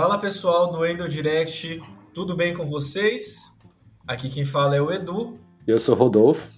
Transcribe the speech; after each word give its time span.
Fala 0.00 0.16
pessoal 0.16 0.72
do 0.72 0.86
Endo 0.86 1.06
Direct, 1.06 1.78
tudo 2.14 2.34
bem 2.34 2.54
com 2.54 2.64
vocês? 2.64 3.60
Aqui 4.08 4.30
quem 4.30 4.46
fala 4.46 4.74
é 4.74 4.80
o 4.80 4.90
Edu. 4.90 5.38
Eu 5.66 5.78
sou 5.78 5.94
Rodolfo. 5.94 6.48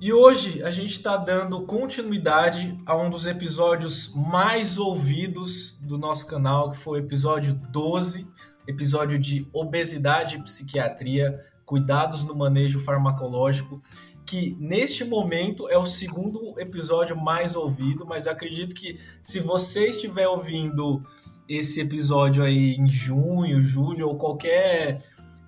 E 0.00 0.12
hoje 0.12 0.60
a 0.60 0.72
gente 0.72 0.90
está 0.90 1.16
dando 1.16 1.64
continuidade 1.66 2.76
a 2.84 2.96
um 2.96 3.08
dos 3.08 3.28
episódios 3.28 4.12
mais 4.12 4.76
ouvidos 4.76 5.78
do 5.82 5.96
nosso 5.96 6.26
canal, 6.26 6.72
que 6.72 6.78
foi 6.78 6.98
o 7.00 7.04
episódio 7.04 7.54
12, 7.70 8.28
episódio 8.66 9.20
de 9.20 9.46
obesidade 9.52 10.34
e 10.34 10.42
psiquiatria, 10.42 11.38
cuidados 11.64 12.24
no 12.24 12.34
manejo 12.34 12.80
farmacológico, 12.80 13.80
que 14.26 14.56
neste 14.58 15.04
momento 15.04 15.68
é 15.68 15.78
o 15.78 15.86
segundo 15.86 16.58
episódio 16.58 17.16
mais 17.16 17.54
ouvido, 17.54 18.04
mas 18.04 18.26
eu 18.26 18.32
acredito 18.32 18.74
que 18.74 18.98
se 19.22 19.38
você 19.38 19.90
estiver 19.90 20.26
ouvindo 20.26 21.04
esse 21.48 21.80
episódio 21.80 22.42
aí 22.42 22.74
em 22.74 22.86
junho, 22.86 23.60
julho 23.60 24.08
ou 24.08 24.16
qualquer 24.16 25.02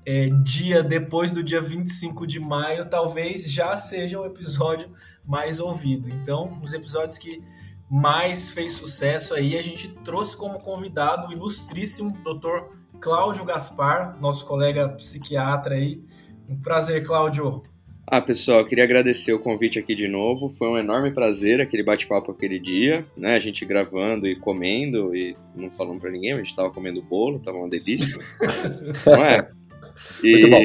é, 0.04 0.28
dia 0.44 0.82
depois 0.82 1.32
do 1.32 1.42
dia 1.42 1.60
25 1.60 2.26
de 2.26 2.38
maio, 2.38 2.88
talvez 2.88 3.50
já 3.50 3.76
seja 3.76 4.20
o 4.20 4.26
episódio 4.26 4.88
mais 5.24 5.58
ouvido. 5.58 6.08
Então, 6.08 6.60
os 6.62 6.72
episódios 6.72 7.18
que 7.18 7.42
mais 7.90 8.50
fez 8.50 8.72
sucesso 8.72 9.34
aí, 9.34 9.56
a 9.56 9.62
gente 9.62 9.88
trouxe 10.04 10.36
como 10.36 10.60
convidado 10.60 11.28
o 11.28 11.32
ilustríssimo 11.32 12.16
Dr. 12.22 12.64
Cláudio 13.00 13.44
Gaspar, 13.44 14.20
nosso 14.20 14.46
colega 14.46 14.88
psiquiatra 14.90 15.74
aí. 15.74 16.02
Um 16.48 16.60
prazer, 16.60 17.04
Cláudio. 17.04 17.64
Ah, 18.08 18.20
pessoal, 18.20 18.64
queria 18.64 18.84
agradecer 18.84 19.32
o 19.32 19.38
convite 19.40 19.80
aqui 19.80 19.92
de 19.92 20.06
novo. 20.06 20.48
Foi 20.48 20.68
um 20.68 20.78
enorme 20.78 21.10
prazer 21.10 21.60
aquele 21.60 21.82
bate-papo 21.82 22.30
aquele 22.30 22.60
dia, 22.60 23.04
né? 23.16 23.34
A 23.34 23.40
gente 23.40 23.64
gravando 23.64 24.28
e 24.28 24.36
comendo 24.36 25.14
e 25.14 25.36
não 25.56 25.68
falando 25.72 26.00
para 26.00 26.12
ninguém, 26.12 26.32
a 26.32 26.36
gente 26.36 26.54
tava 26.54 26.70
comendo 26.70 27.02
bolo, 27.02 27.40
tava 27.40 27.58
uma 27.58 27.68
delícia. 27.68 28.16
não 29.04 29.24
é? 29.24 29.50
E, 30.22 30.30
Muito 30.30 30.50
bom. 30.50 30.62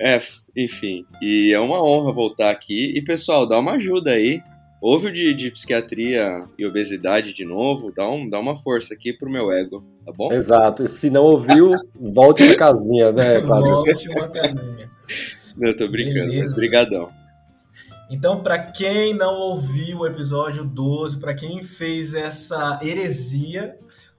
É, 0.00 0.20
enfim. 0.56 1.04
E 1.22 1.52
é 1.52 1.60
uma 1.60 1.80
honra 1.84 2.12
voltar 2.12 2.50
aqui. 2.50 2.96
E, 2.96 3.02
pessoal, 3.02 3.46
dá 3.46 3.56
uma 3.56 3.74
ajuda 3.74 4.10
aí. 4.10 4.42
Ouve 4.80 5.08
o 5.08 5.12
de, 5.12 5.32
de 5.34 5.50
psiquiatria 5.52 6.40
e 6.58 6.66
obesidade 6.66 7.34
de 7.34 7.44
novo, 7.44 7.92
dá, 7.94 8.10
um, 8.10 8.26
dá 8.28 8.40
uma 8.40 8.56
força 8.56 8.94
aqui 8.94 9.12
pro 9.12 9.30
meu 9.30 9.52
ego, 9.52 9.84
tá 10.06 10.10
bom? 10.10 10.32
Exato. 10.32 10.84
E 10.84 10.88
se 10.88 11.10
não 11.10 11.22
ouviu, 11.22 11.74
volte 11.94 12.46
pra 12.46 12.56
casinha, 12.56 13.12
né, 13.12 13.42
Cláudio? 13.44 13.74
Volte 13.74 14.08
uma 14.08 14.28
casinha. 14.28 14.90
Eu 15.60 15.76
tô 15.76 15.88
brincando, 15.88 16.34
mas 16.34 16.54
brigadão. 16.54 17.12
Então, 18.10 18.42
para 18.42 18.58
quem 18.72 19.14
não 19.14 19.34
ouviu 19.34 19.98
o 19.98 20.06
episódio 20.06 20.64
12, 20.64 21.20
para 21.20 21.34
quem 21.34 21.62
fez 21.62 22.14
essa 22.14 22.78
heresia, 22.82 23.78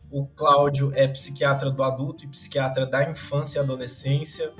o 0.09 0.25
Cláudio 0.27 0.91
é 0.93 1.07
psiquiatra 1.07 1.71
do 1.71 1.83
adulto 1.83 2.23
e 2.23 2.27
psiquiatra 2.27 2.85
da 2.85 3.09
infância 3.09 3.59
e 3.59 3.61
adolescência. 3.61 4.53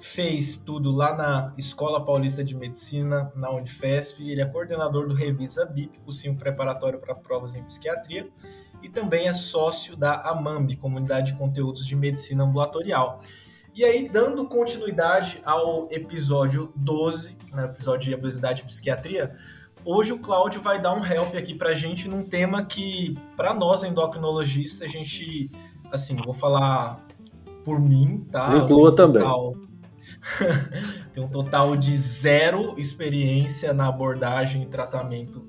Fez 0.00 0.56
tudo 0.56 0.90
lá 0.90 1.16
na 1.16 1.54
Escola 1.56 2.04
Paulista 2.04 2.42
de 2.42 2.56
Medicina, 2.56 3.30
na 3.36 3.50
Unifesp. 3.50 4.28
Ele 4.28 4.40
é 4.40 4.46
coordenador 4.46 5.06
do 5.06 5.14
Revisa 5.14 5.66
BIP, 5.66 6.00
cursinho 6.00 6.36
preparatório 6.36 6.98
para 6.98 7.14
provas 7.14 7.54
em 7.54 7.62
psiquiatria. 7.62 8.28
E 8.82 8.88
também 8.88 9.28
é 9.28 9.32
sócio 9.32 9.96
da 9.96 10.28
AMAMB, 10.28 10.76
Comunidade 10.76 11.32
de 11.32 11.38
Conteúdos 11.38 11.86
de 11.86 11.94
Medicina 11.94 12.42
Ambulatorial. 12.42 13.20
E 13.74 13.84
aí, 13.84 14.08
dando 14.08 14.46
continuidade 14.46 15.40
ao 15.44 15.88
episódio 15.90 16.72
12, 16.76 17.38
né, 17.52 17.64
episódio 17.64 18.10
de 18.10 18.14
obesidade 18.14 18.62
e 18.62 18.66
psiquiatria, 18.66 19.32
hoje 19.84 20.12
o 20.12 20.18
Cláudio 20.18 20.60
vai 20.60 20.80
dar 20.80 20.92
um 20.94 21.04
help 21.04 21.34
aqui 21.34 21.54
pra 21.54 21.72
gente 21.72 22.06
num 22.06 22.22
tema 22.22 22.64
que, 22.64 23.16
para 23.36 23.54
nós 23.54 23.82
endocrinologistas, 23.82 24.82
a 24.82 24.90
gente, 24.90 25.50
assim, 25.90 26.16
vou 26.16 26.34
falar 26.34 27.00
por 27.64 27.80
mim, 27.80 28.26
tá? 28.30 28.58
Inclua 28.58 28.90
um 28.90 28.94
também. 28.94 29.22
total- 29.22 29.54
Tem 31.14 31.24
um 31.24 31.28
total 31.28 31.74
de 31.76 31.96
zero 31.96 32.78
experiência 32.78 33.72
na 33.72 33.88
abordagem 33.88 34.62
e 34.62 34.66
tratamento 34.66 35.46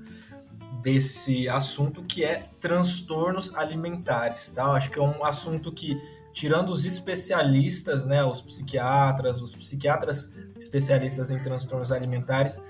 desse 0.81 1.47
assunto 1.49 2.03
que 2.03 2.23
é 2.23 2.49
transtornos 2.59 3.53
alimentares, 3.55 4.49
tá? 4.51 4.63
Eu 4.63 4.71
acho 4.71 4.89
que 4.89 4.99
é 4.99 5.01
um 5.01 5.25
assunto 5.25 5.71
que 5.71 5.97
tirando 6.33 6.69
os 6.69 6.83
especialistas, 6.83 8.03
né, 8.05 8.23
os 8.25 8.41
psiquiatras, 8.41 9.41
os 9.41 9.55
psiquiatras 9.55 10.33
especialistas 10.57 11.29
em 11.29 11.41
transtornos 11.41 11.91
alimentares, 11.91 12.61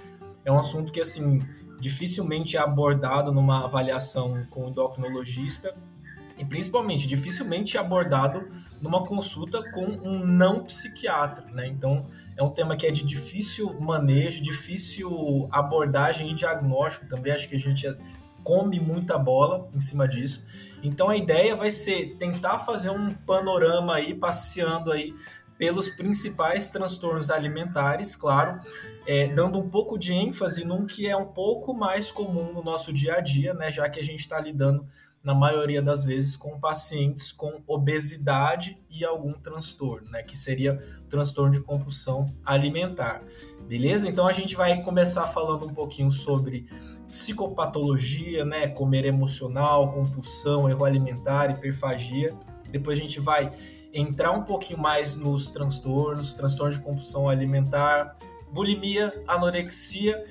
é 0.45 0.51
um 0.51 0.59
assunto 0.59 0.91
que 0.91 0.99
assim 0.99 1.41
dificilmente 1.79 2.55
é 2.55 2.59
abordado 2.59 3.31
numa 3.31 3.65
avaliação 3.65 4.45
com 4.49 4.65
o 4.65 4.69
endocrinologista 4.69 5.73
e 6.37 6.45
principalmente 6.45 7.07
dificilmente 7.07 7.77
é 7.77 7.79
abordado 7.79 8.47
numa 8.81 9.05
consulta 9.05 9.63
com 9.71 9.85
um 9.85 10.25
não 10.25 10.63
psiquiatra, 10.63 11.45
né? 11.51 11.67
Então 11.67 12.05
é 12.35 12.43
um 12.43 12.49
tema 12.49 12.75
que 12.75 12.85
é 12.85 12.91
de 12.91 13.03
difícil 13.03 13.79
manejo, 13.79 14.41
difícil 14.41 15.47
abordagem 15.51 16.29
e 16.31 16.33
diagnóstico 16.33 17.07
também. 17.07 17.31
Acho 17.31 17.47
que 17.47 17.55
a 17.55 17.59
gente 17.59 17.87
come 18.43 18.79
muita 18.79 19.17
bola 19.17 19.69
em 19.73 19.79
cima 19.79 20.07
disso. 20.07 20.43
Então 20.83 21.09
a 21.09 21.15
ideia 21.15 21.55
vai 21.55 21.71
ser 21.71 22.17
tentar 22.17 22.59
fazer 22.59 22.89
um 22.89 23.13
panorama 23.13 23.95
aí, 23.95 24.13
passeando 24.13 24.91
aí 24.91 25.13
pelos 25.57 25.87
principais 25.87 26.69
transtornos 26.69 27.29
alimentares, 27.29 28.15
claro, 28.17 28.59
é, 29.07 29.27
dando 29.27 29.57
um 29.59 29.69
pouco 29.69 29.97
de 29.97 30.11
ênfase 30.11 30.65
num 30.65 30.85
que 30.85 31.07
é 31.07 31.15
um 31.15 31.27
pouco 31.27 31.73
mais 31.73 32.11
comum 32.11 32.51
no 32.51 32.61
nosso 32.61 32.91
dia 32.91 33.15
a 33.15 33.21
dia, 33.21 33.53
né? 33.53 33.71
Já 33.71 33.87
que 33.89 33.99
a 33.99 34.03
gente 34.03 34.19
está 34.19 34.39
lidando 34.41 34.85
na 35.23 35.33
maioria 35.33 35.81
das 35.81 36.03
vezes 36.03 36.35
com 36.35 36.59
pacientes 36.59 37.31
com 37.31 37.63
obesidade 37.65 38.77
e 38.89 39.05
algum 39.05 39.31
transtorno, 39.31 40.09
né? 40.09 40.21
Que 40.21 40.37
seria 40.37 40.77
transtorno 41.07 41.51
de 41.51 41.61
compulsão 41.61 42.29
alimentar. 42.43 43.23
Beleza? 43.67 44.09
Então 44.09 44.27
a 44.27 44.33
gente 44.33 44.55
vai 44.55 44.81
começar 44.81 45.25
falando 45.27 45.65
um 45.65 45.73
pouquinho 45.73 46.11
sobre 46.11 46.67
psicopatologia, 47.13 48.43
né? 48.43 48.67
Comer 48.67 49.05
emocional, 49.05 49.91
compulsão, 49.91 50.67
erro 50.67 50.83
alimentar, 50.83 51.51
hiperfagia. 51.51 52.35
Depois 52.71 52.97
a 52.97 53.03
gente 53.03 53.19
vai 53.19 53.51
entrar 53.93 54.31
um 54.31 54.41
pouquinho 54.41 54.79
mais 54.79 55.15
nos 55.15 55.51
transtornos, 55.51 56.33
transtorno 56.33 56.73
de 56.73 56.79
compulsão 56.79 57.29
alimentar, 57.29 58.15
bulimia, 58.51 59.13
anorexia. 59.27 60.23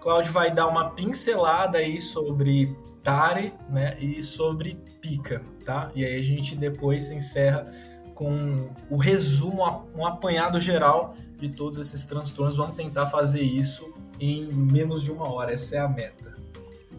Cláudio 0.00 0.32
vai 0.32 0.50
dar 0.50 0.66
uma 0.66 0.88
pincelada 0.92 1.76
aí 1.76 2.00
sobre 2.00 2.74
TARE, 3.02 3.52
né? 3.68 3.98
E 4.00 4.22
sobre 4.22 4.76
pica, 4.98 5.44
tá? 5.62 5.90
E 5.94 6.02
aí 6.06 6.16
a 6.16 6.22
gente 6.22 6.56
depois 6.56 7.10
encerra 7.10 7.70
com 8.14 8.70
o 8.88 8.96
resumo, 8.96 9.86
um 9.94 10.06
apanhado 10.06 10.58
geral 10.58 11.14
de 11.38 11.50
todos 11.50 11.78
esses 11.78 12.06
transtornos. 12.06 12.56
Vamos 12.56 12.76
tentar 12.76 13.06
fazer 13.06 13.42
isso 13.42 13.92
em 14.18 14.46
menos 14.50 15.02
de 15.02 15.10
uma 15.10 15.30
hora. 15.30 15.52
Essa 15.52 15.76
é 15.76 15.78
a 15.80 15.88
meta. 15.88 16.29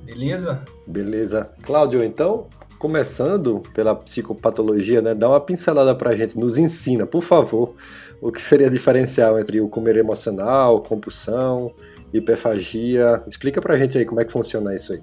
Beleza? 0.03 0.65
Beleza. 0.87 1.51
Cláudio, 1.63 2.03
então, 2.03 2.47
começando 2.77 3.61
pela 3.73 3.95
psicopatologia, 3.95 5.01
né? 5.01 5.13
Dá 5.13 5.29
uma 5.29 5.39
pincelada 5.39 5.93
pra 5.93 6.15
gente, 6.15 6.37
nos 6.37 6.57
ensina, 6.57 7.05
por 7.05 7.21
favor, 7.21 7.75
o 8.19 8.31
que 8.31 8.41
seria 8.41 8.69
diferencial 8.69 9.39
entre 9.39 9.61
o 9.61 9.69
comer 9.69 9.97
emocional, 9.97 10.81
compulsão, 10.81 11.71
hiperfagia. 12.13 13.23
Explica 13.27 13.61
pra 13.61 13.77
gente 13.77 13.97
aí 13.97 14.05
como 14.05 14.19
é 14.19 14.25
que 14.25 14.31
funciona 14.31 14.75
isso 14.75 14.93
aí. 14.93 15.01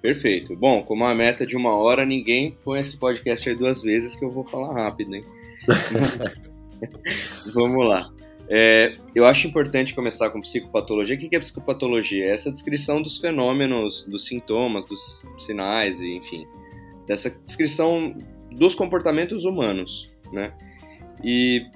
Perfeito. 0.00 0.56
Bom, 0.56 0.82
como 0.82 1.04
a 1.04 1.14
meta 1.14 1.46
de 1.46 1.56
uma 1.56 1.76
hora, 1.76 2.04
ninguém 2.04 2.56
põe 2.64 2.80
esse 2.80 2.96
podcast 2.96 3.48
aí 3.48 3.54
duas 3.54 3.80
vezes 3.80 4.16
que 4.16 4.24
eu 4.24 4.30
vou 4.30 4.44
falar 4.44 4.74
rápido, 4.74 5.14
hein? 5.14 5.22
Vamos 7.54 7.88
lá. 7.88 8.10
É, 8.48 8.92
eu 9.14 9.24
acho 9.24 9.46
importante 9.46 9.94
começar 9.94 10.30
com 10.30 10.40
psicopatologia. 10.40 11.16
O 11.16 11.18
que 11.18 11.34
é 11.34 11.40
psicopatologia? 11.40 12.24
É 12.24 12.30
essa 12.30 12.50
descrição 12.50 13.00
dos 13.00 13.18
fenômenos, 13.18 14.04
dos 14.04 14.26
sintomas, 14.26 14.84
dos 14.84 15.26
sinais, 15.38 16.00
enfim, 16.00 16.46
dessa 17.06 17.30
descrição 17.46 18.14
dos 18.50 18.74
comportamentos 18.74 19.44
humanos, 19.44 20.14
né? 20.32 20.52
E 21.24 21.66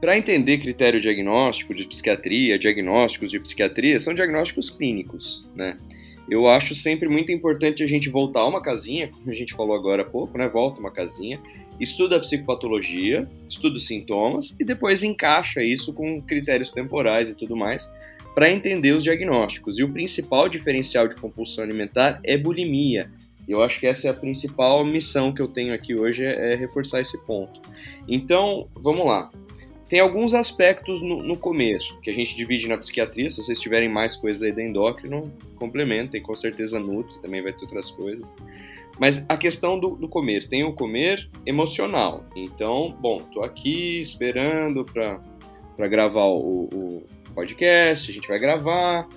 para 0.00 0.18
entender 0.18 0.58
critério 0.58 1.00
diagnóstico 1.00 1.74
de 1.74 1.84
psiquiatria, 1.86 2.58
diagnósticos 2.58 3.30
de 3.30 3.40
psiquiatria, 3.40 3.98
são 3.98 4.12
diagnósticos 4.12 4.68
clínicos, 4.68 5.48
né? 5.54 5.78
Eu 6.28 6.46
acho 6.46 6.74
sempre 6.74 7.08
muito 7.08 7.30
importante 7.32 7.82
a 7.82 7.86
gente 7.86 8.08
voltar 8.08 8.46
uma 8.46 8.62
casinha, 8.62 9.08
como 9.08 9.30
a 9.30 9.34
gente 9.34 9.54
falou 9.54 9.74
agora 9.74 10.02
há 10.02 10.04
pouco, 10.04 10.38
né? 10.38 10.48
Volta 10.48 10.80
uma 10.80 10.90
casinha, 10.90 11.38
estuda 11.80 12.16
a 12.16 12.20
psicopatologia, 12.20 13.28
estuda 13.48 13.76
os 13.76 13.86
sintomas 13.86 14.56
e 14.58 14.64
depois 14.64 15.02
encaixa 15.02 15.62
isso 15.62 15.92
com 15.92 16.20
critérios 16.22 16.70
temporais 16.70 17.28
e 17.28 17.34
tudo 17.34 17.56
mais 17.56 17.90
para 18.34 18.50
entender 18.50 18.92
os 18.92 19.04
diagnósticos. 19.04 19.78
E 19.78 19.84
o 19.84 19.92
principal 19.92 20.48
diferencial 20.48 21.06
de 21.06 21.14
compulsão 21.14 21.62
alimentar 21.62 22.20
é 22.24 22.36
bulimia. 22.36 23.10
Eu 23.46 23.62
acho 23.62 23.78
que 23.78 23.86
essa 23.86 24.08
é 24.08 24.10
a 24.10 24.14
principal 24.14 24.84
missão 24.84 25.32
que 25.32 25.40
eu 25.40 25.48
tenho 25.48 25.74
aqui 25.74 25.94
hoje 25.94 26.24
é, 26.24 26.52
é 26.52 26.56
reforçar 26.56 27.00
esse 27.00 27.18
ponto. 27.24 27.60
Então, 28.08 28.68
vamos 28.74 29.06
lá. 29.06 29.30
Tem 29.88 30.00
alguns 30.00 30.32
aspectos 30.32 31.02
no, 31.02 31.22
no, 31.22 31.36
começo 31.36 32.00
que 32.00 32.10
a 32.10 32.14
gente 32.14 32.34
divide 32.34 32.66
na 32.66 32.78
psiquiatria. 32.78 33.28
Se 33.28 33.36
vocês 33.36 33.60
tiverem 33.60 33.88
mais 33.88 34.16
coisas 34.16 34.42
aí 34.42 34.50
da 34.50 34.62
endócrino, 34.62 35.30
complementem, 35.56 36.22
com 36.22 36.34
certeza 36.34 36.80
Nutri 36.80 37.20
também 37.20 37.42
vai 37.42 37.52
ter 37.52 37.62
outras 37.62 37.90
coisas. 37.90 38.34
Mas 38.98 39.24
a 39.28 39.36
questão 39.36 39.78
do, 39.78 39.96
do, 39.96 40.08
comer, 40.08 40.48
tem 40.48 40.64
o 40.64 40.72
comer 40.72 41.28
emocional. 41.44 42.24
Então, 42.36 42.96
bom, 43.00 43.18
tô 43.18 43.42
aqui 43.42 44.00
esperando 44.00 44.84
para 44.84 45.88
gravar 45.88 46.24
o, 46.24 46.68
o, 46.72 47.02
podcast, 47.34 48.10
a 48.10 48.14
gente 48.14 48.28
vai 48.28 48.38
gravar. 48.38 49.08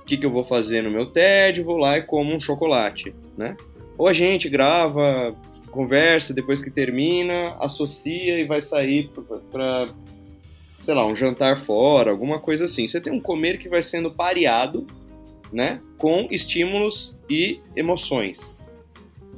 O 0.00 0.04
que, 0.04 0.16
que 0.16 0.24
eu 0.24 0.30
vou 0.30 0.44
fazer 0.44 0.82
no 0.82 0.90
meu 0.90 1.06
TED? 1.06 1.62
Vou 1.62 1.76
lá 1.76 1.98
e 1.98 2.02
como 2.02 2.34
um 2.34 2.40
chocolate, 2.40 3.14
né? 3.36 3.56
Ou 3.98 4.06
a 4.06 4.12
gente 4.12 4.48
grava, 4.48 5.36
conversa, 5.68 6.32
depois 6.32 6.62
que 6.62 6.70
termina, 6.70 7.56
associa 7.60 8.38
e 8.38 8.44
vai 8.44 8.60
sair 8.60 9.10
para, 9.50 9.88
sei 10.80 10.94
lá, 10.94 11.04
um 11.04 11.16
jantar 11.16 11.56
fora, 11.56 12.10
alguma 12.10 12.38
coisa 12.38 12.66
assim. 12.66 12.86
Você 12.86 13.00
tem 13.00 13.12
um 13.12 13.20
comer 13.20 13.58
que 13.58 13.68
vai 13.68 13.82
sendo 13.82 14.10
pareado, 14.10 14.86
né, 15.52 15.80
com 15.96 16.28
estímulos 16.30 17.16
e 17.28 17.60
emoções. 17.74 18.57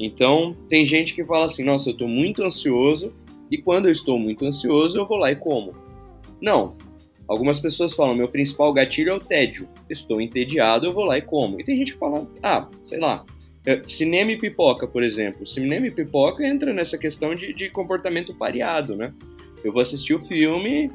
Então, 0.02 0.56
tem 0.68 0.84
gente 0.84 1.14
que 1.14 1.24
fala 1.24 1.44
assim: 1.44 1.62
nossa, 1.62 1.90
eu 1.90 1.92
estou 1.92 2.08
muito 2.08 2.42
ansioso, 2.42 3.12
e 3.50 3.58
quando 3.58 3.86
eu 3.86 3.92
estou 3.92 4.18
muito 4.18 4.46
ansioso, 4.46 4.96
eu 4.96 5.06
vou 5.06 5.18
lá 5.18 5.30
e 5.30 5.36
como. 5.36 5.74
Não. 6.40 6.74
Algumas 7.28 7.60
pessoas 7.60 7.92
falam: 7.92 8.14
meu 8.14 8.28
principal 8.28 8.72
gatilho 8.72 9.10
é 9.10 9.14
o 9.14 9.20
tédio. 9.20 9.68
Estou 9.90 10.20
entediado, 10.20 10.86
eu 10.86 10.92
vou 10.92 11.04
lá 11.04 11.18
e 11.18 11.22
como. 11.22 11.60
E 11.60 11.64
tem 11.64 11.76
gente 11.76 11.92
que 11.92 11.98
fala: 11.98 12.26
ah, 12.42 12.66
sei 12.82 12.98
lá, 12.98 13.26
é, 13.66 13.82
cinema 13.86 14.32
e 14.32 14.38
pipoca, 14.38 14.86
por 14.86 15.02
exemplo. 15.02 15.46
Cinema 15.46 15.86
e 15.86 15.90
pipoca 15.90 16.46
entra 16.46 16.72
nessa 16.72 16.96
questão 16.96 17.34
de, 17.34 17.52
de 17.52 17.68
comportamento 17.68 18.34
pareado, 18.34 18.96
né? 18.96 19.12
Eu 19.62 19.70
vou 19.70 19.82
assistir 19.82 20.14
o 20.14 20.20
filme, 20.20 20.90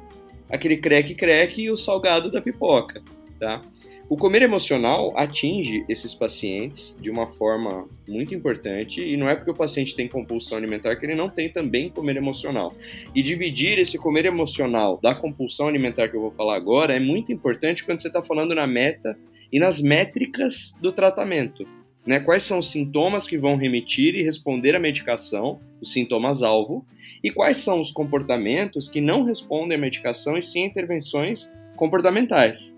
aquele 0.50 0.78
creque-creque 0.78 1.64
e 1.64 1.72
o 1.72 1.78
salgado 1.78 2.32
da 2.32 2.42
pipoca, 2.42 3.04
tá? 3.40 3.62
O 4.08 4.16
comer 4.16 4.44
emocional 4.44 5.12
atinge 5.18 5.84
esses 5.90 6.14
pacientes 6.14 6.96
de 7.02 7.10
uma 7.10 7.26
forma 7.26 7.90
muito 8.08 8.36
importante 8.36 9.02
e 9.02 9.18
não 9.18 9.28
é 9.28 9.36
porque 9.36 9.50
o 9.50 9.56
paciente 9.56 9.96
tem 9.96 10.08
compulsão 10.08 10.60
alimentar 10.60 10.96
que 10.96 11.08
ele 11.08 11.16
não 11.16 11.28
tem 11.28 11.52
também 11.52 11.90
comer 11.90 12.16
emocional. 12.16 12.72
E 13.16 13.24
dividir 13.24 13.80
esse 13.80 13.98
comer 13.98 14.26
emocional 14.26 15.00
da 15.02 15.16
compulsão 15.16 15.68
alimentar 15.68 16.08
que 16.08 16.16
eu 16.16 16.22
vou 16.22 16.30
falar 16.30 16.56
agora 16.56 16.96
é 16.96 17.00
muito 17.00 17.32
importante 17.32 17.84
quando 17.84 18.00
você 18.00 18.08
está 18.08 18.22
falando 18.22 18.54
na 18.54 18.68
meta 18.68 19.18
e 19.52 19.60
nas 19.60 19.82
métricas 19.82 20.76
do 20.80 20.92
tratamento. 20.92 21.68
Né? 22.06 22.20
Quais 22.20 22.44
são 22.44 22.60
os 22.60 22.70
sintomas 22.70 23.28
que 23.28 23.40
vão 23.40 23.56
remitir 23.56 24.14
e 24.14 24.22
responder 24.22 24.76
à 24.76 24.80
medicação, 24.80 25.60
os 25.82 25.92
sintomas-alvo, 25.92 26.86
e 27.24 27.32
quais 27.32 27.58
são 27.58 27.82
os 27.82 27.92
comportamentos 27.92 28.88
que 28.88 29.02
não 29.02 29.24
respondem 29.24 29.76
à 29.76 29.82
medicação 29.82 30.38
e 30.38 30.44
sim 30.44 30.64
intervenções 30.64 31.52
comportamentais. 31.76 32.78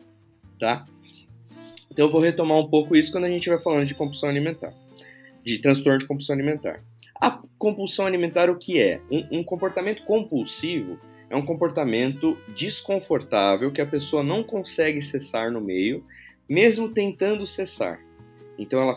Tá? 0.58 0.86
Então 1.98 2.06
eu 2.06 2.12
vou 2.12 2.22
retomar 2.22 2.60
um 2.60 2.70
pouco 2.70 2.96
isso 2.96 3.12
quando 3.12 3.24
a 3.24 3.30
gente 3.30 3.50
vai 3.50 3.58
falando 3.58 3.88
de 3.88 3.96
compulsão 3.96 4.30
alimentar, 4.30 4.72
de 5.44 5.58
transtorno 5.58 5.98
de 5.98 6.06
compulsão 6.06 6.36
alimentar. 6.36 6.84
A 7.20 7.42
compulsão 7.58 8.06
alimentar 8.06 8.52
o 8.52 8.56
que 8.60 8.80
é? 8.80 9.02
Um, 9.10 9.40
um 9.40 9.44
comportamento 9.44 10.04
compulsivo 10.04 11.00
é 11.28 11.36
um 11.36 11.42
comportamento 11.42 12.38
desconfortável 12.56 13.72
que 13.72 13.82
a 13.82 13.86
pessoa 13.88 14.22
não 14.22 14.44
consegue 14.44 15.02
cessar 15.02 15.52
no 15.52 15.60
meio, 15.60 16.06
mesmo 16.48 16.88
tentando 16.88 17.48
cessar. 17.48 18.00
Então 18.60 18.80
ela 18.80 18.96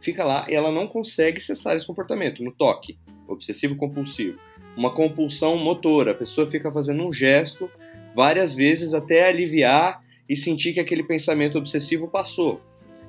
fica 0.00 0.24
lá 0.24 0.44
e 0.48 0.54
ela 0.56 0.72
não 0.72 0.88
consegue 0.88 1.38
cessar 1.38 1.76
esse 1.76 1.86
comportamento 1.86 2.42
no 2.42 2.50
toque, 2.50 2.98
obsessivo 3.28 3.76
compulsivo. 3.76 4.36
Uma 4.76 4.92
compulsão 4.92 5.56
motora, 5.58 6.10
a 6.10 6.14
pessoa 6.14 6.44
fica 6.44 6.72
fazendo 6.72 7.06
um 7.06 7.12
gesto 7.12 7.70
várias 8.12 8.52
vezes 8.52 8.94
até 8.94 9.28
aliviar 9.28 10.01
e 10.28 10.36
sentir 10.36 10.72
que 10.72 10.80
aquele 10.80 11.02
pensamento 11.02 11.58
obsessivo 11.58 12.08
passou. 12.08 12.60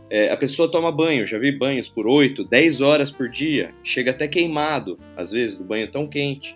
É, 0.10 0.32
a 0.32 0.38
pessoa 0.38 0.70
toma 0.70 0.92
banho, 0.92 1.26
já 1.26 1.40
vi 1.40 1.52
banhos 1.52 1.88
por 1.88 2.06
8, 2.06 2.44
10 2.44 2.82
horas 2.82 3.12
por 3.12 3.30
dia, 3.30 3.74
chega 3.84 4.12
até 4.12 4.28
queimado, 4.28 5.00
às 5.16 5.32
vezes, 5.32 5.58
do 5.58 5.64
banho 5.64 5.90
tão 5.90 6.08
quente. 6.08 6.56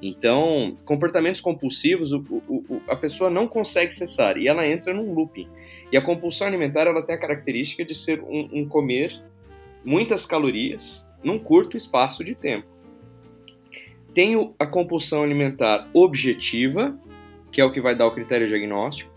Então, 0.00 0.76
comportamentos 0.84 1.40
compulsivos, 1.40 2.12
o, 2.12 2.18
o, 2.30 2.64
o, 2.68 2.82
a 2.86 2.96
pessoa 2.96 3.30
não 3.30 3.48
consegue 3.48 3.92
cessar 3.92 4.36
e 4.36 4.46
ela 4.46 4.66
entra 4.66 4.94
num 4.94 5.12
looping. 5.12 5.48
E 5.90 5.96
a 5.96 6.02
compulsão 6.02 6.46
alimentar 6.46 6.86
ela 6.86 7.02
tem 7.02 7.14
a 7.14 7.18
característica 7.18 7.84
de 7.84 7.94
ser 7.94 8.22
um, 8.22 8.48
um 8.52 8.68
comer 8.68 9.22
muitas 9.84 10.26
calorias 10.26 11.08
num 11.22 11.38
curto 11.38 11.76
espaço 11.76 12.22
de 12.24 12.34
tempo. 12.34 12.66
Tem 14.12 14.34
a 14.58 14.66
compulsão 14.66 15.22
alimentar 15.22 15.88
objetiva, 15.92 16.98
que 17.52 17.60
é 17.60 17.64
o 17.64 17.72
que 17.72 17.80
vai 17.80 17.94
dar 17.94 18.06
o 18.06 18.12
critério 18.12 18.48
diagnóstico, 18.48 19.15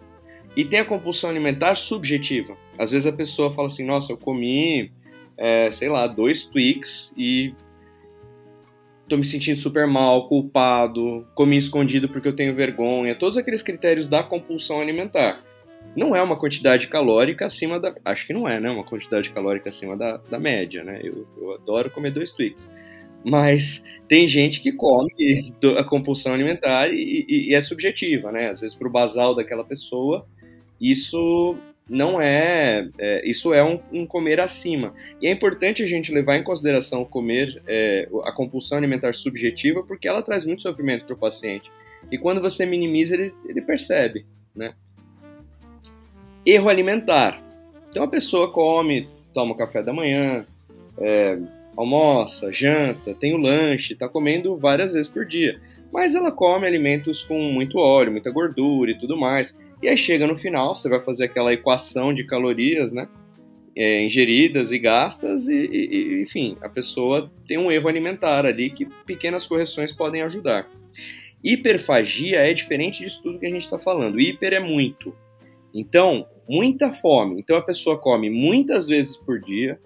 e 0.56 0.66
tem 0.66 0.80
a 0.80 0.86
compulsão 0.86 1.30
alimentar 1.30 1.75
subjetiva. 1.75 2.57
Às 2.78 2.92
vezes 2.92 3.07
a 3.07 3.12
pessoa 3.12 3.51
fala 3.51 3.68
assim: 3.68 3.86
nossa, 3.86 4.12
eu 4.12 4.18
comi, 4.18 4.92
é, 5.38 5.69
sei 5.72 5.90
lá, 5.90 6.07
dois 6.07 6.46
Twix 6.46 7.13
e 7.18 7.54
tô 9.07 9.18
me 9.18 9.25
sentindo 9.25 9.60
super 9.60 9.88
mal, 9.88 10.28
culpado, 10.28 11.28
comi 11.34 11.57
escondido 11.57 12.07
porque 12.07 12.28
eu 12.28 12.36
tenho 12.36 12.54
vergonha. 12.54 13.16
Todos 13.16 13.38
aqueles 13.38 13.63
critérios 13.63 14.07
da 14.07 14.24
compulsão 14.24 14.80
alimentar. 14.80 15.44
Não 15.96 16.16
é 16.16 16.22
uma 16.22 16.38
quantidade 16.38 16.88
calórica 16.88 17.46
acima 17.46 17.80
da. 17.80 17.96
Acho 18.06 18.28
que 18.28 18.34
não 18.34 18.48
é, 18.48 18.60
né? 18.60 18.69
Uma 18.69 18.84
quantidade 18.84 19.30
calórica 19.31 19.69
acima 19.69 19.98
da, 19.98 20.18
da 20.18 20.40
média, 20.40 20.84
né? 20.84 21.00
Eu, 21.04 21.28
eu 21.38 21.54
adoro 21.54 21.90
comer 21.90 22.12
dois 22.12 22.31
Twix. 22.31 22.69
Mas 23.24 23.84
tem 24.07 24.28
gente 24.28 24.62
que 24.62 24.72
come 24.72 25.10
a 25.78 25.84
compulsão 25.84 26.34
alimentar 26.34 26.90
e, 26.90 27.25
e, 27.28 27.50
e 27.50 27.56
é 27.56 27.62
subjetiva, 27.62 28.31
né? 28.31 28.50
Às 28.50 28.62
vezes, 28.62 28.75
para 28.75 28.88
o 28.88 28.92
basal 28.92 29.34
daquela 29.34 29.63
pessoa, 29.63 30.28
isso 30.80 31.58
não 31.90 32.22
é, 32.22 32.88
é 33.00 33.28
isso 33.28 33.54
é 33.54 33.64
um, 33.64 33.80
um, 33.92 34.06
comer 34.06 34.40
acima. 34.40 34.94
E 35.22 35.28
é 35.28 35.31
importante 35.31 35.81
a 35.81 35.88
gente 35.88 36.14
levar 36.14 36.38
em 36.38 36.44
consideração 36.44 37.04
comer 37.04 37.62
é, 37.68 38.08
a 38.24 38.31
compulsão 38.31 38.78
alimentar 38.78 39.14
subjetiva, 39.14 39.84
porque 39.84 40.08
ela 40.08 40.22
traz 40.22 40.46
muito 40.46 40.62
sofrimento 40.62 41.06
para 41.06 41.16
o 41.16 41.18
paciente. 41.18 41.72
E 42.12 42.18
quando 42.18 42.40
você 42.40 42.66
minimiza, 42.66 43.16
ele, 43.16 43.34
ele 43.46 43.62
percebe, 43.62 44.26
né? 44.56 44.74
Erro 46.46 46.70
alimentar. 46.70 47.44
Então 47.90 48.04
a 48.04 48.08
pessoa 48.08 48.52
come, 48.52 49.10
toma 49.34 49.58
café 49.58 49.82
da 49.82 49.92
manhã, 49.92 50.46
é, 51.00 51.40
almoça, 51.75 52.52
janta, 52.52 53.14
tem 53.14 53.34
o 53.34 53.38
lanche, 53.38 53.94
está 53.94 54.08
comendo 54.08 54.56
várias 54.58 54.94
vezes 54.94 55.12
por 55.12 55.25
dia. 55.25 55.60
Mas 55.92 56.14
ela 56.14 56.32
come 56.32 56.68
alimentos 56.68 57.24
com 57.24 57.40
muito 57.52 57.80
óleo, 57.80 58.12
muita 58.12 58.30
gordura 58.30 58.92
e 58.92 59.00
tudo 59.00 59.18
mais. 59.18 59.58
E 59.81 59.88
aí 59.88 59.98
chega 59.98 60.27
no 60.27 60.38
final, 60.38 60.75
você 60.75 60.89
vai 60.89 61.00
fazer 61.00 61.25
aquela 61.25 61.53
equação 61.53 62.13
de 62.13 62.24
calorias, 62.24 62.91
né? 62.91 63.07
É, 63.75 64.03
ingeridas 64.03 64.71
e 64.71 64.79
gastas, 64.79 65.48
e, 65.48 65.53
e, 65.53 66.21
enfim, 66.21 66.57
a 66.62 66.67
pessoa 66.67 67.31
tem 67.48 67.57
um 67.57 67.71
erro 67.71 67.88
alimentar 67.88 68.45
ali 68.45 68.69
que 68.69 68.86
pequenas 69.05 69.48
correções 69.48 69.93
podem 69.93 70.21
ajudar. 70.24 70.69
Hiperfagia 71.41 72.39
é 72.39 72.53
diferente 72.53 73.00
disso 73.00 73.24
tudo 73.24 73.39
que 73.39 73.45
a 73.45 73.50
gente 73.50 73.63
está 73.63 73.77
falando. 73.77 74.19
Hiper 74.19 74.53
é 74.53 74.59
muito. 74.59 75.15
Então, 75.74 76.27
muita 76.50 76.91
fome. 76.91 77.39
Então 77.39 77.55
a 77.55 77.62
pessoa 77.62 77.98
come 77.98 78.29
muitas 78.29 78.88
vezes 78.88 79.15
por 79.15 79.39
dia, 79.39 79.79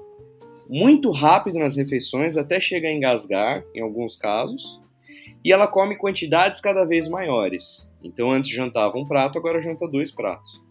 muito 0.70 1.12
rápido 1.12 1.60
nas 1.60 1.76
refeições, 1.76 2.38
até 2.38 2.60
chegar 2.60 2.88
a 2.88 2.94
engasgar, 2.94 3.66
em 3.76 3.82
alguns 3.82 4.16
casos, 4.16 4.80
e 5.44 5.52
ela 5.52 5.68
come 5.68 5.98
quantidades 5.98 6.62
cada 6.62 6.86
vez 6.86 7.08
maiores. 7.10 7.90
Então 8.04 8.32
antes 8.32 8.50
jantava 8.50 8.98
um 8.98 9.06
prato, 9.06 9.38
agora 9.38 9.62
janta 9.62 9.88
dois 9.88 10.12
pratos. 10.12 10.62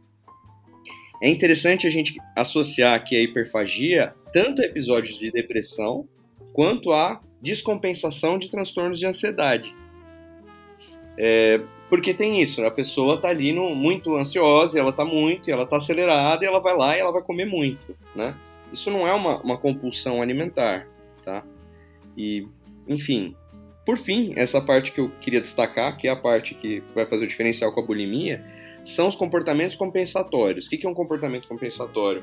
É 1.22 1.28
interessante 1.28 1.86
a 1.86 1.90
gente 1.90 2.18
associar 2.36 2.94
aqui 2.94 3.16
a 3.16 3.22
hiperfagia 3.22 4.14
tanto 4.32 4.62
a 4.62 4.64
episódios 4.64 5.18
de 5.18 5.30
depressão 5.30 6.08
quanto 6.52 6.92
a 6.92 7.20
descompensação 7.40 8.38
de 8.38 8.50
transtornos 8.50 8.98
de 8.98 9.06
ansiedade. 9.06 9.74
É, 11.16 11.60
porque 11.88 12.14
tem 12.14 12.42
isso, 12.42 12.64
a 12.64 12.70
pessoa 12.70 13.16
está 13.16 13.28
ali 13.28 13.52
no, 13.52 13.74
muito 13.74 14.16
ansiosa, 14.16 14.78
ela 14.78 14.90
está 14.90 15.04
muito, 15.04 15.50
ela 15.50 15.64
está 15.64 15.76
acelerada, 15.76 16.44
ela 16.44 16.58
vai 16.58 16.74
lá 16.74 16.96
e 16.96 17.00
ela 17.00 17.12
vai 17.12 17.22
comer 17.22 17.44
muito, 17.44 17.94
né? 18.16 18.34
Isso 18.72 18.90
não 18.90 19.06
é 19.06 19.12
uma, 19.12 19.38
uma 19.42 19.58
compulsão 19.58 20.22
alimentar, 20.22 20.88
tá? 21.22 21.44
E, 22.16 22.48
enfim, 22.88 23.36
por 23.84 23.98
fim, 23.98 24.32
essa 24.36 24.60
parte 24.60 24.92
que 24.92 25.00
eu 25.00 25.10
queria 25.20 25.40
destacar, 25.40 25.96
que 25.96 26.06
é 26.06 26.10
a 26.10 26.16
parte 26.16 26.54
que 26.54 26.82
vai 26.94 27.04
fazer 27.06 27.24
o 27.24 27.28
diferencial 27.28 27.72
com 27.72 27.80
a 27.80 27.84
bulimia, 27.84 28.44
são 28.84 29.08
os 29.08 29.16
comportamentos 29.16 29.76
compensatórios. 29.76 30.66
O 30.66 30.70
que 30.70 30.86
é 30.86 30.88
um 30.88 30.94
comportamento 30.94 31.48
compensatório? 31.48 32.22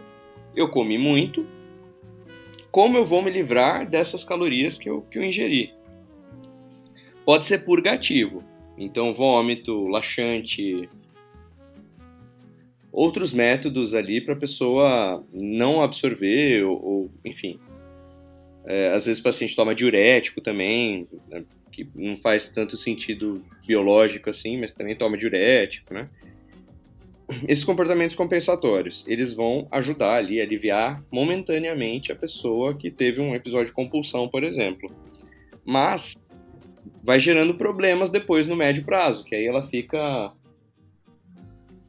Eu 0.55 0.69
comi 0.69 0.97
muito, 0.97 1.45
como 2.71 2.97
eu 2.97 3.05
vou 3.05 3.21
me 3.21 3.29
livrar 3.29 3.89
dessas 3.89 4.23
calorias 4.23 4.77
que 4.77 4.89
eu, 4.89 5.01
que 5.01 5.17
eu 5.17 5.23
ingeri? 5.23 5.73
Pode 7.25 7.45
ser 7.45 7.59
purgativo, 7.59 8.43
então 8.77 9.13
vômito, 9.13 9.87
laxante, 9.87 10.89
outros 12.91 13.33
métodos 13.33 13.93
ali 13.93 14.21
para 14.21 14.33
a 14.33 14.37
pessoa 14.37 15.23
não 15.31 15.81
absorver 15.81 16.63
ou, 16.63 16.83
ou 16.83 17.11
enfim, 17.23 17.59
é, 18.69 18.89
às 18.89 19.07
vezes 19.07 19.19
o 19.19 19.23
paciente 19.23 19.55
toma 19.55 19.73
diurético 19.73 20.39
também, 20.39 21.07
né, 21.27 21.43
que 21.71 21.89
não 21.95 22.15
faz 22.15 22.49
tanto 22.49 22.77
sentido 22.77 23.43
biológico 23.65 24.29
assim, 24.29 24.59
mas 24.59 24.75
também 24.75 24.95
toma 24.95 25.17
diurético, 25.17 25.91
né? 25.91 26.07
esses 27.47 27.63
comportamentos 27.63 28.15
compensatórios, 28.15 29.05
eles 29.07 29.33
vão 29.33 29.67
ajudar 29.71 30.15
ali, 30.15 30.39
aliviar 30.39 31.03
momentaneamente 31.11 32.11
a 32.11 32.15
pessoa 32.15 32.75
que 32.75 32.91
teve 32.91 33.19
um 33.19 33.35
episódio 33.35 33.67
de 33.67 33.73
compulsão, 33.73 34.27
por 34.27 34.43
exemplo. 34.43 34.89
Mas 35.65 36.15
vai 37.03 37.19
gerando 37.19 37.55
problemas 37.55 38.11
depois 38.11 38.47
no 38.47 38.55
médio 38.55 38.83
prazo, 38.83 39.23
que 39.23 39.35
aí 39.35 39.45
ela 39.45 39.63
fica 39.63 40.31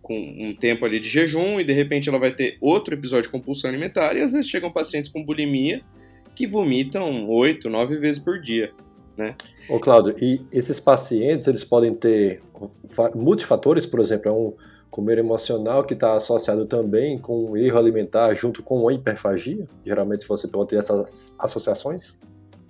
com 0.03 0.19
um 0.19 0.55
tempo 0.55 0.85
ali 0.85 0.99
de 0.99 1.09
jejum 1.09 1.61
e 1.61 1.65
de 1.65 1.73
repente 1.73 2.09
ela 2.09 2.19
vai 2.19 2.33
ter 2.33 2.57
outro 2.61 2.95
episódio 2.95 3.25
de 3.25 3.29
compulsão 3.31 3.71
alimentar 3.71 4.17
e 4.17 4.23
às 4.23 4.33
vezes 4.33 4.51
chegam 4.51 4.71
pacientes 4.71 5.11
com 5.11 5.25
bulimia 5.25 5.83
que 6.35 6.47
vomitam 6.47 7.29
oito, 7.29 7.69
nove 7.69 7.97
vezes 7.97 8.23
por 8.23 8.41
dia, 8.41 8.73
né? 9.17 9.33
Ô 9.69 9.79
Cláudio, 9.79 10.15
e 10.21 10.41
esses 10.53 10.81
pacientes, 10.81 11.47
eles 11.47 11.65
podem 11.65 11.95
ter 11.95 12.43
multifatores, 13.15 13.87
por 13.87 14.01
exemplo, 14.01 14.29
é 14.29 14.33
um 14.33 14.55
comer 14.91 15.19
emocional 15.19 15.85
que 15.85 15.95
está 15.95 16.15
associado 16.15 16.67
também 16.67 17.17
com 17.17 17.51
um 17.51 17.57
erro 17.57 17.79
alimentar 17.79 18.35
junto 18.35 18.63
com 18.63 18.89
a 18.89 18.93
hiperfagia? 18.93 19.67
Geralmente 19.87 20.27
você 20.27 20.49
pode 20.49 20.71
ter 20.71 20.77
essas 20.77 21.33
associações? 21.39 22.19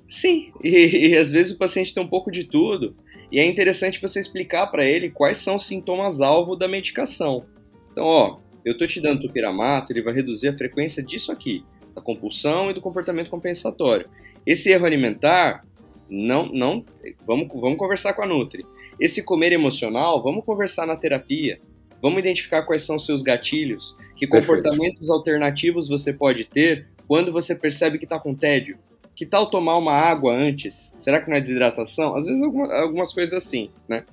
Sim, 0.09 0.53
e, 0.63 1.11
e, 1.11 1.17
às 1.17 1.31
vezes 1.31 1.55
o 1.55 1.59
paciente 1.59 1.95
tem 1.95 2.03
um 2.03 2.09
pouco 2.09 2.31
de 2.31 2.45
tudo, 2.45 2.97
e 3.31 3.39
é 3.39 3.47
interessante 3.47 4.03
você 4.03 4.19
explicar 4.19 4.67
para 4.67 4.85
ele 4.85 5.09
quais 5.09 5.39
são 5.39 5.55
os 5.55 5.67
sintomas-alvo 5.67 6.57
da 6.57 6.67
medicação. 6.67 7.45
Então, 7.93 8.05
ó, 8.05 8.39
eu 8.65 8.77
tô 8.77 8.87
te 8.89 9.01
dando 9.01 9.21
tupiramato, 9.21 9.93
ele 9.93 10.03
vai 10.03 10.13
reduzir 10.13 10.49
a 10.49 10.53
frequência 10.53 11.01
disso 11.01 11.31
aqui, 11.31 11.65
da 12.01 12.05
compulsão 12.05 12.71
e 12.71 12.75
do 12.75 12.81
comportamento 12.81 13.31
compensatório. 13.31 14.09
Esse 14.47 14.71
erro 14.71 14.87
alimentar, 14.87 15.65
não, 16.09 16.47
não, 16.47 16.85
vamos, 17.27 17.49
vamos 17.53 17.79
conversar 17.79 18.15
com 18.15 18.23
a 18.23 18.27
Nutri. 18.27 18.65
Esse 18.99 19.23
comer 19.23 19.53
emocional, 19.53 20.23
vamos 20.23 20.45
conversar 20.45 20.87
na 20.87 20.97
terapia. 20.97 21.61
Vamos 22.03 22.19
identificar 22.19 22.63
quais 22.63 22.83
são 22.83 22.97
os 22.97 23.05
seus 23.05 23.23
gatilhos, 23.23 23.95
que 24.17 24.27
comportamentos 24.27 25.01
Perfeito. 25.01 25.13
alternativos 25.13 25.89
você 25.89 26.13
pode 26.13 26.47
ter 26.47 26.87
quando 27.07 27.31
você 27.31 27.55
percebe 27.55 27.99
que 27.99 28.05
está 28.05 28.19
com 28.19 28.35
tédio. 28.35 28.79
Que 29.15 29.27
tal 29.27 29.51
tomar 29.51 29.77
uma 29.77 29.93
água 29.93 30.35
antes? 30.35 30.95
Será 30.97 31.21
que 31.21 31.29
não 31.29 31.37
é 31.37 31.41
desidratação? 31.41 32.17
Às 32.17 32.25
vezes 32.27 32.43
algumas, 32.43 32.71
algumas 32.71 33.13
coisas 33.13 33.35
assim, 33.35 33.69
né? 33.87 34.05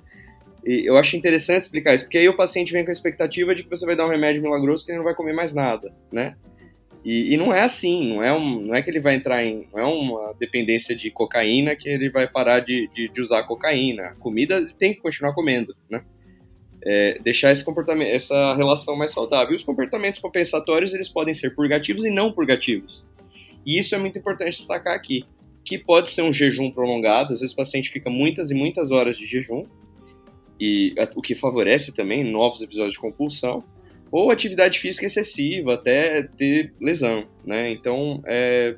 E 0.64 0.86
eu 0.86 0.98
acho 0.98 1.16
interessante 1.16 1.62
explicar 1.62 1.94
isso, 1.94 2.04
porque 2.04 2.18
aí 2.18 2.28
o 2.28 2.36
paciente 2.36 2.72
vem 2.72 2.84
com 2.84 2.90
a 2.90 2.92
expectativa 2.92 3.54
de 3.54 3.62
que 3.62 3.70
você 3.70 3.86
vai 3.86 3.96
dar 3.96 4.04
um 4.04 4.10
remédio 4.10 4.42
milagroso 4.42 4.84
que 4.84 4.90
ele 4.90 4.98
não 4.98 5.04
vai 5.04 5.14
comer 5.14 5.32
mais 5.32 5.54
nada, 5.54 5.94
né? 6.12 6.36
E, 7.04 7.34
e, 7.34 7.36
não 7.36 7.54
é 7.54 7.62
assim, 7.62 8.14
não 8.14 8.22
é, 8.22 8.32
um, 8.32 8.60
não 8.60 8.74
é 8.74 8.82
que 8.82 8.90
ele 8.90 9.00
vai 9.00 9.14
entrar 9.14 9.44
em. 9.44 9.68
Não 9.72 9.80
é 9.80 9.86
uma 9.86 10.34
dependência 10.38 10.94
de 10.94 11.10
cocaína 11.10 11.76
que 11.76 11.88
ele 11.88 12.10
vai 12.10 12.26
parar 12.28 12.60
de, 12.60 12.88
de, 12.92 13.08
de 13.08 13.22
usar 13.22 13.44
cocaína. 13.44 14.08
A 14.08 14.14
comida 14.14 14.66
tem 14.78 14.92
que 14.92 15.00
continuar 15.00 15.32
comendo, 15.32 15.74
né? 15.88 16.02
É, 16.84 17.18
deixar 17.18 17.50
esse 17.50 17.64
comportamento, 17.64 18.08
essa 18.08 18.54
relação 18.54 18.96
mais 18.96 19.12
saudável. 19.12 19.52
E 19.52 19.56
os 19.56 19.64
comportamentos 19.64 20.20
compensatórios 20.20 20.92
eles 20.92 21.08
podem 21.08 21.34
ser 21.34 21.54
purgativos 21.54 22.04
e 22.04 22.10
não 22.10 22.32
purgativos. 22.32 23.04
E 23.64 23.78
isso 23.78 23.94
é 23.94 23.98
muito 23.98 24.18
importante 24.18 24.56
destacar 24.56 24.94
aqui, 24.94 25.24
que 25.64 25.78
pode 25.78 26.10
ser 26.10 26.22
um 26.22 26.32
jejum 26.32 26.70
prolongado, 26.70 27.34
às 27.34 27.40
vezes 27.40 27.52
o 27.52 27.56
paciente 27.56 27.90
fica 27.90 28.08
muitas 28.08 28.50
e 28.50 28.54
muitas 28.54 28.90
horas 28.90 29.18
de 29.18 29.26
jejum, 29.26 29.66
e 30.58 30.94
o 31.14 31.20
que 31.20 31.34
favorece 31.34 31.92
também 31.92 32.24
novos 32.24 32.62
episódios 32.62 32.94
de 32.94 33.00
compulsão, 33.00 33.62
ou 34.10 34.30
atividade 34.30 34.78
física 34.78 35.06
excessiva, 35.06 35.74
até 35.74 36.22
ter 36.22 36.72
lesão, 36.80 37.26
né? 37.44 37.70
Então, 37.70 38.22
é, 38.26 38.76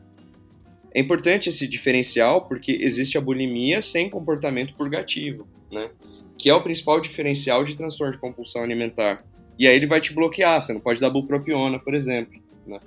é 0.95 1.01
importante 1.01 1.49
esse 1.49 1.67
diferencial 1.67 2.47
porque 2.47 2.79
existe 2.81 3.17
a 3.17 3.21
bulimia 3.21 3.81
sem 3.81 4.11
comportamento 4.11 4.75
purgativo, 4.75 5.47
né? 5.71 5.91
Que 6.37 6.49
é 6.51 6.55
o 6.55 6.63
principal 6.63 7.01
diferencial 7.01 7.65
de 7.65 7.77
transtorno 7.77 8.13
de 8.13 8.19
compulsão 8.19 8.63
alimentar. 8.63 9.25
E 9.59 9.67
aí 9.69 9.77
ele 9.77 9.87
vai 9.87 10.01
te 10.01 10.13
bloquear, 10.13 10.61
você 10.61 10.73
não 10.73 10.81
pode 10.81 11.01
dar 11.01 11.11
bupropiona, 11.11 11.79
por 11.79 11.95
exemplo, 11.95 12.41
né? 12.67 12.81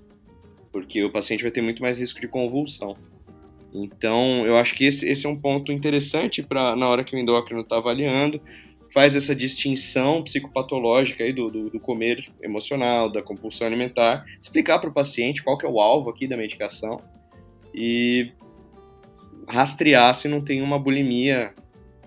porque 0.73 1.03
o 1.03 1.11
paciente 1.11 1.43
vai 1.43 1.51
ter 1.51 1.61
muito 1.61 1.83
mais 1.83 1.99
risco 1.99 2.19
de 2.19 2.27
convulsão. 2.27 2.97
Então, 3.71 4.45
eu 4.45 4.57
acho 4.57 4.75
que 4.75 4.85
esse, 4.85 5.07
esse 5.07 5.25
é 5.25 5.29
um 5.29 5.39
ponto 5.39 5.71
interessante 5.71 6.41
para 6.41 6.75
na 6.75 6.87
hora 6.87 7.03
que 7.03 7.15
o 7.15 7.19
endócrino 7.19 7.61
está 7.61 7.77
avaliando, 7.77 8.41
faz 8.93 9.15
essa 9.15 9.35
distinção 9.35 10.23
psicopatológica 10.23 11.23
aí 11.23 11.33
do, 11.33 11.49
do, 11.49 11.69
do, 11.71 11.79
comer 11.79 12.31
emocional, 12.39 13.11
da 13.11 13.23
compulsão 13.23 13.65
alimentar, 13.65 14.23
explicar 14.39 14.77
para 14.77 14.89
o 14.89 14.93
paciente 14.93 15.41
qual 15.43 15.57
que 15.57 15.65
é 15.65 15.69
o 15.69 15.81
alvo 15.81 16.11
aqui 16.11 16.27
da 16.27 16.37
medicação 16.37 16.97
e 17.73 18.31
rastrear 19.47 20.13
se 20.13 20.27
não 20.27 20.41
tem 20.41 20.61
uma 20.61 20.77
bulimia 20.77 21.53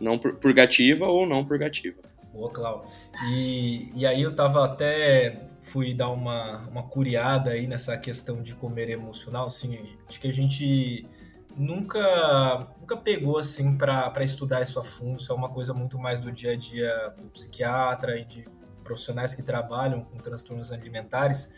não 0.00 0.16
purgativa 0.16 1.07
ou 1.07 1.26
não 1.26 1.45
purgativa. 1.45 1.97
Boa, 2.33 2.50
Cláudio. 2.50 2.88
E, 3.31 3.90
e 3.95 4.07
aí 4.07 4.23
eu 4.23 4.35
tava 4.35 4.64
até, 4.64 5.45
fui 5.62 5.93
dar 5.93 6.11
uma, 6.11 6.69
uma 6.69 6.83
curiada 6.85 7.50
aí 7.50 7.66
nessa 7.66 7.97
questão 7.97 8.43
de 8.43 8.55
comer 8.55 8.90
emocional, 8.90 9.47
assim, 9.47 9.78
acho 10.07 10.21
que 10.21 10.28
a 10.28 10.33
gente 10.33 11.07
nunca, 11.56 12.68
nunca 12.80 12.96
pegou, 12.96 13.38
assim, 13.38 13.76
para 13.76 14.22
estudar 14.22 14.62
isso 14.62 14.78
a 14.78 14.84
fundo, 14.84 15.18
isso 15.18 15.32
é 15.32 15.34
uma 15.34 15.48
coisa 15.48 15.72
muito 15.72 15.98
mais 15.98 16.20
do 16.20 16.30
dia 16.30 16.52
a 16.52 16.56
dia 16.56 17.14
do 17.16 17.28
psiquiatra 17.30 18.18
e 18.18 18.25
de 18.25 18.48
profissionais 18.84 19.34
que 19.34 19.42
trabalham 19.42 20.02
com 20.02 20.18
transtornos 20.18 20.70
alimentares, 20.70 21.52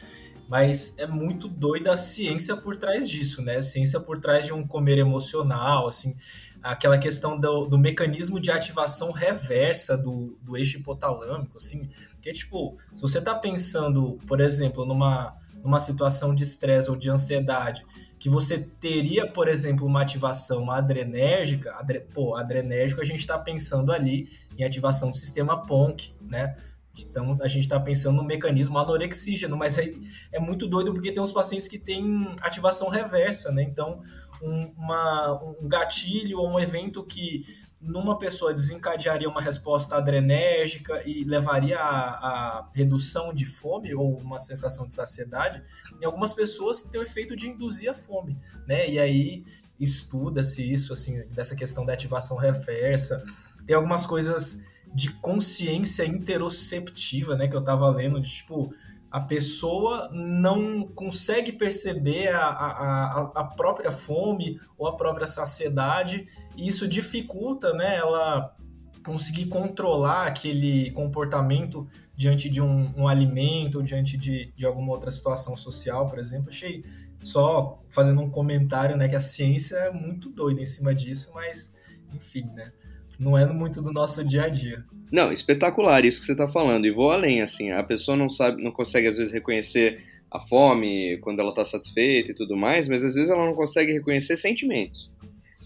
mas 0.48 0.98
é 0.98 1.06
muito 1.06 1.46
doida 1.46 1.92
a 1.92 1.96
ciência 1.96 2.56
por 2.56 2.76
trás 2.76 3.08
disso, 3.08 3.42
né? 3.42 3.56
A 3.56 3.62
ciência 3.62 4.00
por 4.00 4.18
trás 4.18 4.46
de 4.46 4.54
um 4.54 4.66
comer 4.66 4.96
emocional, 4.96 5.86
assim, 5.86 6.16
aquela 6.62 6.98
questão 6.98 7.38
do, 7.38 7.66
do, 7.66 7.78
mecanismo 7.78 8.40
de 8.40 8.50
ativação 8.50 9.12
reversa 9.12 9.96
do, 9.96 10.38
do 10.42 10.56
eixo 10.56 10.78
hipotalâmico, 10.78 11.58
assim, 11.58 11.90
que 12.22 12.32
tipo, 12.32 12.78
se 12.94 13.02
você 13.02 13.18
está 13.18 13.34
pensando, 13.34 14.18
por 14.26 14.40
exemplo, 14.40 14.86
numa, 14.86 15.36
numa 15.62 15.80
situação 15.80 16.34
de 16.34 16.44
estresse 16.44 16.90
ou 16.90 16.96
de 16.96 17.10
ansiedade, 17.10 17.84
que 18.18 18.28
você 18.28 18.58
teria, 18.80 19.30
por 19.30 19.48
exemplo, 19.48 19.86
uma 19.86 20.02
ativação 20.02 20.70
adrenérgica, 20.70 21.72
adre, 21.74 22.00
pô, 22.00 22.36
adrenérgico 22.36 23.00
a 23.00 23.04
gente 23.04 23.20
está 23.20 23.38
pensando 23.38 23.92
ali 23.92 24.28
em 24.58 24.64
ativação 24.64 25.10
do 25.10 25.16
sistema 25.16 25.64
PONC, 25.66 26.14
né? 26.20 26.56
Então 26.98 27.36
a 27.40 27.46
gente 27.46 27.62
está 27.62 27.78
pensando 27.78 28.16
no 28.16 28.24
mecanismo 28.24 28.76
anorexígeno, 28.76 29.56
mas 29.56 29.78
é, 29.78 29.92
é 30.32 30.40
muito 30.40 30.66
doido 30.66 30.92
porque 30.92 31.12
tem 31.12 31.22
uns 31.22 31.30
pacientes 31.30 31.68
que 31.68 31.78
têm 31.78 32.34
ativação 32.42 32.88
reversa, 32.88 33.52
né? 33.52 33.62
Então 33.62 34.00
um, 34.42 34.66
uma, 34.76 35.40
um 35.60 35.68
gatilho 35.68 36.38
ou 36.38 36.48
um 36.48 36.60
evento 36.60 37.04
que 37.04 37.44
numa 37.80 38.18
pessoa 38.18 38.52
desencadearia 38.52 39.28
uma 39.28 39.40
resposta 39.40 39.96
adrenérgica 39.96 41.02
e 41.06 41.22
levaria 41.24 41.78
a, 41.78 42.08
a, 42.10 42.68
redução 42.72 43.32
de 43.32 43.46
fome 43.46 43.94
ou 43.94 44.16
uma 44.18 44.38
sensação 44.38 44.86
de 44.86 44.92
saciedade, 44.92 45.62
em 46.00 46.04
algumas 46.04 46.32
pessoas 46.32 46.82
tem 46.82 47.00
o 47.00 47.04
efeito 47.04 47.36
de 47.36 47.48
induzir 47.48 47.88
a 47.90 47.94
fome, 47.94 48.36
né? 48.66 48.88
E 48.88 48.98
aí 48.98 49.44
estuda-se 49.78 50.70
isso, 50.70 50.92
assim, 50.92 51.24
dessa 51.28 51.54
questão 51.54 51.86
da 51.86 51.92
ativação 51.92 52.36
reversa. 52.36 53.22
Tem 53.64 53.76
algumas 53.76 54.06
coisas 54.06 54.66
de 54.92 55.12
consciência 55.12 56.04
interoceptiva, 56.04 57.36
né, 57.36 57.46
que 57.46 57.54
eu 57.54 57.62
tava 57.62 57.88
lendo, 57.90 58.20
de, 58.20 58.30
tipo, 58.30 58.74
a 59.10 59.20
pessoa 59.20 60.10
não 60.12 60.86
consegue 60.86 61.52
perceber 61.52 62.28
a, 62.28 62.46
a, 62.46 63.32
a, 63.34 63.44
própria 63.44 63.90
fome 63.90 64.60
ou 64.76 64.86
a 64.86 64.96
própria 64.96 65.26
saciedade, 65.26 66.24
e 66.56 66.68
isso 66.68 66.86
dificulta 66.86 67.72
né, 67.72 67.96
ela 67.96 68.54
conseguir 69.04 69.46
controlar 69.46 70.26
aquele 70.26 70.90
comportamento 70.90 71.86
diante 72.14 72.50
de 72.50 72.60
um, 72.60 72.92
um 73.00 73.08
alimento, 73.08 73.82
diante 73.82 74.18
de, 74.18 74.52
de 74.54 74.66
alguma 74.66 74.92
outra 74.92 75.10
situação 75.10 75.56
social, 75.56 76.06
por 76.06 76.18
exemplo. 76.18 76.50
Achei 76.50 76.84
só 77.22 77.82
fazendo 77.88 78.20
um 78.20 78.30
comentário 78.30 78.96
né, 78.96 79.08
que 79.08 79.16
a 79.16 79.20
ciência 79.20 79.76
é 79.76 79.90
muito 79.90 80.28
doida 80.28 80.60
em 80.60 80.66
cima 80.66 80.94
disso, 80.94 81.32
mas 81.34 81.72
enfim, 82.14 82.50
né? 82.54 82.72
Não 83.18 83.36
é 83.36 83.46
muito 83.52 83.82
do 83.82 83.92
nosso 83.92 84.26
dia 84.26 84.44
a 84.44 84.48
dia. 84.48 84.84
Não, 85.10 85.32
espetacular 85.32 86.04
isso 86.04 86.20
que 86.20 86.26
você 86.26 86.32
está 86.32 86.46
falando. 86.46 86.86
E 86.86 86.90
vou 86.90 87.10
além, 87.10 87.42
assim, 87.42 87.70
a 87.70 87.82
pessoa 87.82 88.16
não 88.16 88.28
sabe, 88.28 88.62
não 88.62 88.70
consegue 88.70 89.08
às 89.08 89.16
vezes 89.16 89.32
reconhecer 89.32 90.00
a 90.30 90.38
fome 90.40 91.18
quando 91.18 91.40
ela 91.40 91.50
está 91.50 91.64
satisfeita 91.64 92.30
e 92.30 92.34
tudo 92.34 92.56
mais, 92.56 92.86
mas 92.86 93.02
às 93.02 93.14
vezes 93.14 93.30
ela 93.30 93.46
não 93.46 93.54
consegue 93.54 93.92
reconhecer 93.92 94.36
sentimentos. 94.36 95.10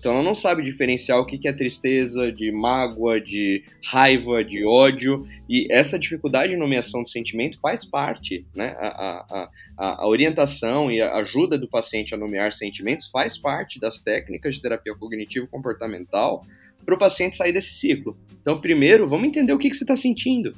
Então 0.03 0.15
ela 0.15 0.23
não 0.25 0.35
sabe 0.35 0.65
diferenciar 0.65 1.21
o 1.21 1.25
que 1.25 1.47
é 1.47 1.53
tristeza, 1.53 2.33
de 2.33 2.51
mágoa, 2.51 3.21
de 3.21 3.63
raiva, 3.85 4.43
de 4.43 4.65
ódio. 4.65 5.25
E 5.49 5.69
essa 5.71 5.97
dificuldade 5.97 6.55
de 6.55 6.59
nomeação 6.59 7.05
de 7.05 7.11
sentimento 7.11 7.61
faz 7.61 7.85
parte, 7.85 8.45
né? 8.53 8.75
A, 8.79 9.49
a, 9.79 10.03
a, 10.03 10.09
orientação 10.09 10.91
e 10.91 11.01
a 11.01 11.15
ajuda 11.19 11.57
do 11.57 11.69
paciente 11.69 12.13
a 12.13 12.19
nomear 12.19 12.53
sentimentos 12.53 13.09
faz 13.11 13.39
parte 13.39 13.79
das 13.79 14.01
técnicas 14.03 14.57
de 14.57 14.63
terapia 14.63 14.93
cognitivo-comportamental 14.93 16.45
para 16.85 16.95
o 16.95 16.99
paciente 16.99 17.37
sair 17.37 17.53
desse 17.53 17.75
ciclo. 17.75 18.17
Então, 18.41 18.61
primeiro, 18.61 19.09
vamos 19.09 19.27
entender 19.27 19.53
o 19.53 19.59
que, 19.59 19.71
que 19.71 19.77
você 19.77 19.85
está 19.85 19.97
sentindo. 19.97 20.55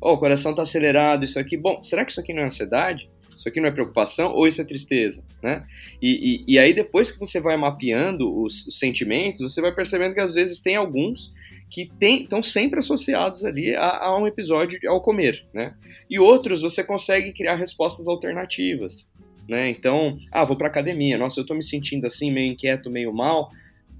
Oh, 0.00 0.12
o 0.12 0.18
coração 0.18 0.52
está 0.52 0.62
acelerado, 0.62 1.24
isso 1.24 1.38
aqui. 1.38 1.56
Bom, 1.56 1.82
será 1.82 2.04
que 2.04 2.12
isso 2.12 2.20
aqui 2.20 2.32
não 2.32 2.42
é 2.42 2.46
ansiedade? 2.46 3.10
Isso 3.38 3.48
aqui 3.48 3.60
não 3.60 3.68
é 3.68 3.70
preocupação 3.70 4.32
ou 4.32 4.48
isso 4.48 4.60
é 4.60 4.64
tristeza, 4.64 5.24
né? 5.40 5.64
E, 6.02 6.44
e, 6.48 6.54
e 6.54 6.58
aí 6.58 6.74
depois 6.74 7.12
que 7.12 7.20
você 7.20 7.40
vai 7.40 7.56
mapeando 7.56 8.42
os, 8.42 8.66
os, 8.66 8.78
sentimentos, 8.78 9.40
você 9.40 9.60
vai 9.60 9.72
percebendo 9.72 10.12
que 10.12 10.20
às 10.20 10.34
vezes 10.34 10.60
tem 10.60 10.74
alguns 10.74 11.32
que 11.70 11.88
estão 12.00 12.42
sempre 12.42 12.80
associados 12.80 13.44
ali 13.44 13.76
a, 13.76 14.06
a, 14.06 14.18
um 14.18 14.26
episódio 14.26 14.80
ao 14.90 15.00
comer, 15.00 15.46
né? 15.54 15.74
E 16.10 16.18
outros 16.18 16.62
você 16.62 16.82
consegue 16.82 17.32
criar 17.32 17.54
respostas 17.54 18.08
alternativas, 18.08 19.08
né? 19.48 19.70
Então, 19.70 20.18
ah, 20.32 20.42
vou 20.42 20.56
para 20.56 20.66
academia, 20.66 21.16
nossa, 21.16 21.38
eu 21.38 21.42
estou 21.42 21.56
me 21.56 21.62
sentindo 21.62 22.06
assim, 22.06 22.32
meio 22.32 22.52
inquieto, 22.52 22.90
meio 22.90 23.12
mal, 23.12 23.50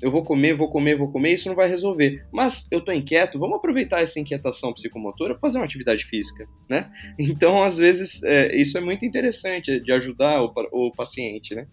eu 0.01 0.11
vou 0.11 0.23
comer, 0.23 0.55
vou 0.55 0.69
comer, 0.69 0.97
vou 0.97 1.11
comer, 1.11 1.35
isso 1.35 1.49
não 1.49 1.57
vai 1.57 1.69
resolver. 1.69 2.25
Mas 2.33 2.69
eu 2.71 2.79
estou 2.79 2.95
inquieto, 2.95 3.39
vamos 3.39 3.57
aproveitar 3.57 4.01
essa 4.01 4.21
inquietação 4.21 4.73
psicomotora 4.73 5.35
para 5.35 5.41
fazer 5.41 5.59
uma 5.59 5.65
atividade 5.65 6.05
física, 6.05 6.47
né? 6.69 6.91
Então, 7.19 7.63
às 7.63 7.79
vezes, 7.79 8.23
é, 8.23 8.57
isso 8.57 8.79
é 8.79 8.81
muito 8.81 9.05
interessante 9.05 9.81
de 9.81 9.93
ajudar 9.93 10.43
o, 10.43 10.53
o 10.73 10.93
paciente, 10.93 11.55
né? 11.55 11.67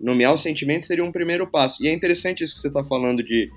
Nomear 0.00 0.34
o 0.34 0.38
sentimento 0.38 0.84
seria 0.84 1.04
um 1.04 1.12
primeiro 1.12 1.46
passo. 1.50 1.84
E 1.84 1.88
é 1.88 1.92
interessante 1.92 2.44
isso 2.44 2.54
que 2.54 2.60
você 2.60 2.68
está 2.68 2.84
falando 2.84 3.22
de 3.22 3.48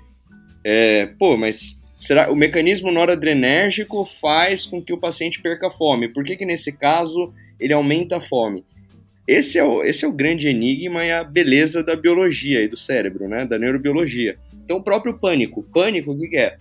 é, 0.64 1.06
pô, 1.18 1.36
mas 1.36 1.82
será 1.96 2.30
o 2.30 2.36
mecanismo 2.36 2.90
noradrenérgico 2.92 4.04
faz 4.04 4.66
com 4.66 4.82
que 4.82 4.92
o 4.92 4.98
paciente 4.98 5.40
perca 5.40 5.70
fome? 5.70 6.08
Por 6.08 6.24
que, 6.24 6.36
que 6.36 6.46
nesse 6.46 6.72
caso 6.72 7.32
ele 7.58 7.72
aumenta 7.72 8.16
a 8.16 8.20
fome? 8.20 8.64
Esse 9.28 9.58
é, 9.58 9.62
o, 9.62 9.84
esse 9.84 10.06
é 10.06 10.08
o 10.08 10.12
grande 10.12 10.48
enigma 10.48 11.04
e 11.04 11.12
a 11.12 11.22
beleza 11.22 11.84
da 11.84 11.94
biologia 11.94 12.62
e 12.62 12.68
do 12.68 12.78
cérebro, 12.78 13.28
né? 13.28 13.44
Da 13.44 13.58
neurobiologia. 13.58 14.38
Então, 14.64 14.78
o 14.78 14.82
próprio 14.82 15.20
pânico. 15.20 15.62
Pânico, 15.64 16.12
o 16.12 16.18
que, 16.18 16.34
é? 16.34 16.56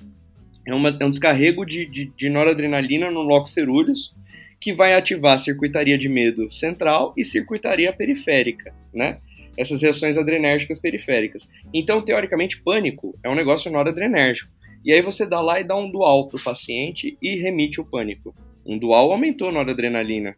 É, 0.66 0.76
uma, 0.76 0.90
é 1.00 1.06
um 1.06 1.10
descarrego 1.10 1.66
de, 1.66 1.86
de, 1.86 2.12
de 2.14 2.30
noradrenalina 2.30 3.10
no 3.10 3.22
locus 3.22 3.54
ceruleus 3.54 4.14
que 4.60 4.74
vai 4.74 4.94
ativar 4.94 5.36
a 5.36 5.38
circuitaria 5.38 5.98
de 5.98 6.10
medo 6.10 6.52
central 6.52 7.14
e 7.16 7.24
circuitaria 7.24 7.94
periférica, 7.94 8.74
né? 8.94 9.20
essas 9.58 9.82
reações 9.82 10.18
adrenérgicas 10.18 10.78
periféricas. 10.78 11.50
Então, 11.74 12.02
teoricamente, 12.02 12.62
pânico 12.62 13.18
é 13.24 13.30
um 13.30 13.36
negócio 13.36 13.72
noradrenérgico. 13.72 14.52
E 14.86 14.94
aí 14.94 15.02
você 15.02 15.26
dá 15.26 15.42
lá 15.42 15.60
e 15.60 15.64
dá 15.64 15.76
um 15.76 15.90
dual 15.90 16.28
para 16.28 16.38
o 16.38 16.44
paciente 16.44 17.18
e 17.22 17.40
remite 17.40 17.82
o 17.82 17.86
pânico. 17.86 18.36
Um 18.66 18.78
dual 18.78 19.12
aumentou 19.12 19.50
a 19.50 19.52
noradrenalina. 19.52 20.36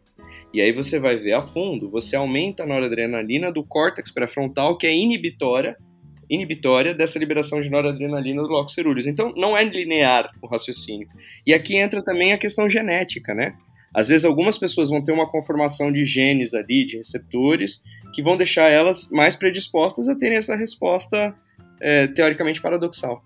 E 0.52 0.60
aí 0.60 0.72
você 0.72 0.98
vai 0.98 1.16
ver 1.16 1.34
a 1.34 1.42
fundo, 1.42 1.88
você 1.88 2.16
aumenta 2.16 2.64
a 2.64 2.66
noradrenalina 2.66 3.52
do 3.52 3.64
córtex 3.64 4.10
pré-frontal, 4.10 4.76
que 4.76 4.86
é 4.86 4.94
inibitória, 4.94 5.76
inibitória 6.28 6.94
dessa 6.94 7.18
liberação 7.18 7.60
de 7.60 7.70
noradrenalina 7.70 8.42
do 8.42 8.48
locus 8.48 8.74
ceruleus. 8.74 9.06
Então, 9.06 9.32
não 9.36 9.56
é 9.56 9.62
linear 9.62 10.30
o 10.42 10.46
raciocínio. 10.46 11.08
E 11.46 11.54
aqui 11.54 11.76
entra 11.76 12.02
também 12.02 12.32
a 12.32 12.38
questão 12.38 12.68
genética, 12.68 13.34
né? 13.34 13.54
Às 13.94 14.08
vezes 14.08 14.24
algumas 14.24 14.56
pessoas 14.56 14.90
vão 14.90 15.02
ter 15.02 15.12
uma 15.12 15.28
conformação 15.28 15.92
de 15.92 16.04
genes 16.04 16.54
ali, 16.54 16.84
de 16.84 16.96
receptores, 16.96 17.82
que 18.12 18.22
vão 18.22 18.36
deixar 18.36 18.68
elas 18.68 19.08
mais 19.10 19.34
predispostas 19.34 20.08
a 20.08 20.16
terem 20.16 20.38
essa 20.38 20.56
resposta 20.56 21.34
é, 21.80 22.06
teoricamente 22.06 22.60
paradoxal. 22.60 23.22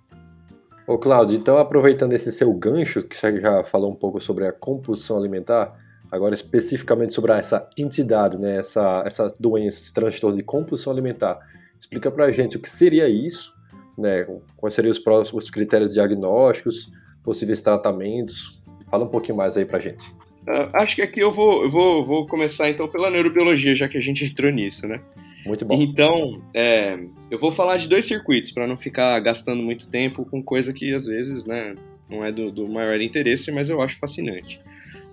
Ô 0.87 0.99
Cláudio, 0.99 1.37
então 1.37 1.57
aproveitando 1.57 2.13
esse 2.13 2.31
seu 2.31 2.53
gancho, 2.53 3.03
que 3.03 3.17
você 3.17 3.41
já 3.41 3.65
falou 3.65 3.91
um 3.91 3.95
pouco 3.95 4.21
sobre 4.21 4.47
a 4.47 4.53
compulsão 4.53 5.19
alimentar, 5.19 5.75
agora 6.15 6.33
especificamente 6.33 7.13
sobre 7.13 7.33
essa 7.33 7.69
entidade, 7.77 8.39
né, 8.39 8.59
essa, 8.59 9.03
essa 9.05 9.35
doença, 9.39 9.81
esse 9.81 9.93
transtorno 9.93 10.37
de 10.37 10.45
compulsão 10.45 10.93
alimentar, 10.93 11.41
explica 11.79 12.09
pra 12.09 12.31
gente 12.31 12.57
o 12.57 12.61
que 12.61 12.71
seria 12.71 13.09
isso, 13.09 13.53
né, 13.99 14.25
quais 14.57 14.75
seriam 14.75 14.93
os 14.93 14.99
próximos 14.99 15.51
critérios 15.51 15.93
diagnósticos, 15.93 16.89
possíveis 17.23 17.61
tratamentos, 17.61 18.63
fala 18.89 19.05
um 19.05 19.09
pouquinho 19.09 19.37
mais 19.37 19.57
aí 19.57 19.65
pra 19.65 19.81
gente. 19.81 20.09
Uh, 20.47 20.71
acho 20.75 20.95
que 20.95 21.03
aqui 21.03 21.19
eu 21.19 21.33
vou, 21.33 21.65
eu 21.65 21.71
vou, 21.71 22.05
vou 22.05 22.27
começar 22.27 22.71
então 22.71 22.87
pela 22.87 23.11
neurobiologia, 23.11 23.75
já 23.75 23.89
que 23.89 23.99
a 23.99 24.01
gente 24.01 24.25
entrou 24.25 24.53
nisso, 24.53 24.87
né? 24.87 25.01
Muito 25.45 25.65
bom. 25.65 25.75
Então, 25.75 26.41
é, 26.55 26.97
eu 27.31 27.39
vou 27.39 27.51
falar 27.51 27.77
de 27.77 27.89
dois 27.89 28.05
circuitos 28.05 28.51
para 28.53 28.67
não 28.67 28.77
ficar 28.77 29.19
gastando 29.21 29.63
muito 29.63 29.91
tempo 29.91 30.25
com 30.25 30.43
coisa 30.43 30.73
que 30.73 30.95
às 30.95 31.07
vezes, 31.07 31.45
né, 31.45 31.75
não 32.09 32.25
é 32.25 32.31
do, 32.31 32.53
do 32.53 32.69
maior 32.69 33.01
interesse, 33.01 33.51
mas 33.51 33.69
eu 33.69 33.83
acho 33.83 33.99
fascinante. 33.99 34.61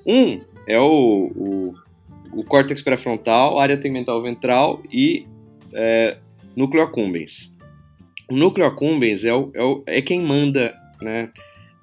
Um 0.05 0.41
é 0.67 0.79
o, 0.79 1.31
o, 1.35 1.73
o 2.33 2.43
córtex 2.43 2.81
pré-frontal, 2.81 3.59
área 3.59 3.77
tegmental 3.77 4.21
ventral 4.21 4.81
e 4.91 5.25
é, 5.73 6.17
núcleo 6.55 6.83
accumbens. 6.83 7.53
O 8.29 8.35
núcleo 8.35 8.65
accumbens 8.65 9.25
é, 9.25 9.33
o, 9.33 9.51
é, 9.53 9.63
o, 9.63 9.83
é 9.85 10.01
quem 10.01 10.21
manda, 10.21 10.73
né? 11.01 11.31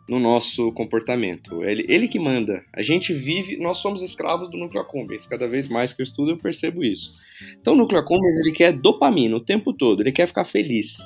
no 0.08 0.18
nosso 0.18 0.72
comportamento. 0.72 1.62
Ele, 1.62 1.84
ele 1.86 2.08
que 2.08 2.18
manda. 2.18 2.64
A 2.72 2.80
gente 2.80 3.12
vive, 3.12 3.58
nós 3.58 3.76
somos 3.78 4.00
escravos 4.00 4.50
do 4.50 4.56
núcleo 4.56 4.80
accumbens. 4.80 5.26
Cada 5.26 5.46
vez 5.46 5.68
mais 5.68 5.92
que 5.92 6.00
eu 6.00 6.04
estudo, 6.04 6.30
eu 6.30 6.38
percebo 6.38 6.82
isso. 6.82 7.20
Então, 7.60 7.74
o 7.74 7.76
núcleo 7.76 8.00
accumbens, 8.00 8.40
ele 8.40 8.52
quer 8.52 8.72
dopamina 8.72 9.36
o 9.36 9.40
tempo 9.40 9.72
todo, 9.72 10.00
ele 10.00 10.10
quer 10.10 10.26
ficar 10.26 10.46
feliz. 10.46 10.96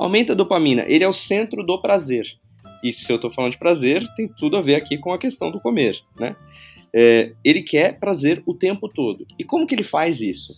Aumenta 0.00 0.32
a 0.32 0.36
dopamina, 0.36 0.84
ele 0.88 1.04
é 1.04 1.08
o 1.08 1.12
centro 1.12 1.64
do 1.64 1.80
prazer. 1.80 2.26
E 2.82 2.92
se 2.92 3.10
eu 3.10 3.16
estou 3.16 3.30
falando 3.30 3.52
de 3.52 3.58
prazer, 3.58 4.04
tem 4.14 4.28
tudo 4.28 4.56
a 4.56 4.60
ver 4.60 4.74
aqui 4.74 4.98
com 4.98 5.12
a 5.12 5.18
questão 5.18 5.50
do 5.50 5.60
comer, 5.60 5.96
né? 6.18 6.36
É, 6.94 7.32
ele 7.44 7.62
quer 7.62 7.98
prazer 7.98 8.42
o 8.46 8.54
tempo 8.54 8.88
todo. 8.88 9.26
E 9.38 9.44
como 9.44 9.66
que 9.66 9.74
ele 9.74 9.82
faz 9.82 10.20
isso? 10.20 10.52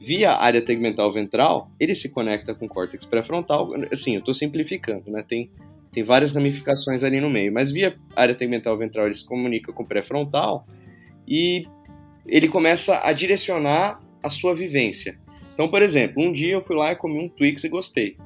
Via 0.00 0.32
área 0.32 0.62
tegmental 0.62 1.10
ventral, 1.12 1.70
ele 1.78 1.94
se 1.94 2.08
conecta 2.08 2.54
com 2.54 2.66
o 2.66 2.68
córtex 2.68 3.04
pré-frontal. 3.04 3.70
Assim, 3.92 4.14
eu 4.14 4.20
estou 4.20 4.34
simplificando, 4.34 5.10
né? 5.10 5.24
Tem 5.26 5.50
tem 5.92 6.02
várias 6.02 6.32
ramificações 6.32 7.02
ali 7.02 7.20
no 7.20 7.30
meio. 7.30 7.52
Mas 7.52 7.70
via 7.70 7.96
área 8.14 8.34
tegmental 8.34 8.76
ventral 8.76 9.06
ele 9.06 9.14
se 9.14 9.24
comunica 9.24 9.72
com 9.72 9.82
o 9.82 9.86
pré-frontal 9.86 10.66
e 11.26 11.66
ele 12.26 12.48
começa 12.48 13.00
a 13.02 13.12
direcionar 13.12 14.00
a 14.22 14.30
sua 14.30 14.54
vivência. 14.54 15.18
Então, 15.52 15.68
por 15.68 15.82
exemplo, 15.82 16.22
um 16.22 16.32
dia 16.32 16.52
eu 16.52 16.60
fui 16.60 16.76
lá 16.76 16.92
e 16.92 16.96
comi 16.96 17.18
um 17.18 17.28
Twix 17.28 17.64
e 17.64 17.68
gostei. 17.68 18.16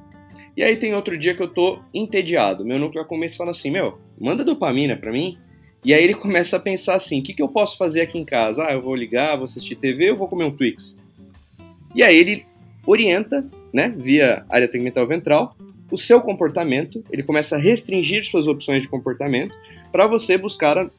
E 0.55 0.63
aí 0.63 0.75
tem 0.75 0.93
outro 0.93 1.17
dia 1.17 1.33
que 1.33 1.41
eu 1.41 1.47
tô 1.47 1.79
entediado. 1.93 2.63
Meu 2.63 2.77
núcleo 2.77 3.05
começa 3.05 3.35
a 3.35 3.37
falar 3.37 3.51
assim, 3.51 3.71
meu, 3.71 3.97
manda 4.19 4.43
dopamina 4.43 4.95
para 4.95 5.11
mim. 5.11 5.39
E 5.83 5.93
aí 5.93 6.03
ele 6.03 6.13
começa 6.13 6.55
a 6.55 6.59
pensar 6.59 6.95
assim, 6.95 7.19
o 7.19 7.23
que, 7.23 7.33
que 7.33 7.41
eu 7.41 7.49
posso 7.49 7.77
fazer 7.77 8.01
aqui 8.01 8.17
em 8.17 8.23
casa? 8.23 8.65
Ah, 8.65 8.73
eu 8.73 8.81
vou 8.81 8.95
ligar, 8.95 9.35
vou 9.35 9.45
assistir 9.45 9.75
TV, 9.75 10.11
eu 10.11 10.15
vou 10.15 10.27
comer 10.27 10.45
um 10.45 10.51
Twix. 10.51 10.95
E 11.93 12.01
aí 12.01 12.15
ele 12.15 12.45
orienta, 12.85 13.45
né, 13.73 13.93
via 13.95 14.45
área 14.49 14.67
tegmental 14.67 15.05
ventral, 15.05 15.55
o 15.91 15.97
seu 15.97 16.21
comportamento, 16.21 17.03
ele 17.11 17.21
começa 17.21 17.55
a 17.55 17.59
restringir 17.59 18.23
suas 18.25 18.47
opções 18.47 18.81
de 18.81 18.87
comportamento 18.87 19.53
para 19.91 20.07
você 20.07 20.37
buscar 20.37 20.77
a, 20.77 20.89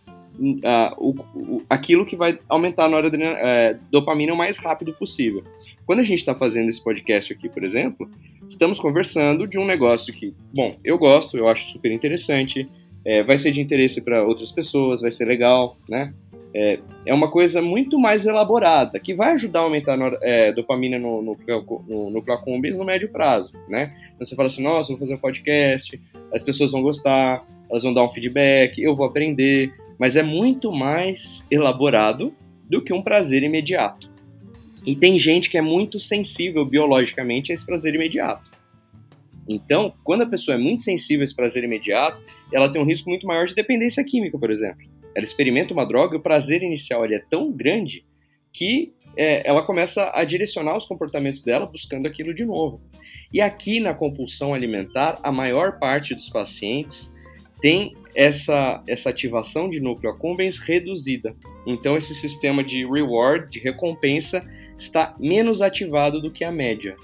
a, 0.65 0.95
o, 0.99 1.63
aquilo 1.69 2.07
que 2.07 2.15
vai 2.15 2.39
aumentar 2.49 2.85
a 2.85 2.89
noradrenalina, 2.89 3.39
é, 3.41 3.77
dopamina 3.91 4.33
o 4.33 4.37
mais 4.37 4.59
rápido 4.59 4.93
possível. 4.93 5.43
Quando 5.87 6.01
a 6.01 6.05
gente 6.05 6.21
está 6.21 6.35
fazendo 6.35 6.69
esse 6.69 6.83
podcast 6.83 7.33
aqui, 7.33 7.49
por 7.49 7.65
exemplo, 7.65 8.09
estamos 8.49 8.79
conversando 8.79 9.47
de 9.47 9.59
um 9.59 9.65
negócio 9.65 10.13
que, 10.13 10.33
bom, 10.55 10.73
eu 10.85 10.99
gosto, 10.99 11.37
eu 11.37 11.49
acho 11.49 11.73
super 11.73 11.91
interessante, 11.91 12.69
é, 13.05 13.23
vai 13.23 13.39
ser 13.39 13.51
de 13.53 13.61
interesse 13.61 14.01
para 14.03 14.25
outras 14.25 14.51
pessoas, 14.51 15.01
vai 15.01 15.11
ser 15.11 15.25
legal, 15.25 15.77
né? 15.89 16.13
é, 16.55 16.79
é 17.05 17.13
uma 17.13 17.29
coisa 17.29 17.61
muito 17.61 17.99
mais 17.99 18.25
elaborada, 18.25 19.01
que 19.01 19.13
vai 19.13 19.33
ajudar 19.33 19.61
a 19.61 19.63
aumentar 19.63 19.99
é, 20.23 20.53
dopamina 20.53 20.99
no, 20.99 21.21
no, 21.21 21.37
no, 21.89 22.11
no 22.11 22.33
accumbens 22.33 22.77
no 22.77 22.85
médio 22.85 23.09
prazo, 23.09 23.53
né? 23.69 23.93
Então 24.15 24.25
você 24.25 24.37
fala 24.37 24.47
assim, 24.47 24.63
nossa, 24.63 24.91
vou 24.91 24.99
fazer 24.99 25.15
um 25.15 25.19
podcast, 25.19 26.01
as 26.33 26.43
pessoas 26.43 26.71
vão 26.71 26.81
gostar, 26.81 27.45
elas 27.69 27.83
vão 27.83 27.93
dar 27.93 28.05
um 28.05 28.09
feedback, 28.09 28.81
eu 28.81 28.95
vou 28.95 29.05
aprender, 29.05 29.73
mas 29.99 30.15
é 30.15 30.23
muito 30.23 30.71
mais 30.71 31.45
elaborado 31.51 32.33
do 32.71 32.81
que 32.81 32.93
um 32.93 33.03
prazer 33.03 33.43
imediato. 33.43 34.09
E 34.87 34.95
tem 34.95 35.19
gente 35.19 35.51
que 35.51 35.59
é 35.59 35.63
muito 35.63 35.99
sensível 35.99 36.65
biologicamente 36.65 37.51
a 37.51 37.55
esse 37.55 37.67
prazer 37.67 37.95
imediato. 37.97 38.54
Então, 39.49 39.95
quando 40.03 40.23
a 40.23 40.27
pessoa 40.27 40.57
é 40.57 40.59
muito 40.59 40.83
sensível 40.83 41.23
a 41.23 41.25
esse 41.25 41.37
prazer 41.37 41.65
imediato, 41.65 42.23
ela 42.53 42.71
tem 42.71 42.81
um 42.81 42.87
risco 42.87 43.09
muito 43.11 43.27
maior 43.27 43.47
de 43.47 43.55
dependência 43.55 44.03
química, 44.05 44.39
por 44.39 44.51
exemplo 44.51 44.95
ela 45.15 45.25
experimenta 45.25 45.73
uma 45.73 45.87
droga 45.87 46.17
e 46.17 46.19
o 46.19 46.23
prazer 46.23 46.63
inicial 46.63 47.05
é 47.05 47.19
tão 47.19 47.53
grande 47.53 48.05
que 48.53 48.93
é, 49.17 49.49
ela 49.49 49.63
começa 49.63 50.11
a 50.13 50.25
direcionar 50.25 50.77
os 50.77 50.87
comportamentos 50.87 51.43
dela 51.43 51.67
buscando 51.67 52.07
aquilo 52.07 52.35
de 52.35 52.45
novo. 52.45 52.81
E 53.33 53.41
aqui 53.41 53.79
na 53.79 53.95
compulsão 53.95 54.53
alimentar, 54.53 55.21
a 55.23 55.31
maior 55.31 55.79
parte 55.79 56.15
dos 56.15 56.29
pacientes 56.29 57.13
tem 57.61 57.97
essa, 58.15 58.83
essa 58.87 59.11
ativação 59.11 59.71
de 59.71 59.81
núcleo 59.81 60.11
accumbens 60.11 60.59
reduzida. 60.59 61.35
Então, 61.67 61.97
esse 61.97 62.15
sistema 62.15 62.63
de 62.63 62.85
reward, 62.85 63.51
de 63.51 63.61
recompensa, 63.61 64.41
está 64.77 65.15
menos 65.19 65.63
ativado 65.63 66.21
do 66.21 66.31
que 66.31 66.45
a 66.45 66.53
média. 66.53 66.97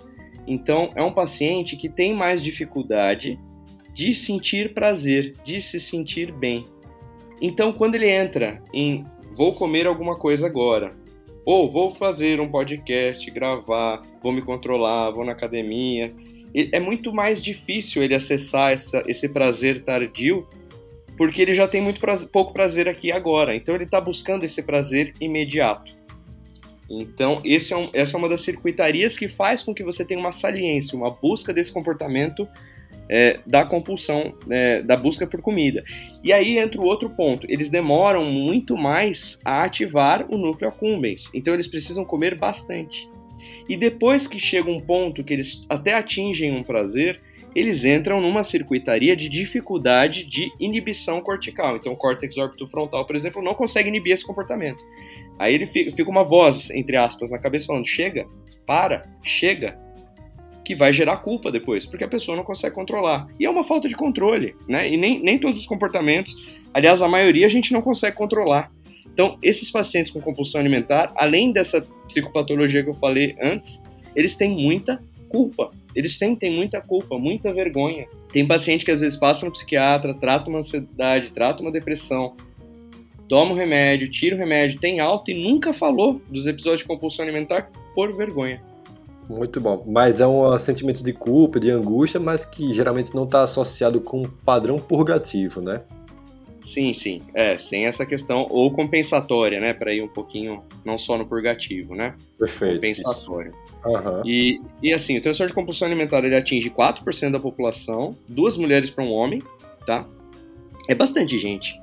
Então, 0.47 0.89
é 0.95 1.03
um 1.03 1.13
paciente 1.13 1.77
que 1.77 1.89
tem 1.89 2.15
mais 2.15 2.43
dificuldade 2.43 3.39
de 3.95 4.15
sentir 4.15 4.73
prazer, 4.73 5.35
de 5.45 5.61
se 5.61 5.81
sentir 5.81 6.33
bem. 6.33 6.63
Então, 7.41 7.73
quando 7.73 7.95
ele 7.95 8.11
entra 8.11 8.63
em 8.73 9.05
vou 9.33 9.55
comer 9.55 9.87
alguma 9.87 10.17
coisa 10.17 10.47
agora, 10.47 10.95
ou 11.45 11.71
vou 11.71 11.95
fazer 11.95 12.41
um 12.41 12.51
podcast, 12.51 13.31
gravar, 13.31 14.03
vou 14.23 14.33
me 14.33 14.43
controlar, 14.43 15.11
vou 15.11 15.25
na 15.25 15.33
academia, 15.33 16.15
é 16.55 16.81
muito 16.81 17.13
mais 17.13 17.43
difícil 17.43 18.03
ele 18.03 18.15
acessar 18.15 18.73
essa, 18.73 19.03
esse 19.07 19.29
prazer 19.29 19.83
tardio, 19.83 20.47
porque 21.17 21.43
ele 21.43 21.55
já 21.55 21.69
tem 21.69 21.81
muito 21.81 22.01
prazer, 22.01 22.29
pouco 22.29 22.53
prazer 22.53 22.89
aqui 22.89 23.13
agora. 23.13 23.55
Então, 23.55 23.75
ele 23.75 23.85
está 23.85 24.01
buscando 24.01 24.45
esse 24.45 24.63
prazer 24.63 25.13
imediato. 25.21 26.00
Então, 26.91 27.41
é 27.45 27.77
um, 27.77 27.89
essa 27.93 28.17
é 28.17 28.19
uma 28.19 28.29
das 28.29 28.41
circuitarias 28.41 29.17
que 29.17 29.29
faz 29.29 29.63
com 29.63 29.73
que 29.73 29.85
você 29.85 30.05
tenha 30.05 30.19
uma 30.19 30.33
saliência, 30.33 30.99
uma 30.99 31.11
busca 31.11 31.53
desse 31.53 31.73
comportamento 31.73 32.49
é, 33.09 33.39
da 33.47 33.65
compulsão, 33.65 34.35
é, 34.49 34.83
da 34.83 34.97
busca 34.97 35.27
por 35.27 35.41
comida. 35.41 35.85
E 36.23 36.33
aí 36.33 36.59
entra 36.59 36.81
o 36.81 36.85
outro 36.85 37.09
ponto: 37.11 37.47
eles 37.49 37.71
demoram 37.71 38.25
muito 38.25 38.77
mais 38.77 39.39
a 39.45 39.63
ativar 39.65 40.27
o 40.29 40.37
núcleo 40.37 40.69
accumbens, 40.69 41.31
então 41.33 41.55
eles 41.55 41.69
precisam 41.69 42.05
comer 42.05 42.37
bastante. 42.37 43.09
E 43.69 43.77
depois 43.77 44.27
que 44.27 44.39
chega 44.39 44.71
um 44.71 44.81
ponto 44.81 45.25
que 45.25 45.33
eles 45.33 45.65
até 45.69 45.95
atingem 45.95 46.53
um 46.53 46.63
prazer, 46.63 47.21
eles 47.55 47.85
entram 47.85 48.21
numa 48.21 48.43
circuitaria 48.43 49.17
de 49.17 49.29
dificuldade 49.29 50.25
de 50.25 50.51
inibição 50.61 51.21
cortical. 51.21 51.77
Então, 51.77 51.93
o 51.93 51.97
córtex 51.97 52.37
orbitofrontal, 52.37 53.05
por 53.07 53.17
exemplo, 53.17 53.43
não 53.43 53.55
consegue 53.55 53.89
inibir 53.89 54.13
esse 54.13 54.27
comportamento. 54.27 54.83
Aí 55.39 55.55
ele 55.55 55.67
fica, 55.67 55.91
fica 55.91 56.11
uma 56.11 56.25
voz, 56.25 56.71
entre 56.71 56.97
aspas, 56.97 57.31
na 57.31 57.39
cabeça 57.39 57.67
falando: 57.67 57.87
chega, 57.87 58.27
para, 58.67 59.03
chega, 59.23 59.79
que 60.65 60.75
vai 60.75 60.93
gerar 60.93 61.17
culpa 61.17 61.51
depois, 61.51 61.87
porque 61.87 62.05
a 62.05 62.09
pessoa 62.09 62.37
não 62.37 62.45
consegue 62.45 62.75
controlar. 62.75 63.27
E 63.41 63.45
é 63.45 63.51
uma 63.51 63.65
falta 63.65 63.89
de 63.89 63.97
controle, 63.97 64.55
né? 64.69 64.89
E 64.89 64.97
nem, 64.97 65.21
nem 65.21 65.39
todos 65.39 65.59
os 65.59 65.67
comportamentos, 65.67 66.61
aliás, 66.73 67.03
a 67.03 67.09
maioria 67.09 67.47
a 67.47 67.49
gente 67.49 67.73
não 67.73 67.83
consegue 67.83 68.17
controlar. 68.17 68.71
Então, 69.13 69.37
esses 69.43 69.71
pacientes 69.71 70.13
com 70.13 70.21
compulsão 70.21 70.61
alimentar, 70.61 71.13
além 71.17 71.53
dessa 71.53 71.83
psicopatologia 72.07 72.83
que 72.83 72.91
eu 72.91 72.95
falei 72.95 73.35
antes, 73.43 73.83
eles 74.15 74.37
têm 74.37 74.51
muita 74.51 75.03
culpa. 75.29 75.71
Eles 75.95 76.17
sentem 76.17 76.55
muita 76.55 76.81
culpa, 76.81 77.19
muita 77.19 77.53
vergonha. 77.53 78.07
Tem 78.33 78.47
paciente 78.47 78.85
que 78.85 78.91
às 78.91 79.01
vezes 79.01 79.19
passa 79.19 79.45
no 79.45 79.53
psiquiatra, 79.53 80.15
trata 80.15 80.49
uma 80.49 80.61
ansiedade, 80.61 81.31
trata 81.31 81.63
uma 81.63 81.73
depressão, 81.73 82.37
toma 83.29 83.53
o 83.53 83.55
um 83.55 83.57
remédio, 83.57 84.11
tira 84.11 84.37
o 84.37 84.39
remédio, 84.39 84.81
tem 84.81 85.01
alta 85.01 85.31
e 85.31 85.43
nunca 85.43 85.73
falou 85.73 86.21
dos 86.29 86.47
episódios 86.47 86.83
de 86.83 86.87
compulsão 86.87 87.25
alimentar 87.25 87.71
por 87.95 88.13
vergonha. 88.13 88.63
Muito 89.29 89.61
bom. 89.61 89.85
Mas 89.87 90.21
é 90.21 90.27
um 90.27 90.59
sentimento 90.59 91.05
de 91.05 91.13
culpa, 91.13 91.61
de 91.61 91.71
angústia, 91.71 92.19
mas 92.19 92.45
que 92.45 92.75
geralmente 92.75 93.15
não 93.15 93.25
está 93.25 93.45
associado 93.45 94.01
com 94.01 94.23
um 94.23 94.29
padrão 94.29 94.77
purgativo, 94.77 95.61
né? 95.61 95.83
Sim, 96.61 96.93
sim. 96.93 97.23
É, 97.35 97.57
sem 97.57 97.87
essa 97.87 98.05
questão, 98.05 98.47
ou 98.51 98.71
compensatória, 98.71 99.59
né? 99.59 99.73
Para 99.73 99.95
ir 99.95 100.03
um 100.03 100.09
pouquinho, 100.09 100.63
não 100.85 100.99
só 100.99 101.17
no 101.17 101.27
purgativo, 101.27 101.95
né? 101.95 102.15
Perfeito. 102.39 102.75
Compensatório. 102.75 103.55
Uhum. 103.85 104.23
E, 104.27 104.61
e 104.83 104.93
assim, 104.93 105.17
o 105.17 105.23
transtorno 105.23 105.49
de 105.49 105.55
compulsão 105.55 105.89
alimentar 105.89 106.23
ele 106.23 106.37
atinge 106.37 106.69
4% 106.69 107.31
da 107.31 107.41
população, 107.41 108.15
duas 108.29 108.59
mulheres 108.59 108.91
para 108.91 109.03
um 109.03 109.11
homem, 109.11 109.43
tá? 109.87 110.07
É 110.87 110.95
bastante 110.95 111.39
gente. 111.39 111.81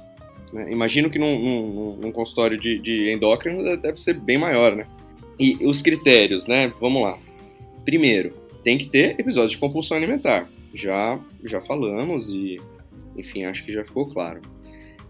Né? 0.53 0.71
Imagino 0.71 1.09
que 1.09 1.17
num, 1.17 1.39
num, 1.39 1.97
num 1.97 2.11
consultório 2.11 2.57
de, 2.57 2.77
de 2.77 3.11
endócrino 3.11 3.63
deve 3.77 3.99
ser 3.99 4.13
bem 4.13 4.37
maior, 4.37 4.75
né? 4.75 4.85
E 5.39 5.57
os 5.65 5.81
critérios, 5.81 6.45
né? 6.45 6.71
Vamos 6.79 7.01
lá. 7.01 7.17
Primeiro, 7.83 8.33
tem 8.63 8.77
que 8.77 8.85
ter 8.85 9.19
episódio 9.19 9.49
de 9.49 9.57
compulsão 9.57 9.97
alimentar. 9.97 10.47
Já, 10.73 11.19
já 11.43 11.61
falamos 11.61 12.29
e, 12.29 12.59
enfim, 13.15 13.45
acho 13.45 13.63
que 13.65 13.73
já 13.73 13.83
ficou 13.83 14.05
claro. 14.05 14.41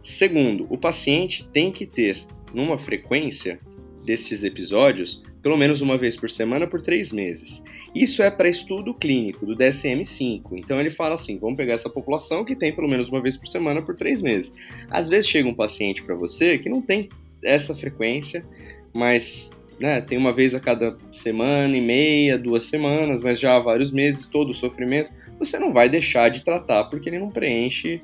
Segundo, 0.07 0.65
o 0.69 0.77
paciente 0.77 1.45
tem 1.51 1.69
que 1.69 1.85
ter, 1.85 2.23
numa 2.53 2.77
frequência 2.77 3.59
destes 4.05 4.41
episódios, 4.41 5.21
pelo 5.43 5.57
menos 5.57 5.81
uma 5.81 5.97
vez 5.97 6.15
por 6.15 6.29
semana 6.29 6.65
por 6.65 6.81
três 6.81 7.11
meses. 7.11 7.61
Isso 7.93 8.23
é 8.23 8.31
para 8.31 8.47
estudo 8.47 8.93
clínico 8.93 9.45
do 9.45 9.53
DSM-5. 9.53 10.43
Então 10.53 10.79
ele 10.79 10.89
fala 10.89 11.15
assim: 11.15 11.37
vamos 11.37 11.57
pegar 11.57 11.73
essa 11.73 11.89
população 11.89 12.45
que 12.45 12.55
tem 12.55 12.73
pelo 12.73 12.87
menos 12.87 13.09
uma 13.09 13.21
vez 13.21 13.35
por 13.35 13.47
semana 13.47 13.81
por 13.81 13.97
três 13.97 14.21
meses. 14.21 14.53
Às 14.89 15.09
vezes 15.09 15.29
chega 15.29 15.49
um 15.49 15.53
paciente 15.53 16.01
para 16.01 16.15
você 16.15 16.57
que 16.57 16.69
não 16.69 16.81
tem 16.81 17.09
essa 17.43 17.75
frequência, 17.75 18.45
mas 18.93 19.51
né, 19.77 19.99
tem 19.99 20.17
uma 20.17 20.31
vez 20.31 20.55
a 20.55 20.59
cada 20.61 20.95
semana 21.11 21.75
e 21.75 21.81
meia, 21.81 22.37
duas 22.37 22.63
semanas, 22.63 23.21
mas 23.21 23.41
já 23.41 23.57
há 23.57 23.59
vários 23.59 23.91
meses, 23.91 24.29
todo 24.29 24.51
o 24.51 24.53
sofrimento, 24.53 25.11
você 25.37 25.59
não 25.59 25.73
vai 25.73 25.89
deixar 25.89 26.29
de 26.29 26.45
tratar 26.45 26.85
porque 26.85 27.09
ele 27.09 27.19
não 27.19 27.29
preenche 27.29 28.01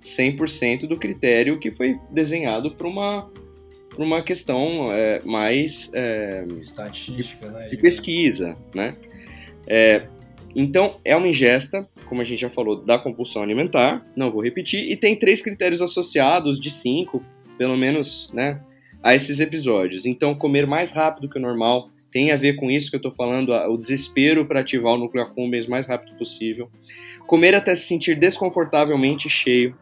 100% 0.00 0.86
do 0.86 0.96
critério 0.96 1.58
que 1.58 1.70
foi 1.70 1.98
desenhado 2.10 2.70
para 2.72 2.86
uma, 2.86 3.30
uma 3.98 4.22
questão 4.22 4.92
é, 4.92 5.20
mais 5.24 5.90
é, 5.92 6.44
estatística, 6.56 7.46
de, 7.46 7.52
né? 7.52 7.68
de 7.68 7.76
pesquisa, 7.76 8.56
né? 8.74 8.94
É, 9.66 10.06
então, 10.54 10.96
é 11.04 11.14
uma 11.14 11.28
ingesta, 11.28 11.88
como 12.06 12.20
a 12.20 12.24
gente 12.24 12.40
já 12.40 12.50
falou, 12.50 12.76
da 12.82 12.98
compulsão 12.98 13.42
alimentar, 13.42 14.04
não 14.16 14.30
vou 14.30 14.42
repetir, 14.42 14.90
e 14.90 14.96
tem 14.96 15.14
três 15.14 15.42
critérios 15.42 15.80
associados 15.80 16.58
de 16.58 16.70
cinco, 16.70 17.24
pelo 17.56 17.76
menos, 17.76 18.30
né? 18.34 18.60
a 19.02 19.14
esses 19.14 19.40
episódios. 19.40 20.04
Então, 20.04 20.34
comer 20.34 20.66
mais 20.66 20.90
rápido 20.92 21.28
que 21.28 21.38
o 21.38 21.42
normal 21.42 21.90
tem 22.10 22.32
a 22.32 22.36
ver 22.36 22.54
com 22.54 22.70
isso 22.70 22.90
que 22.90 22.96
eu 22.96 22.98
estou 22.98 23.12
falando, 23.12 23.52
o 23.52 23.76
desespero 23.76 24.44
para 24.44 24.60
ativar 24.60 24.94
o 24.94 24.98
núcleo 24.98 25.22
accumbens 25.22 25.66
o 25.66 25.70
mais 25.70 25.86
rápido 25.86 26.16
possível. 26.16 26.68
Comer 27.26 27.54
até 27.54 27.74
se 27.74 27.86
sentir 27.86 28.16
desconfortavelmente 28.16 29.28
cheio. 29.28 29.76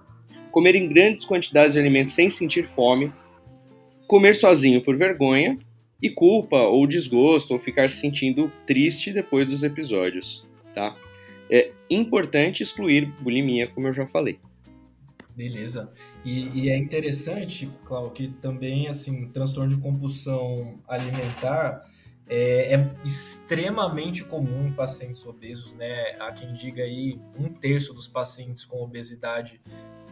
Comer 0.58 0.74
em 0.74 0.88
grandes 0.88 1.24
quantidades 1.24 1.74
de 1.74 1.78
alimentos 1.78 2.12
sem 2.14 2.28
sentir 2.28 2.66
fome. 2.66 3.12
Comer 4.08 4.34
sozinho 4.34 4.82
por 4.82 4.96
vergonha 4.96 5.56
e 6.02 6.10
culpa 6.10 6.56
ou 6.56 6.84
desgosto 6.84 7.52
ou 7.52 7.60
ficar 7.60 7.88
se 7.88 8.00
sentindo 8.00 8.50
triste 8.66 9.12
depois 9.12 9.46
dos 9.46 9.62
episódios, 9.62 10.44
tá? 10.74 10.96
É 11.48 11.70
importante 11.88 12.64
excluir 12.64 13.06
bulimia, 13.20 13.68
como 13.68 13.86
eu 13.86 13.92
já 13.92 14.04
falei. 14.08 14.40
Beleza. 15.36 15.92
E, 16.24 16.48
e, 16.64 16.68
é 16.68 16.76
interessante, 16.76 17.70
Cláudio, 17.84 18.10
que 18.10 18.28
também, 18.40 18.88
assim, 18.88 19.28
transtorno 19.28 19.76
de 19.76 19.80
compulsão 19.80 20.80
alimentar 20.88 21.88
é, 22.28 22.74
é, 22.74 22.90
extremamente 23.04 24.24
comum 24.24 24.66
em 24.66 24.72
pacientes 24.72 25.24
obesos, 25.24 25.72
né? 25.74 26.16
Há 26.18 26.32
quem 26.32 26.52
diga 26.52 26.82
aí 26.82 27.16
um 27.38 27.48
terço 27.48 27.94
dos 27.94 28.08
pacientes 28.08 28.64
com 28.64 28.82
obesidade 28.82 29.60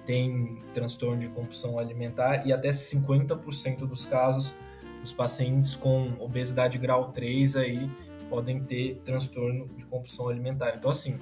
tem 0.06 0.62
transtorno 0.72 1.18
de 1.18 1.28
compulsão 1.28 1.78
alimentar 1.78 2.46
e 2.46 2.52
até 2.52 2.70
50% 2.70 3.80
dos 3.80 4.06
casos 4.06 4.54
os 5.02 5.12
pacientes 5.12 5.76
com 5.76 6.16
obesidade 6.20 6.78
grau 6.78 7.10
3 7.12 7.56
aí 7.56 7.90
podem 8.30 8.60
ter 8.60 9.00
transtorno 9.04 9.68
de 9.76 9.84
compulsão 9.86 10.28
alimentar. 10.28 10.74
Então, 10.76 10.90
assim, 10.90 11.20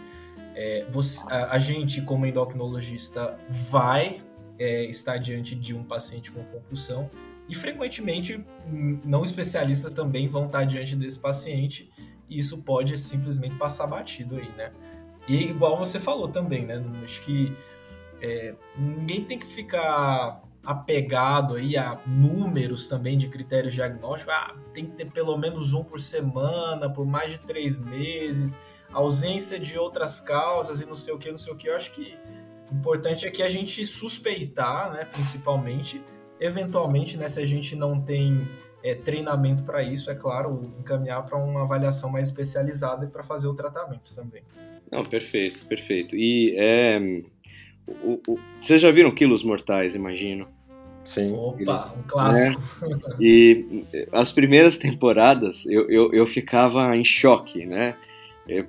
é, 0.55 0.87
você, 0.91 1.31
a, 1.33 1.53
a, 1.53 1.59
gente, 1.59 2.01
como 2.03 2.25
endocrinologista, 2.25 3.39
vai 3.49 4.21
é, 4.59 4.85
estar 4.85 5.19
diante 5.19 5.55
de 5.55 5.75
um 5.75 5.83
paciente 5.83 6.31
com 6.31 6.43
compulsão 6.45 7.11
e 7.49 7.55
frequentemente 7.55 8.43
hum, 8.67 9.01
não 9.05 9.23
especialistas 9.23 9.93
também 9.93 10.29
vão 10.29 10.47
estar 10.47 10.65
diante 10.65 10.97
desse 10.97 11.19
paciente 11.19 11.91
e 12.29 12.39
isso 12.39 12.63
pode 12.63 12.97
simplesmente 12.97 13.57
passar 13.57 13.87
batido 13.87 14.37
aí, 14.37 14.49
né? 14.57 14.73
E 15.29 15.45
igual 15.45 15.77
você 15.77 15.99
falou 15.99 16.29
também, 16.29 16.65
né? 16.65 16.83
Acho 17.03 17.21
que 17.23 17.53
é, 18.25 18.55
ninguém 18.77 19.25
tem 19.25 19.39
que 19.39 19.47
ficar 19.47 20.43
apegado 20.65 21.57
aí 21.57 21.77
a 21.77 22.01
números 22.07 22.87
também 22.87 23.19
de 23.19 23.29
critérios 23.29 23.75
diagnósticos. 23.75 24.33
Ah, 24.35 24.55
tem 24.73 24.87
que 24.87 24.93
ter 24.93 25.11
pelo 25.11 25.37
menos 25.37 25.73
um 25.73 25.85
por 25.85 26.01
semana, 26.01 26.91
por 26.91 27.07
mais 27.07 27.33
de 27.33 27.41
três 27.41 27.79
meses 27.79 28.59
ausência 28.95 29.59
de 29.59 29.77
outras 29.77 30.21
causas 30.21 30.81
e 30.81 30.87
não 30.87 30.95
sei 30.95 31.13
o 31.13 31.19
que, 31.19 31.29
não 31.31 31.37
sei 31.37 31.53
o 31.53 31.57
que. 31.57 31.69
Eu 31.69 31.75
acho 31.75 31.91
que 31.91 32.17
o 32.71 32.75
importante 32.75 33.27
é 33.27 33.31
que 33.31 33.43
a 33.43 33.49
gente 33.49 33.85
suspeitar, 33.85 34.93
né, 34.93 35.05
principalmente, 35.05 36.01
eventualmente, 36.41 37.19
né, 37.19 37.29
se 37.29 37.41
a 37.41 37.47
gente 37.47 37.75
não 37.75 38.01
tem 38.01 38.49
é, 38.83 38.95
treinamento 38.95 39.65
para 39.65 39.83
isso, 39.83 40.11
é 40.11 40.15
claro, 40.15 40.73
encaminhar 40.79 41.25
para 41.25 41.37
uma 41.37 41.63
avaliação 41.63 42.11
mais 42.11 42.29
especializada 42.29 43.05
e 43.05 43.09
para 43.09 43.23
fazer 43.23 43.49
o 43.49 43.55
tratamento 43.55 44.15
também. 44.15 44.43
Não, 44.91 45.05
perfeito, 45.05 45.67
perfeito. 45.67 46.15
E 46.15 46.55
é, 46.57 47.23
o, 47.87 48.21
o, 48.27 48.39
vocês 48.61 48.81
já 48.81 48.91
viram 48.91 49.11
Quilos 49.11 49.43
Mortais, 49.43 49.95
imagino? 49.95 50.49
Sim. 51.05 51.33
Opa, 51.33 51.95
um 51.99 52.03
clássico. 52.03 52.89
Né? 52.89 52.99
E 53.21 53.85
as 54.11 54.33
primeiras 54.33 54.79
temporadas 54.79 55.67
eu, 55.67 55.89
eu, 55.91 56.13
eu 56.13 56.27
ficava 56.27 56.97
em 56.97 57.05
choque, 57.05 57.67
né? 57.67 57.95
Eu, 58.49 58.67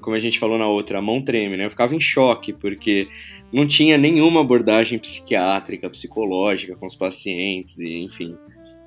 como 0.00 0.16
a 0.16 0.20
gente 0.20 0.38
falou 0.38 0.58
na 0.58 0.66
outra, 0.66 0.98
a 0.98 1.02
mão 1.02 1.20
treme, 1.20 1.56
né? 1.56 1.66
Eu 1.66 1.70
ficava 1.70 1.94
em 1.94 2.00
choque, 2.00 2.52
porque 2.52 3.08
não 3.52 3.66
tinha 3.66 3.98
nenhuma 3.98 4.40
abordagem 4.40 4.98
psiquiátrica, 4.98 5.90
psicológica 5.90 6.76
com 6.76 6.86
os 6.86 6.94
pacientes, 6.94 7.78
e 7.78 8.02
enfim. 8.02 8.36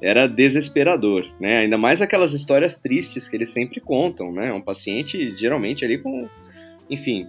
Era 0.01 0.27
desesperador, 0.27 1.29
né? 1.39 1.57
Ainda 1.57 1.77
mais 1.77 2.01
aquelas 2.01 2.33
histórias 2.33 2.79
tristes 2.79 3.27
que 3.27 3.35
eles 3.35 3.49
sempre 3.49 3.81
contam, 3.81 4.31
né? 4.31 4.53
Um 4.53 4.61
paciente, 4.61 5.35
geralmente, 5.37 5.83
ali 5.83 5.97
com, 5.97 6.27
enfim, 6.89 7.27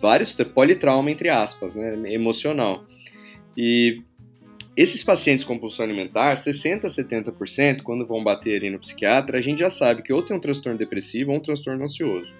vários 0.00 0.34
politrauma, 0.54 1.10
entre 1.10 1.28
aspas, 1.28 1.74
né? 1.74 2.12
Emocional. 2.12 2.84
E 3.56 4.02
esses 4.76 5.04
pacientes 5.04 5.44
com 5.44 5.54
compulsão 5.54 5.84
alimentar, 5.84 6.36
60% 6.36 6.84
a 6.84 6.88
70%, 6.88 7.82
quando 7.82 8.06
vão 8.06 8.22
bater 8.22 8.56
ali 8.56 8.70
no 8.70 8.78
psiquiatra, 8.78 9.38
a 9.38 9.40
gente 9.42 9.58
já 9.58 9.70
sabe 9.70 10.02
que 10.02 10.12
ou 10.12 10.22
tem 10.22 10.36
um 10.36 10.40
transtorno 10.40 10.78
depressivo 10.78 11.32
ou 11.32 11.36
um 11.36 11.40
transtorno 11.40 11.84
ansioso. 11.84 12.32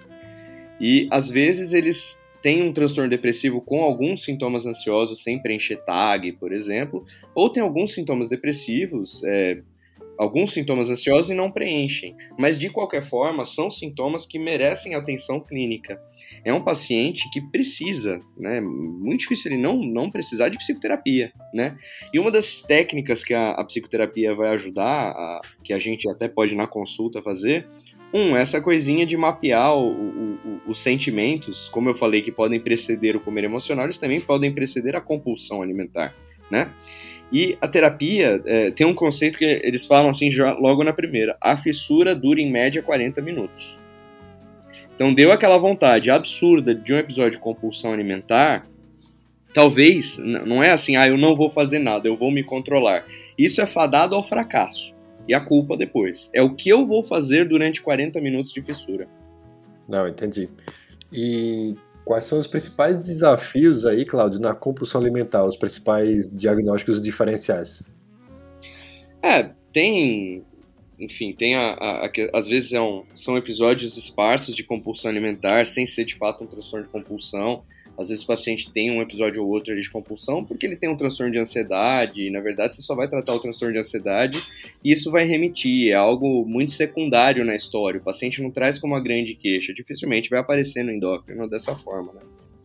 E 0.79 1.07
às 1.11 1.29
vezes 1.29 1.73
eles 1.73 2.21
têm 2.41 2.63
um 2.63 2.73
transtorno 2.73 3.09
depressivo 3.09 3.61
com 3.61 3.83
alguns 3.83 4.23
sintomas 4.23 4.65
ansiosos, 4.65 5.21
sem 5.21 5.39
preencher 5.39 5.77
tag, 5.85 6.31
por 6.33 6.51
exemplo, 6.51 7.05
ou 7.35 7.49
tem 7.49 7.61
alguns 7.61 7.93
sintomas 7.93 8.27
depressivos, 8.27 9.23
é, 9.23 9.61
alguns 10.21 10.53
sintomas 10.53 10.87
ansiosos 10.87 11.31
e 11.31 11.33
não 11.33 11.49
preenchem. 11.49 12.15
Mas, 12.37 12.59
de 12.59 12.69
qualquer 12.69 13.01
forma, 13.01 13.43
são 13.43 13.71
sintomas 13.71 14.23
que 14.23 14.37
merecem 14.37 14.93
atenção 14.93 15.39
clínica. 15.39 15.99
É 16.45 16.53
um 16.53 16.63
paciente 16.63 17.27
que 17.31 17.41
precisa, 17.41 18.19
né? 18.37 18.61
Muito 18.61 19.21
difícil 19.21 19.51
ele 19.51 19.61
não, 19.61 19.77
não 19.77 20.11
precisar 20.11 20.49
de 20.49 20.59
psicoterapia, 20.59 21.33
né? 21.51 21.75
E 22.13 22.19
uma 22.19 22.29
das 22.29 22.61
técnicas 22.61 23.23
que 23.23 23.33
a, 23.33 23.53
a 23.53 23.63
psicoterapia 23.63 24.35
vai 24.35 24.49
ajudar, 24.49 25.09
a, 25.09 25.41
que 25.63 25.73
a 25.73 25.79
gente 25.79 26.07
até 26.07 26.27
pode 26.27 26.55
na 26.55 26.67
consulta 26.67 27.19
fazer, 27.23 27.67
um, 28.13 28.37
essa 28.37 28.61
coisinha 28.61 29.07
de 29.07 29.17
mapear 29.17 29.75
o, 29.75 29.89
o, 29.89 30.33
o, 30.45 30.61
os 30.67 30.79
sentimentos, 30.79 31.67
como 31.69 31.89
eu 31.89 31.95
falei, 31.95 32.21
que 32.21 32.31
podem 32.31 32.59
preceder 32.59 33.15
o 33.15 33.19
comer 33.19 33.45
emocional, 33.45 33.85
eles 33.85 33.97
também 33.97 34.21
podem 34.21 34.53
preceder 34.53 34.95
a 34.95 35.01
compulsão 35.01 35.63
alimentar, 35.63 36.13
né? 36.51 36.71
E 37.31 37.57
a 37.61 37.67
terapia 37.67 38.41
é, 38.45 38.71
tem 38.71 38.85
um 38.85 38.93
conceito 38.93 39.37
que 39.37 39.45
eles 39.45 39.85
falam 39.85 40.09
assim 40.09 40.29
já 40.29 40.53
logo 40.53 40.83
na 40.83 40.91
primeira: 40.91 41.37
a 41.39 41.55
fissura 41.55 42.13
dura 42.15 42.41
em 42.41 42.51
média 42.51 42.81
40 42.81 43.21
minutos. 43.21 43.79
Então 44.93 45.13
deu 45.13 45.31
aquela 45.31 45.57
vontade 45.57 46.11
absurda 46.11 46.75
de 46.75 46.93
um 46.93 46.97
episódio 46.97 47.31
de 47.31 47.39
compulsão 47.39 47.93
alimentar. 47.93 48.67
Talvez 49.53 50.17
não 50.17 50.63
é 50.63 50.71
assim, 50.71 50.95
ah, 50.95 51.07
eu 51.07 51.17
não 51.17 51.35
vou 51.35 51.49
fazer 51.49 51.79
nada, 51.79 52.07
eu 52.07 52.15
vou 52.15 52.31
me 52.31 52.43
controlar. 52.43 53.05
Isso 53.37 53.61
é 53.61 53.65
fadado 53.65 54.15
ao 54.15 54.23
fracasso 54.23 54.95
e 55.27 55.33
a 55.33 55.39
culpa 55.39 55.75
depois. 55.75 56.29
É 56.33 56.41
o 56.41 56.53
que 56.53 56.69
eu 56.69 56.85
vou 56.85 57.03
fazer 57.03 57.47
durante 57.47 57.81
40 57.81 58.21
minutos 58.21 58.53
de 58.53 58.61
fissura. 58.61 59.07
Não, 59.89 60.07
entendi. 60.07 60.49
E 61.11 61.75
quais 62.05 62.25
são 62.25 62.39
os 62.39 62.47
principais 62.47 62.99
desafios 62.99 63.85
aí, 63.85 64.05
Cláudio, 64.05 64.39
na 64.39 64.53
compulsão 64.53 64.99
alimentar, 64.99 65.45
os 65.45 65.55
principais 65.55 66.33
diagnósticos 66.33 67.01
diferenciais? 67.01 67.83
É, 69.23 69.51
tem, 69.71 70.43
enfim, 70.99 71.33
tem 71.33 71.55
a, 71.55 71.73
a, 71.73 72.05
a 72.05 72.11
às 72.33 72.47
vezes 72.47 72.73
é 72.73 72.81
um, 72.81 73.03
são 73.13 73.37
episódios 73.37 73.95
esparsos 73.97 74.55
de 74.55 74.63
compulsão 74.63 75.09
alimentar, 75.11 75.65
sem 75.65 75.85
ser 75.85 76.05
de 76.05 76.15
fato 76.15 76.43
um 76.43 76.47
transtorno 76.47 76.85
de 76.85 76.91
compulsão. 76.91 77.63
Às 77.97 78.09
vezes 78.09 78.23
o 78.23 78.27
paciente 78.27 78.71
tem 78.71 78.91
um 78.91 79.01
episódio 79.01 79.43
ou 79.43 79.49
outro 79.49 79.79
de 79.79 79.89
compulsão 79.89 80.43
porque 80.43 80.65
ele 80.65 80.75
tem 80.75 80.89
um 80.89 80.95
transtorno 80.95 81.31
de 81.31 81.39
ansiedade, 81.39 82.27
e 82.27 82.31
na 82.31 82.39
verdade 82.39 82.75
você 82.75 82.81
só 82.81 82.95
vai 82.95 83.07
tratar 83.07 83.33
o 83.33 83.39
transtorno 83.39 83.73
de 83.73 83.79
ansiedade 83.79 84.41
e 84.83 84.91
isso 84.91 85.11
vai 85.11 85.25
remitir, 85.25 85.91
é 85.91 85.95
algo 85.95 86.45
muito 86.45 86.71
secundário 86.71 87.45
na 87.45 87.55
história. 87.55 87.99
O 87.99 88.03
paciente 88.03 88.41
não 88.41 88.51
traz 88.51 88.79
como 88.79 88.93
uma 88.93 89.01
grande 89.01 89.35
queixa, 89.35 89.73
dificilmente 89.73 90.29
vai 90.29 90.39
aparecer 90.39 90.83
no 90.83 90.91
endócrino 90.91 91.47
dessa 91.47 91.75
forma, 91.75 92.13
né? 92.13 92.21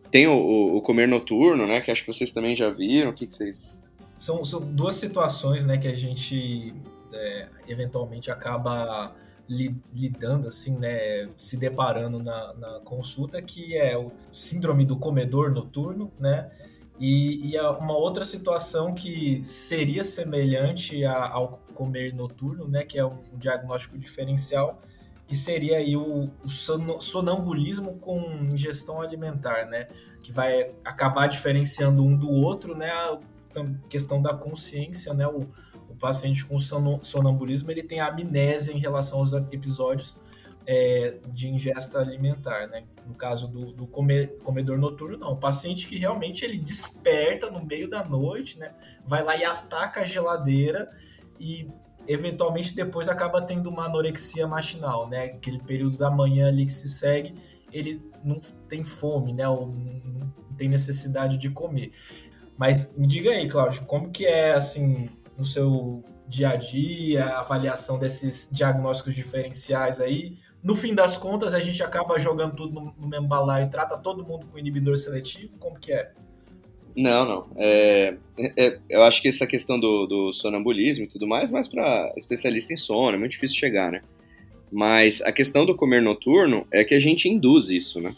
Tem 0.09 0.25
o, 0.25 0.33
o, 0.33 0.77
o, 0.77 0.81
comer 0.81 1.07
noturno, 1.07 1.67
né, 1.67 1.81
que 1.81 1.91
acho 1.91 2.05
que 2.05 2.13
vocês 2.13 2.31
também 2.31 2.55
já 2.55 2.69
viram, 2.69 3.09
o 3.09 3.13
que, 3.13 3.27
que 3.27 3.33
vocês... 3.33 3.83
São, 4.17 4.43
são 4.43 4.61
duas 4.61 4.95
situações, 4.95 5.65
né, 5.65 5.77
que 5.77 5.87
a 5.87 5.93
gente 5.93 6.73
é, 7.13 7.47
eventualmente 7.67 8.31
acaba 8.31 9.13
lidando, 9.49 10.47
assim, 10.47 10.77
né, 10.77 11.29
se 11.37 11.57
deparando 11.57 12.19
na, 12.19 12.53
na 12.53 12.79
consulta, 12.81 13.41
que 13.41 13.77
é 13.77 13.97
o 13.97 14.11
síndrome 14.31 14.85
do 14.85 14.97
comedor 14.97 15.51
noturno, 15.51 16.11
né, 16.19 16.49
e, 16.99 17.53
e 17.53 17.59
uma 17.59 17.95
outra 17.95 18.25
situação 18.25 18.93
que 18.93 19.43
seria 19.43 20.03
semelhante 20.03 21.05
a, 21.05 21.29
ao 21.29 21.61
comer 21.73 22.13
noturno, 22.13 22.67
né, 22.67 22.83
que 22.83 22.97
é 22.97 23.05
um, 23.05 23.19
um 23.33 23.37
diagnóstico 23.37 23.97
diferencial, 23.97 24.81
que 25.27 25.35
seria 25.35 25.77
aí 25.77 25.95
o, 25.95 26.29
o, 26.43 26.49
sonambulismo 26.49 27.97
com 27.99 28.19
ingestão 28.51 29.01
alimentar, 29.01 29.65
né, 29.65 29.87
que 30.23 30.31
vai 30.31 30.71
acabar 30.83 31.27
diferenciando 31.27 32.03
um 32.03 32.17
do 32.17 32.31
outro, 32.31 32.75
né, 32.75 32.89
a 32.89 33.19
questão 33.89 34.21
da 34.21 34.33
consciência, 34.33 35.13
né, 35.13 35.27
o, 35.27 35.47
paciente 35.97 36.45
com 36.45 36.59
sonambulismo 36.59 37.71
ele 37.71 37.83
tem 37.83 37.99
amnésia 37.99 38.73
em 38.73 38.79
relação 38.79 39.19
aos 39.19 39.33
episódios 39.33 40.17
é, 40.67 41.15
de 41.27 41.49
ingesta 41.49 41.99
alimentar, 41.99 42.67
né? 42.67 42.83
No 43.07 43.15
caso 43.15 43.47
do, 43.47 43.71
do 43.71 43.87
comer, 43.87 44.37
comedor 44.43 44.77
noturno, 44.77 45.17
não. 45.17 45.31
O 45.31 45.37
paciente 45.37 45.87
que 45.87 45.97
realmente 45.97 46.43
ele 46.43 46.57
desperta 46.57 47.49
no 47.49 47.65
meio 47.65 47.89
da 47.89 48.03
noite, 48.03 48.59
né? 48.59 48.73
Vai 49.05 49.23
lá 49.23 49.37
e 49.37 49.45
ataca 49.45 50.01
a 50.01 50.05
geladeira 50.05 50.91
e 51.39 51.69
eventualmente 52.05 52.75
depois 52.75 53.07
acaba 53.07 53.41
tendo 53.41 53.69
uma 53.69 53.85
anorexia 53.85 54.45
matinal, 54.45 55.07
né? 55.07 55.25
Aquele 55.25 55.59
período 55.59 55.97
da 55.97 56.11
manhã 56.11 56.49
ali 56.49 56.65
que 56.65 56.73
se 56.73 56.89
segue, 56.89 57.33
ele 57.71 58.01
não 58.21 58.37
tem 58.67 58.83
fome, 58.83 59.31
né? 59.31 59.47
Ou 59.47 59.67
não 59.67 60.33
tem 60.57 60.67
necessidade 60.67 61.37
de 61.37 61.49
comer. 61.49 61.93
Mas 62.57 62.93
me 62.97 63.07
diga 63.07 63.29
aí, 63.29 63.47
Cláudio, 63.47 63.85
como 63.85 64.09
que 64.09 64.25
é 64.25 64.53
assim 64.53 65.09
no 65.37 65.45
seu 65.45 66.03
dia 66.27 66.49
a 66.49 66.55
dia, 66.55 67.25
avaliação 67.37 67.99
desses 67.99 68.49
diagnósticos 68.51 69.15
diferenciais 69.15 70.01
aí. 70.01 70.37
No 70.63 70.75
fim 70.75 70.93
das 70.93 71.17
contas, 71.17 71.53
a 71.53 71.59
gente 71.59 71.81
acaba 71.81 72.19
jogando 72.19 72.55
tudo 72.55 72.73
no, 72.73 72.93
no 72.97 73.07
mesmo 73.07 73.27
balaio 73.27 73.67
e 73.67 73.69
trata 73.69 73.97
todo 73.97 74.25
mundo 74.25 74.47
com 74.47 74.57
inibidor 74.57 74.97
seletivo? 74.97 75.57
Como 75.57 75.79
que 75.79 75.93
é? 75.93 76.11
Não, 76.95 77.25
não. 77.25 77.47
É, 77.55 78.17
é, 78.57 78.79
eu 78.89 79.03
acho 79.03 79.21
que 79.21 79.27
essa 79.27 79.45
questão 79.45 79.79
do, 79.79 80.07
do 80.07 80.33
sonambulismo 80.33 81.05
e 81.05 81.07
tudo 81.07 81.27
mais, 81.27 81.51
mais 81.51 81.67
para 81.67 82.11
especialista 82.17 82.73
em 82.73 82.77
sono, 82.77 83.15
é 83.15 83.19
muito 83.19 83.33
difícil 83.33 83.57
chegar, 83.57 83.91
né? 83.91 84.01
Mas 84.71 85.21
a 85.21 85.31
questão 85.31 85.65
do 85.65 85.75
comer 85.75 86.01
noturno 86.01 86.65
é 86.71 86.83
que 86.83 86.95
a 86.95 86.99
gente 86.99 87.29
induz 87.29 87.69
isso, 87.69 88.01
né? 88.01 88.15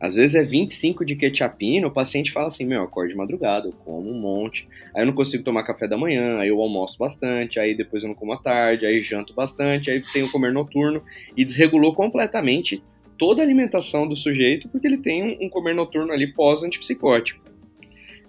Às 0.00 0.14
vezes 0.14 0.36
é 0.36 0.44
25 0.44 1.04
de 1.04 1.16
quetiapina, 1.16 1.86
o 1.88 1.90
paciente 1.90 2.30
fala 2.30 2.46
assim, 2.46 2.64
meu, 2.64 2.78
eu 2.78 2.84
acordo 2.84 3.10
de 3.10 3.16
madrugada, 3.16 3.66
eu 3.66 3.72
como 3.72 4.08
um 4.08 4.20
monte, 4.20 4.68
aí 4.94 5.02
eu 5.02 5.06
não 5.06 5.12
consigo 5.12 5.42
tomar 5.42 5.64
café 5.64 5.88
da 5.88 5.98
manhã, 5.98 6.38
aí 6.38 6.48
eu 6.48 6.60
almoço 6.60 6.96
bastante, 6.96 7.58
aí 7.58 7.74
depois 7.74 8.04
eu 8.04 8.08
não 8.08 8.14
como 8.14 8.32
à 8.32 8.36
tarde, 8.36 8.86
aí 8.86 9.02
janto 9.02 9.34
bastante, 9.34 9.90
aí 9.90 10.00
tenho 10.12 10.30
comer 10.30 10.52
noturno, 10.52 11.02
e 11.36 11.44
desregulou 11.44 11.94
completamente 11.94 12.80
toda 13.18 13.42
a 13.42 13.44
alimentação 13.44 14.06
do 14.06 14.14
sujeito, 14.14 14.68
porque 14.68 14.86
ele 14.86 14.98
tem 14.98 15.36
um, 15.40 15.48
comer 15.48 15.74
noturno 15.74 16.12
ali 16.12 16.32
pós-antipsicótico. 16.32 17.48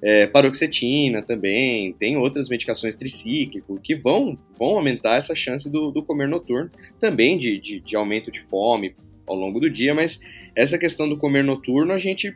É, 0.01 0.25
paroxetina 0.25 1.21
também, 1.21 1.93
tem 1.93 2.17
outras 2.17 2.49
medicações 2.49 2.95
tricíclico 2.95 3.79
que 3.83 3.95
vão, 3.95 4.39
vão 4.57 4.69
aumentar 4.69 5.17
essa 5.17 5.35
chance 5.35 5.69
do, 5.69 5.91
do 5.91 6.01
comer 6.01 6.27
noturno, 6.27 6.71
também 6.99 7.37
de, 7.37 7.59
de, 7.59 7.79
de 7.79 7.95
aumento 7.95 8.31
de 8.31 8.41
fome 8.41 8.95
ao 9.29 9.35
longo 9.35 9.59
do 9.59 9.69
dia, 9.69 9.93
mas 9.93 10.19
essa 10.55 10.77
questão 10.77 11.07
do 11.07 11.17
comer 11.17 11.43
noturno 11.43 11.93
a 11.93 11.97
gente 11.97 12.35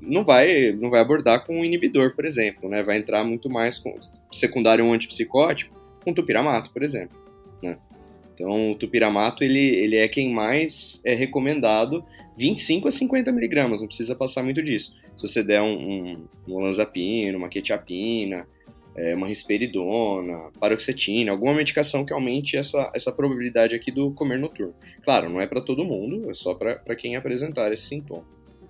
não 0.00 0.24
vai, 0.24 0.72
não 0.72 0.90
vai 0.90 1.00
abordar 1.00 1.46
com 1.46 1.60
um 1.60 1.64
inibidor, 1.64 2.14
por 2.14 2.24
exemplo, 2.24 2.68
né? 2.68 2.82
Vai 2.82 2.98
entrar 2.98 3.24
muito 3.24 3.48
mais 3.48 3.78
com 3.78 3.94
secundário 4.32 4.84
um 4.84 4.92
antipsicótico, 4.92 5.74
com 6.04 6.12
tupiramato, 6.12 6.70
por 6.72 6.82
exemplo, 6.82 7.16
né? 7.62 7.78
Então, 8.34 8.72
o 8.72 8.74
tupiramato, 8.74 9.44
ele, 9.44 9.60
ele 9.60 9.96
é 9.96 10.08
quem 10.08 10.32
mais 10.32 11.00
é 11.04 11.14
recomendado 11.14 12.04
25 12.36 12.88
a 12.88 12.90
50 12.90 13.30
miligramas, 13.30 13.80
não 13.80 13.86
precisa 13.86 14.16
passar 14.16 14.42
muito 14.42 14.62
disso. 14.62 14.92
Se 15.14 15.28
você 15.28 15.42
der 15.42 15.62
um, 15.62 15.74
um, 15.74 16.24
um 16.48 16.54
olanzapina, 16.54 17.36
uma 17.38 17.48
quetiapina, 17.48 18.48
é, 18.96 19.14
uma 19.14 19.26
risperidona, 19.26 20.50
paroxetina, 20.58 21.32
alguma 21.32 21.54
medicação 21.54 22.04
que 22.04 22.12
aumente 22.12 22.56
essa, 22.56 22.90
essa 22.94 23.12
probabilidade 23.12 23.74
aqui 23.74 23.90
do 23.90 24.12
comer 24.12 24.38
noturno. 24.38 24.74
Claro, 25.02 25.28
não 25.28 25.40
é 25.40 25.46
para 25.46 25.60
todo 25.60 25.84
mundo, 25.84 26.30
é 26.30 26.34
só 26.34 26.54
para 26.54 26.96
quem 26.96 27.16
apresentar 27.16 27.72
esse 27.72 27.86
sintoma. 27.86 28.24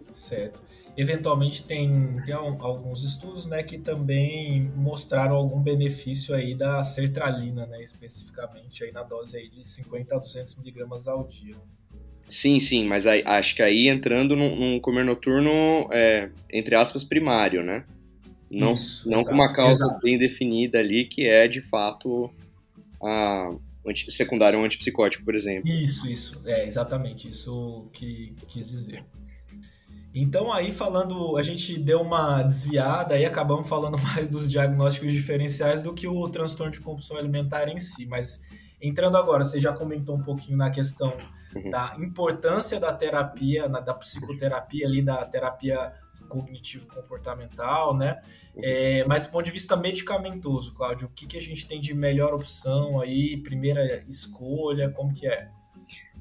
Certo. 0.09 0.63
Eventualmente 0.95 1.65
tem, 1.65 2.23
tem 2.23 2.35
alguns 2.35 3.03
estudos 3.03 3.47
né, 3.47 3.63
que 3.63 3.79
também 3.79 4.71
mostraram 4.77 5.37
algum 5.37 5.61
benefício 5.61 6.35
aí 6.35 6.55
da 6.55 6.85
sertralina, 6.85 7.67
né, 7.67 7.83
especificamente 7.83 8.85
aí 8.85 8.93
na 8.93 9.03
dose 9.03 9.39
aí 9.39 9.49
de 9.49 9.67
50 9.67 10.15
a 10.15 10.19
200 10.19 10.59
miligramas 10.59 11.09
ao 11.09 11.27
dia. 11.27 11.57
Sim, 12.29 12.61
sim, 12.61 12.87
mas 12.87 13.07
aí, 13.07 13.23
acho 13.27 13.57
que 13.57 13.63
aí 13.63 13.89
entrando 13.89 14.37
num, 14.37 14.55
num 14.55 14.81
comer 14.81 15.05
noturno, 15.05 15.89
é, 15.91 16.31
entre 16.51 16.75
aspas, 16.75 17.05
primário, 17.05 17.63
né? 17.63 17.85
Não, 18.53 18.75
Isso, 18.75 19.09
não 19.09 19.21
exato, 19.21 19.31
com 19.31 19.35
uma 19.35 19.53
causa 19.53 19.85
exato. 19.85 19.99
bem 20.03 20.19
definida 20.19 20.79
ali, 20.79 21.07
que 21.07 21.27
é 21.27 21.49
de 21.49 21.63
fato 21.63 22.31
a 23.03 23.51
secundário 24.11 24.59
um 24.59 24.65
antipsicótico, 24.65 25.25
por 25.25 25.35
exemplo. 25.35 25.69
Isso, 25.69 26.07
isso, 26.07 26.41
é 26.45 26.67
exatamente 26.67 27.29
isso 27.29 27.89
que 27.93 28.37
quis 28.47 28.71
dizer. 28.71 29.05
Então 30.15 30.53
aí 30.53 30.71
falando, 30.71 31.39
a 31.39 31.43
gente 31.43 31.79
deu 31.79 32.03
uma 32.03 32.43
desviada 32.43 33.19
e 33.19 33.25
acabamos 33.25 33.67
falando 33.67 33.99
mais 34.15 34.29
dos 34.29 34.49
diagnósticos 34.49 35.13
diferenciais 35.13 35.81
do 35.81 35.95
que 35.95 36.07
o 36.07 36.29
transtorno 36.29 36.71
de 36.71 36.81
compulsão 36.81 37.17
alimentar 37.17 37.67
em 37.69 37.79
si, 37.79 38.07
mas 38.07 38.43
entrando 38.81 39.17
agora, 39.17 39.43
você 39.45 39.59
já 39.59 39.73
comentou 39.73 40.15
um 40.17 40.23
pouquinho 40.23 40.59
na 40.59 40.69
questão 40.69 41.17
uhum. 41.57 41.71
da 41.71 41.97
importância 41.99 42.79
da 42.79 42.93
terapia, 42.93 43.67
da 43.69 43.95
psicoterapia 43.95 44.87
ali, 44.87 45.01
da 45.01 45.25
terapia 45.25 45.93
cognitivo-comportamental, 46.29 47.97
né? 47.97 48.19
Uhum. 48.55 48.63
É, 48.65 49.05
mas 49.05 49.27
do 49.27 49.31
ponto 49.31 49.45
de 49.45 49.51
vista 49.51 49.77
medicamentoso, 49.77 50.75
Cláudio, 50.75 51.09
o 51.09 51.11
que, 51.11 51.27
que 51.27 51.37
a 51.37 51.41
gente 51.41 51.67
tem 51.67 51.81
de 51.81 51.95
melhor 51.95 52.35
opção 52.35 53.01
aí, 53.01 53.37
primeira 53.39 54.05
escolha, 54.09 54.91
como 54.91 55.13
que 55.13 55.27
é? 55.27 55.49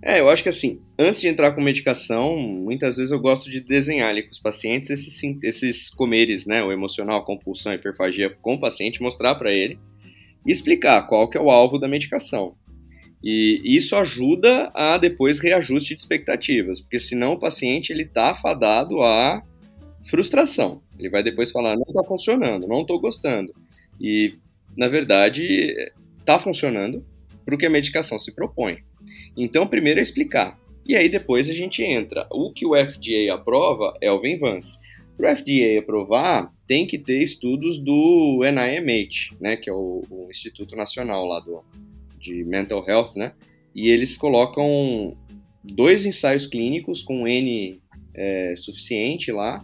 É, 0.04 0.20
eu 0.20 0.30
acho 0.30 0.42
que 0.42 0.50
assim, 0.50 0.82
antes 0.98 1.22
de 1.22 1.28
entrar 1.28 1.52
com 1.52 1.62
medicação, 1.62 2.36
muitas 2.36 2.98
vezes 2.98 3.12
eu 3.12 3.20
gosto 3.20 3.52
de 3.52 3.60
desenhar 3.60 4.10
ali 4.10 4.24
com 4.24 4.32
os 4.32 4.40
pacientes 4.40 4.90
esses, 4.90 5.22
esses 5.44 5.90
comeres, 5.92 6.48
né? 6.48 6.64
O 6.64 6.72
emocional, 6.72 7.20
a 7.20 7.26
compulsão, 7.26 7.72
a 7.72 7.76
hiperfagia 7.76 8.30
com 8.42 8.56
o 8.56 8.60
paciente, 8.60 9.02
mostrar 9.02 9.36
para 9.36 9.54
ele 9.54 9.80
e 10.46 10.52
explicar 10.52 11.04
qual 11.04 11.30
que 11.30 11.38
é 11.38 11.42
o 11.42 11.52
alvo 11.52 11.78
da 11.78 11.88
medicação. 11.88 12.56
E 13.24 13.62
isso 13.64 13.96
ajuda 13.96 14.72
a 14.74 14.98
depois 14.98 15.38
reajuste 15.38 15.94
de 15.94 16.02
expectativas, 16.02 16.80
porque 16.80 16.98
senão 16.98 17.34
o 17.34 17.40
paciente 17.40 17.92
ele 17.92 18.04
está 18.04 18.32
afadado 18.32 19.04
a 19.04 19.44
frustração. 20.06 20.82
Ele 20.98 21.10
vai 21.10 21.24
depois 21.24 21.52
falar: 21.52 21.76
não 21.76 21.86
está 21.88 22.04
funcionando, 22.04 22.68
não 22.68 22.82
estou 22.82 23.00
gostando. 23.00 23.54
E, 24.00 24.36
na 24.76 24.88
verdade, 24.88 25.74
está 26.20 26.40
funcionando 26.40 27.06
para 27.46 27.56
o 27.56 27.58
que 27.58 27.66
a 27.66 27.70
medicação 27.70 28.18
se 28.20 28.34
propõe. 28.34 28.84
Então, 29.36 29.68
primeiro 29.68 30.00
é 30.00 30.04
explicar. 30.04 30.60
E 30.86 30.96
aí 30.96 31.10
depois 31.10 31.50
a 31.50 31.54
gente 31.54 31.84
entra. 31.84 32.28
O 32.32 32.52
que 32.52 32.66
o 32.66 32.76
FDA 32.76 33.34
aprova 33.34 33.94
é 34.02 34.12
o 34.12 34.20
Venvance. 34.20 34.78
Para 35.16 35.32
o 35.32 35.36
FDA 35.36 35.80
aprovar, 35.80 36.52
tem 36.66 36.88
que 36.88 36.98
ter 36.98 37.22
estudos 37.22 37.80
do 37.80 38.42
NIMH, 38.44 39.36
né, 39.40 39.56
que 39.56 39.70
é 39.70 39.74
o, 39.74 40.04
o 40.10 40.28
Instituto 40.30 40.76
Nacional 40.76 41.26
lá 41.26 41.40
do, 41.40 41.64
de 42.20 42.44
Mental 42.44 42.84
Health, 42.88 43.14
né? 43.16 43.34
E 43.76 43.90
eles 43.90 44.18
colocam 44.18 45.16
dois 45.64 46.06
ensaios 46.06 46.48
clínicos 46.48 47.04
com 47.04 47.28
N 47.28 47.80
é, 48.14 48.56
suficiente 48.58 49.32
lá 49.32 49.64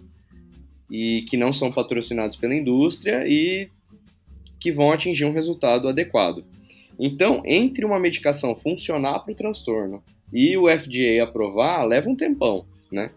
e 0.89 1.23
que 1.23 1.37
não 1.37 1.51
são 1.51 1.71
patrocinados 1.71 2.35
pela 2.35 2.55
indústria 2.55 3.27
e 3.27 3.69
que 4.59 4.71
vão 4.71 4.91
atingir 4.91 5.25
um 5.25 5.33
resultado 5.33 5.87
adequado. 5.87 6.43
Então, 6.99 7.43
entre 7.45 7.85
uma 7.85 7.99
medicação 7.99 8.55
funcionar 8.55 9.19
para 9.19 9.31
o 9.31 9.35
transtorno 9.35 10.03
e 10.33 10.57
o 10.57 10.67
FDA 10.67 11.23
aprovar, 11.23 11.85
leva 11.85 12.09
um 12.09 12.15
tempão, 12.15 12.65
né? 12.91 13.11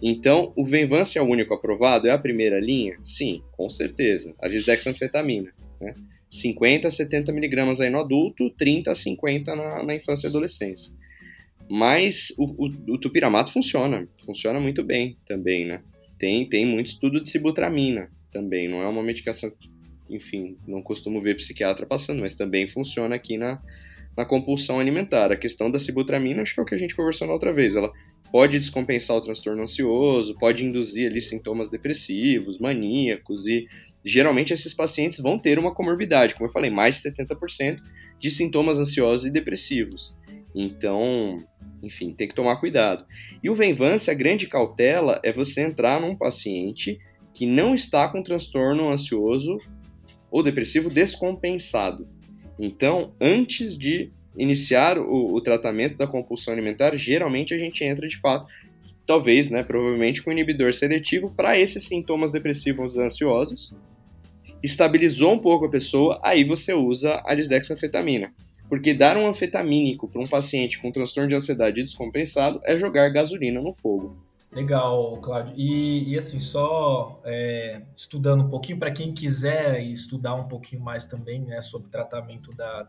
Então, 0.00 0.52
o 0.56 0.64
Venvance 0.64 1.18
é 1.18 1.22
o 1.22 1.26
único 1.26 1.52
aprovado? 1.52 2.06
É 2.06 2.12
a 2.12 2.18
primeira 2.18 2.60
linha? 2.60 2.96
Sim, 3.02 3.42
com 3.52 3.68
certeza. 3.68 4.34
A 4.40 4.46
lisdexanfetamina, 4.46 5.52
né? 5.80 5.94
50 6.30 6.88
a 6.88 6.90
70 6.90 7.32
miligramas 7.32 7.80
aí 7.80 7.90
no 7.90 8.00
adulto, 8.00 8.50
30 8.50 8.92
a 8.92 8.94
50 8.94 9.56
na, 9.56 9.82
na 9.82 9.94
infância 9.94 10.26
e 10.26 10.30
adolescência. 10.30 10.92
Mas 11.68 12.32
o, 12.38 12.66
o, 12.66 12.94
o, 12.94 12.98
tupiramato 12.98 13.52
funciona, 13.52 14.08
funciona 14.24 14.60
muito 14.60 14.82
bem 14.82 15.16
também, 15.26 15.66
né? 15.66 15.82
Tem, 16.18 16.48
tem 16.48 16.66
muito 16.66 16.88
estudo 16.88 17.20
de 17.20 17.28
sibutramina 17.28 18.10
também, 18.32 18.68
não 18.68 18.82
é 18.82 18.88
uma 18.88 19.02
medicação 19.02 19.50
que, 19.50 19.70
enfim, 20.10 20.56
não 20.66 20.82
costumo 20.82 21.20
ver 21.20 21.36
psiquiatra 21.36 21.86
passando, 21.86 22.20
mas 22.20 22.34
também 22.34 22.66
funciona 22.66 23.14
aqui 23.14 23.38
na, 23.38 23.62
na 24.16 24.24
compulsão 24.24 24.80
alimentar. 24.80 25.30
A 25.30 25.36
questão 25.36 25.70
da 25.70 25.78
sibutramina, 25.78 26.42
acho 26.42 26.54
que 26.54 26.60
é 26.60 26.62
o 26.62 26.66
que 26.66 26.74
a 26.74 26.78
gente 26.78 26.94
conversou 26.94 27.26
na 27.26 27.32
outra 27.32 27.52
vez, 27.52 27.76
ela 27.76 27.92
pode 28.30 28.58
descompensar 28.58 29.16
o 29.16 29.20
transtorno 29.20 29.62
ansioso, 29.62 30.36
pode 30.38 30.64
induzir 30.64 31.10
ali 31.10 31.20
sintomas 31.20 31.70
depressivos, 31.70 32.58
maníacos 32.58 33.46
e 33.46 33.66
geralmente 34.04 34.52
esses 34.52 34.74
pacientes 34.74 35.20
vão 35.20 35.38
ter 35.38 35.58
uma 35.58 35.74
comorbidade, 35.74 36.34
como 36.34 36.46
eu 36.46 36.52
falei, 36.52 36.70
mais 36.70 36.96
de 36.96 37.10
70% 37.10 37.78
de 38.18 38.30
sintomas 38.30 38.78
ansiosos 38.78 39.26
e 39.26 39.30
depressivos. 39.30 40.16
Então, 40.54 41.42
enfim, 41.82 42.12
tem 42.12 42.28
que 42.28 42.34
tomar 42.34 42.56
cuidado. 42.56 43.04
E 43.42 43.48
o 43.48 43.54
Venvance, 43.54 44.10
a 44.10 44.14
grande 44.14 44.46
cautela 44.46 45.20
é 45.22 45.32
você 45.32 45.62
entrar 45.62 46.00
num 46.00 46.14
paciente 46.14 46.98
que 47.32 47.46
não 47.46 47.74
está 47.74 48.08
com 48.08 48.22
transtorno 48.22 48.90
ansioso 48.90 49.58
ou 50.30 50.42
depressivo 50.42 50.90
descompensado. 50.90 52.08
Então, 52.58 53.12
antes 53.20 53.78
de 53.78 54.10
iniciar 54.36 54.98
o, 54.98 55.34
o, 55.34 55.40
tratamento 55.40 55.96
da 55.96 56.06
compulsão 56.06 56.52
alimentar, 56.52 56.96
geralmente 56.96 57.54
a 57.54 57.58
gente 57.58 57.82
entra 57.84 58.06
de 58.06 58.18
fato, 58.18 58.46
talvez, 59.06 59.50
né, 59.50 59.62
provavelmente 59.62 60.22
com 60.22 60.30
inibidor 60.30 60.72
seletivo 60.74 61.34
para 61.34 61.58
esses 61.58 61.84
sintomas 61.84 62.30
depressivos 62.30 62.96
ansiosos. 62.96 63.72
Estabilizou 64.62 65.34
um 65.34 65.38
pouco 65.38 65.66
a 65.66 65.70
pessoa, 65.70 66.20
aí 66.22 66.44
você 66.44 66.72
usa 66.72 67.20
a 67.24 67.34
lisdexanfetamina. 67.34 68.32
Porque 68.68 68.92
dar 68.92 69.16
um 69.16 69.26
anfetamínico 69.26 70.08
para 70.08 70.20
um 70.20 70.26
paciente 70.26 70.80
com 70.80 70.92
transtorno 70.92 71.28
de 71.28 71.34
ansiedade 71.34 71.82
descompensado 71.82 72.60
é 72.64 72.76
jogar 72.76 73.08
gasolina 73.08 73.60
no 73.60 73.72
fogo. 73.72 74.16
Legal, 74.50 75.18
Cláudio. 75.18 75.54
E, 75.56 76.10
e 76.10 76.16
assim, 76.16 76.40
só 76.40 77.20
é, 77.24 77.82
estudando 77.96 78.44
um 78.44 78.48
pouquinho, 78.48 78.78
para 78.78 78.90
quem 78.90 79.12
quiser 79.12 79.82
estudar 79.82 80.34
um 80.34 80.48
pouquinho 80.48 80.82
mais 80.82 81.06
também 81.06 81.40
né, 81.40 81.60
sobre 81.60 81.88
tratamento 81.88 82.54
da, 82.54 82.88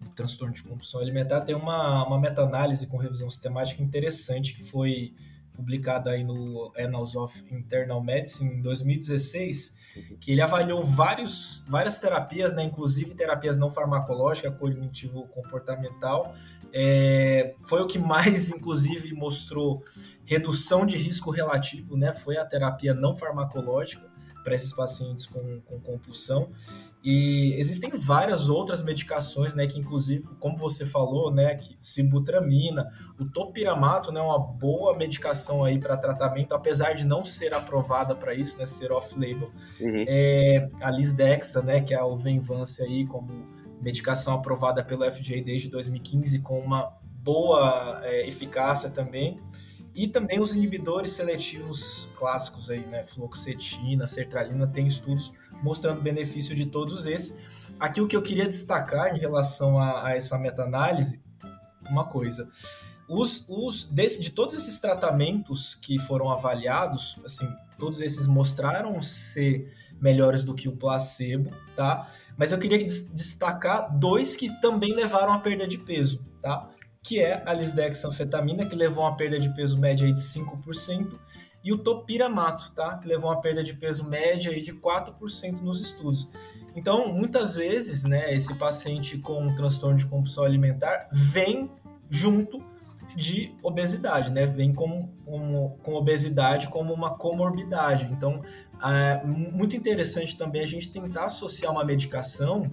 do 0.00 0.10
transtorno 0.10 0.52
de 0.52 0.62
compulsão 0.62 1.00
alimentar, 1.00 1.40
tem 1.40 1.54
uma, 1.54 2.06
uma 2.06 2.18
meta-análise 2.18 2.86
com 2.86 2.98
revisão 2.98 3.30
sistemática 3.30 3.82
interessante 3.82 4.54
que 4.54 4.62
foi 4.62 5.14
publicada 5.54 6.10
aí 6.10 6.22
no 6.22 6.72
Annals 6.78 7.16
of 7.16 7.44
Internal 7.50 8.02
Medicine 8.02 8.54
em 8.54 8.62
2016, 8.62 9.76
que 10.20 10.32
ele 10.32 10.40
avaliou 10.40 10.82
vários, 10.82 11.64
várias 11.68 11.98
terapias, 11.98 12.54
né, 12.54 12.62
inclusive 12.62 13.14
terapias 13.14 13.58
não 13.58 13.70
farmacológicas, 13.70 14.56
cognitivo-comportamental. 14.58 16.34
É, 16.72 17.54
foi 17.62 17.82
o 17.82 17.86
que 17.86 17.98
mais, 17.98 18.50
inclusive, 18.50 19.12
mostrou 19.14 19.82
redução 20.24 20.86
de 20.86 20.96
risco 20.96 21.30
relativo, 21.30 21.96
né, 21.96 22.12
foi 22.12 22.36
a 22.36 22.44
terapia 22.44 22.94
não 22.94 23.14
farmacológica 23.14 24.08
para 24.42 24.54
esses 24.54 24.72
pacientes 24.72 25.26
com, 25.26 25.60
com 25.62 25.80
compulsão. 25.80 26.50
E 27.02 27.54
existem 27.58 27.90
várias 27.96 28.50
outras 28.50 28.82
medicações, 28.82 29.54
né, 29.54 29.66
que 29.66 29.78
inclusive, 29.78 30.26
como 30.38 30.58
você 30.58 30.84
falou, 30.84 31.32
né, 31.32 31.54
que 31.54 31.74
sibutramina, 31.80 32.90
o 33.18 33.24
topiramato, 33.24 34.12
né, 34.12 34.20
uma 34.20 34.38
boa 34.38 34.94
medicação 34.94 35.64
aí 35.64 35.78
para 35.78 35.96
tratamento, 35.96 36.54
apesar 36.54 36.92
de 36.92 37.06
não 37.06 37.24
ser 37.24 37.54
aprovada 37.54 38.14
para 38.14 38.34
isso, 38.34 38.58
né, 38.58 38.66
ser 38.66 38.92
off-label. 38.92 39.50
Uhum. 39.80 40.04
É, 40.06 40.68
a 40.82 40.90
Lisdexa, 40.90 41.62
né, 41.62 41.80
que 41.80 41.94
é 41.94 42.02
o 42.02 42.14
Venvance 42.16 42.82
aí 42.82 43.06
como 43.06 43.48
medicação 43.80 44.34
aprovada 44.34 44.84
pelo 44.84 45.10
FDA 45.10 45.42
desde 45.42 45.68
2015 45.70 46.42
com 46.42 46.60
uma 46.60 46.92
boa 47.22 48.00
é, 48.04 48.28
eficácia 48.28 48.90
também. 48.90 49.40
E 49.94 50.06
também 50.06 50.38
os 50.38 50.54
inibidores 50.54 51.12
seletivos 51.12 52.08
clássicos 52.14 52.70
aí, 52.70 52.86
né, 52.86 53.02
fluoxetina, 53.02 54.06
sertralina, 54.06 54.66
tem 54.66 54.86
estudos 54.86 55.32
mostrando 55.62 56.00
benefício 56.00 56.54
de 56.54 56.66
todos 56.66 57.06
esses. 57.06 57.40
Aqui 57.78 58.00
o 58.00 58.06
que 58.06 58.16
eu 58.16 58.22
queria 58.22 58.46
destacar 58.46 59.14
em 59.14 59.18
relação 59.18 59.78
a, 59.78 60.08
a 60.08 60.16
essa 60.16 60.38
meta-análise, 60.38 61.24
uma 61.88 62.04
coisa. 62.04 62.48
Os, 63.08 63.46
os 63.48 63.84
desse, 63.84 64.20
de 64.20 64.30
todos 64.30 64.54
esses 64.54 64.78
tratamentos 64.78 65.74
que 65.74 65.98
foram 65.98 66.30
avaliados, 66.30 67.18
assim, 67.24 67.48
todos 67.78 68.00
esses 68.00 68.26
mostraram 68.26 69.02
ser 69.02 69.66
melhores 70.00 70.44
do 70.44 70.54
que 70.54 70.68
o 70.68 70.76
placebo, 70.76 71.50
tá? 71.74 72.08
Mas 72.36 72.52
eu 72.52 72.58
queria 72.58 72.78
destacar 72.78 73.98
dois 73.98 74.36
que 74.36 74.48
também 74.60 74.94
levaram 74.94 75.32
a 75.32 75.38
perda 75.38 75.66
de 75.66 75.78
peso, 75.78 76.24
tá? 76.40 76.70
Que 77.02 77.18
é 77.18 77.42
a 77.44 77.52
lisdexanfetamina, 77.52 78.66
que 78.66 78.76
levou 78.76 79.06
a 79.06 79.16
perda 79.16 79.40
de 79.40 79.52
peso 79.54 79.78
média 79.78 80.10
de 80.10 80.20
5%, 80.20 81.18
e 81.62 81.72
o 81.72 81.78
topiramato, 81.78 82.72
tá? 82.72 82.96
que 82.98 83.06
levou 83.06 83.30
uma 83.30 83.40
perda 83.40 83.62
de 83.62 83.74
peso 83.74 84.08
média 84.08 84.50
aí 84.50 84.62
de 84.62 84.72
4% 84.72 85.60
nos 85.60 85.80
estudos. 85.80 86.30
Então, 86.74 87.12
muitas 87.12 87.56
vezes, 87.56 88.04
né, 88.04 88.32
esse 88.34 88.54
paciente 88.54 89.18
com 89.18 89.54
transtorno 89.54 89.96
de 89.96 90.06
compulsão 90.06 90.44
alimentar 90.44 91.08
vem 91.12 91.70
junto 92.08 92.62
de 93.16 93.52
obesidade, 93.62 94.32
né? 94.32 94.46
Vem 94.46 94.72
com, 94.72 95.08
com, 95.24 95.76
com 95.82 95.94
obesidade 95.94 96.68
como 96.68 96.92
uma 96.92 97.10
comorbidade. 97.16 98.08
Então, 98.10 98.42
é 98.82 99.24
muito 99.24 99.76
interessante 99.76 100.36
também 100.36 100.62
a 100.62 100.66
gente 100.66 100.90
tentar 100.90 101.24
associar 101.24 101.72
uma 101.72 101.84
medicação 101.84 102.70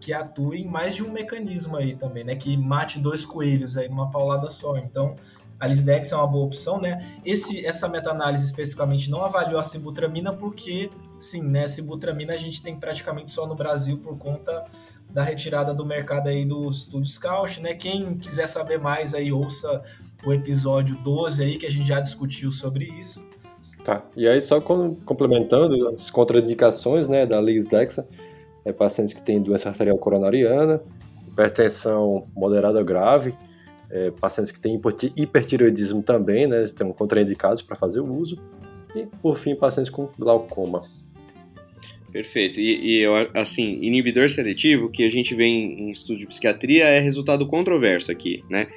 que 0.00 0.12
atue 0.12 0.62
em 0.62 0.64
mais 0.64 0.96
de 0.96 1.02
um 1.02 1.12
mecanismo 1.12 1.76
aí 1.76 1.94
também, 1.94 2.24
né? 2.24 2.34
Que 2.34 2.56
mate 2.56 2.98
dois 2.98 3.26
coelhos 3.26 3.76
aí 3.76 3.88
numa 3.88 4.10
paulada 4.10 4.48
só. 4.48 4.76
Então, 4.78 5.16
a 5.60 5.66
Lisdex 5.66 6.10
é 6.10 6.16
uma 6.16 6.26
boa 6.26 6.46
opção, 6.46 6.80
né? 6.80 7.04
Esse, 7.24 7.64
essa 7.66 7.86
meta-análise 7.86 8.42
especificamente 8.42 9.10
não 9.10 9.22
avaliou 9.22 9.60
a 9.60 9.62
sibutramina 9.62 10.32
porque, 10.32 10.90
sim, 11.18 11.42
né? 11.42 11.68
Sibutramina 11.68 12.32
a 12.32 12.38
gente 12.38 12.62
tem 12.62 12.74
praticamente 12.74 13.30
só 13.30 13.46
no 13.46 13.54
Brasil 13.54 13.98
por 13.98 14.16
conta 14.16 14.64
da 15.10 15.22
retirada 15.22 15.74
do 15.74 15.84
mercado 15.84 16.28
aí 16.28 16.46
do 16.46 16.72
Studio 16.72 17.06
Scout, 17.06 17.60
né? 17.60 17.74
Quem 17.74 18.16
quiser 18.16 18.46
saber 18.46 18.78
mais 18.78 19.12
aí, 19.14 19.30
ouça 19.30 19.82
o 20.24 20.32
episódio 20.32 20.96
12 20.96 21.42
aí 21.42 21.58
que 21.58 21.66
a 21.66 21.70
gente 21.70 21.88
já 21.88 22.00
discutiu 22.00 22.50
sobre 22.50 22.86
isso. 22.98 23.22
Tá, 23.84 24.04
e 24.16 24.28
aí 24.28 24.40
só 24.40 24.60
complementando 24.60 25.88
as 25.88 26.10
contraindicações, 26.10 27.08
né, 27.08 27.24
da 27.24 27.40
Lisdexa, 27.40 28.06
é 28.64 28.72
pacientes 28.72 29.14
que 29.14 29.22
têm 29.22 29.42
doença 29.42 29.70
arterial 29.70 29.96
coronariana, 29.96 30.82
hipertensão 31.26 32.24
moderada 32.34 32.82
grave, 32.82 33.34
é, 33.90 34.10
pacientes 34.10 34.52
que 34.52 34.60
têm 34.60 34.80
hipertireoidismo 35.16 36.02
também, 36.02 36.46
né, 36.46 36.64
estão 36.64 36.92
contraindicados 36.92 37.62
para 37.62 37.76
fazer 37.76 38.00
o 38.00 38.12
uso, 38.12 38.38
e 38.94 39.06
por 39.22 39.36
fim, 39.36 39.54
pacientes 39.54 39.90
com 39.90 40.08
glaucoma. 40.18 40.82
Perfeito. 42.12 42.60
E, 42.60 43.02
e, 43.02 43.06
assim, 43.34 43.78
inibidor 43.82 44.28
seletivo, 44.28 44.90
que 44.90 45.04
a 45.04 45.10
gente 45.10 45.34
vê 45.34 45.44
em, 45.44 45.82
em 45.82 45.90
estudo 45.90 46.18
de 46.18 46.26
psiquiatria, 46.26 46.84
é 46.84 46.98
resultado 46.98 47.46
controverso 47.46 48.10
aqui, 48.10 48.44
né? 48.50 48.68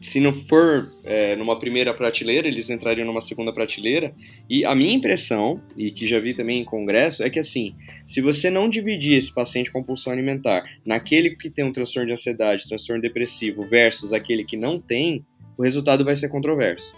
Se 0.00 0.18
não 0.18 0.32
for 0.32 0.90
é, 1.04 1.36
numa 1.36 1.58
primeira 1.58 1.92
prateleira, 1.92 2.48
eles 2.48 2.70
entrariam 2.70 3.06
numa 3.06 3.20
segunda 3.20 3.52
prateleira. 3.52 4.14
E 4.48 4.64
a 4.64 4.74
minha 4.74 4.94
impressão, 4.94 5.60
e 5.76 5.90
que 5.90 6.06
já 6.06 6.18
vi 6.18 6.32
também 6.32 6.60
em 6.60 6.64
congresso, 6.64 7.22
é 7.22 7.28
que 7.28 7.38
assim, 7.38 7.74
se 8.06 8.22
você 8.22 8.48
não 8.48 8.68
dividir 8.68 9.18
esse 9.18 9.32
paciente 9.32 9.70
com 9.70 9.80
compulsão 9.80 10.12
alimentar 10.12 10.64
naquele 10.86 11.36
que 11.36 11.50
tem 11.50 11.64
um 11.64 11.72
transtorno 11.72 12.06
de 12.06 12.14
ansiedade, 12.14 12.66
transtorno 12.66 13.02
depressivo, 13.02 13.62
versus 13.62 14.12
aquele 14.12 14.42
que 14.42 14.56
não 14.56 14.80
tem, 14.80 15.24
o 15.58 15.62
resultado 15.62 16.02
vai 16.02 16.16
ser 16.16 16.30
controverso. 16.30 16.94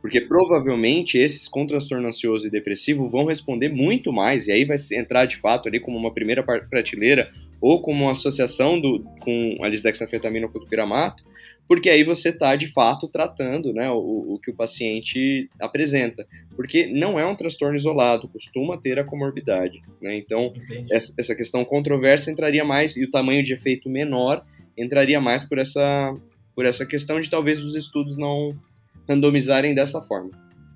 Porque 0.00 0.20
provavelmente 0.20 1.18
esses 1.18 1.48
com 1.48 1.66
transtorno 1.66 2.06
ansioso 2.06 2.46
e 2.46 2.50
depressivo 2.50 3.10
vão 3.10 3.24
responder 3.24 3.68
muito 3.68 4.12
mais, 4.12 4.46
e 4.46 4.52
aí 4.52 4.64
vai 4.64 4.76
entrar 4.92 5.26
de 5.26 5.36
fato 5.36 5.68
ali 5.68 5.80
como 5.80 5.98
uma 5.98 6.14
primeira 6.14 6.42
prateleira 6.42 7.28
ou 7.60 7.82
como 7.82 8.04
uma 8.04 8.12
associação 8.12 8.80
do, 8.80 9.00
com 9.20 9.58
a 9.60 9.68
lisdexanfetamina 9.68 10.46
ou 10.46 10.52
com 10.52 10.60
o 10.60 10.66
piramato, 10.66 11.24
porque 11.70 11.88
aí 11.88 12.02
você 12.02 12.30
está 12.30 12.56
de 12.56 12.66
fato 12.66 13.06
tratando 13.06 13.72
né, 13.72 13.88
o, 13.92 14.34
o, 14.34 14.40
que 14.40 14.50
o 14.50 14.54
paciente 14.56 15.48
apresenta. 15.60 16.26
Porque 16.56 16.88
não 16.88 17.16
é 17.16 17.24
um 17.24 17.36
transtorno 17.36 17.76
isolado, 17.76 18.26
costuma 18.26 18.76
ter 18.76 18.98
a 18.98 19.04
comorbidade. 19.04 19.80
Né? 20.02 20.16
Então, 20.16 20.52
essa, 20.90 21.14
essa, 21.16 21.32
questão 21.32 21.64
controversa 21.64 22.28
entraria 22.28 22.64
mais, 22.64 22.96
e 22.96 23.04
o 23.04 23.10
tamanho 23.10 23.44
de 23.44 23.54
efeito 23.54 23.88
menor 23.88 24.42
entraria 24.76 25.20
mais 25.20 25.44
por 25.44 25.60
essa, 25.60 26.12
por 26.56 26.66
essa 26.66 26.84
questão 26.84 27.20
de 27.20 27.30
talvez 27.30 27.64
os 27.64 27.76
estudos 27.76 28.18
não 28.18 28.52
randomizarem 29.08 29.72
dessa 29.72 30.02
forma. 30.02 30.32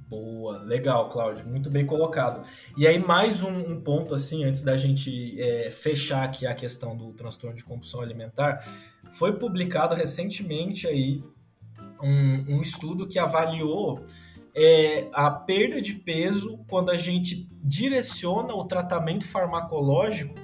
Boa, 0.08 0.58
legal, 0.58 1.08
Cláudio, 1.08 1.44
muito 1.48 1.68
bem 1.70 1.84
colocado. 1.84 2.46
E 2.76 2.86
aí, 2.86 3.00
mais 3.00 3.42
um, 3.42 3.72
um 3.72 3.80
ponto, 3.80 4.14
assim, 4.14 4.44
antes 4.44 4.62
da 4.62 4.76
gente 4.76 5.34
é, 5.40 5.72
fechar 5.72 6.22
aqui 6.22 6.46
a 6.46 6.54
questão 6.54 6.96
do 6.96 7.12
transtorno 7.14 7.56
de 7.56 7.64
compulsão 7.64 8.00
alimentar, 8.00 8.64
foi 9.14 9.32
publicado 9.32 9.94
recentemente 9.94 10.86
aí 10.86 11.22
um, 12.02 12.56
um 12.56 12.60
estudo 12.60 13.06
que 13.06 13.18
avaliou 13.18 14.02
é, 14.54 15.08
a 15.12 15.30
perda 15.30 15.80
de 15.80 15.94
peso 15.94 16.58
quando 16.66 16.90
a 16.90 16.96
gente 16.96 17.48
direciona 17.62 18.54
o 18.54 18.64
tratamento 18.64 19.26
farmacológico 19.26 20.34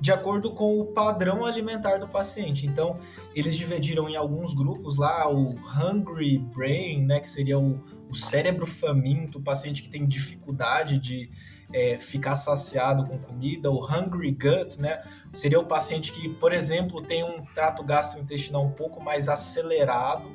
de 0.00 0.12
acordo 0.12 0.52
com 0.52 0.80
o 0.80 0.86
padrão 0.86 1.44
alimentar 1.44 1.98
do 1.98 2.08
paciente. 2.08 2.66
Então, 2.66 2.96
eles 3.34 3.54
dividiram 3.56 4.08
em 4.08 4.16
alguns 4.16 4.54
grupos 4.54 4.96
lá 4.96 5.30
o 5.30 5.54
Hungry 5.76 6.38
Brain, 6.38 7.04
né, 7.04 7.20
que 7.20 7.28
seria 7.28 7.58
o, 7.58 7.78
o 8.08 8.14
cérebro 8.14 8.66
faminto, 8.66 9.38
o 9.38 9.42
paciente 9.42 9.82
que 9.82 9.90
tem 9.90 10.06
dificuldade 10.06 10.98
de 10.98 11.28
é, 11.72 11.98
ficar 11.98 12.34
saciado 12.34 13.04
com 13.06 13.18
comida, 13.18 13.70
o 13.70 13.84
Hungry 13.84 14.32
Gut, 14.32 14.80
né, 14.80 15.02
seria 15.32 15.58
o 15.58 15.66
paciente 15.66 16.12
que, 16.12 16.28
por 16.28 16.52
exemplo, 16.52 17.02
tem 17.02 17.22
um 17.22 17.44
trato 17.54 17.82
gastrointestinal 17.82 18.64
um 18.64 18.72
pouco 18.72 19.02
mais 19.02 19.28
acelerado 19.28 20.30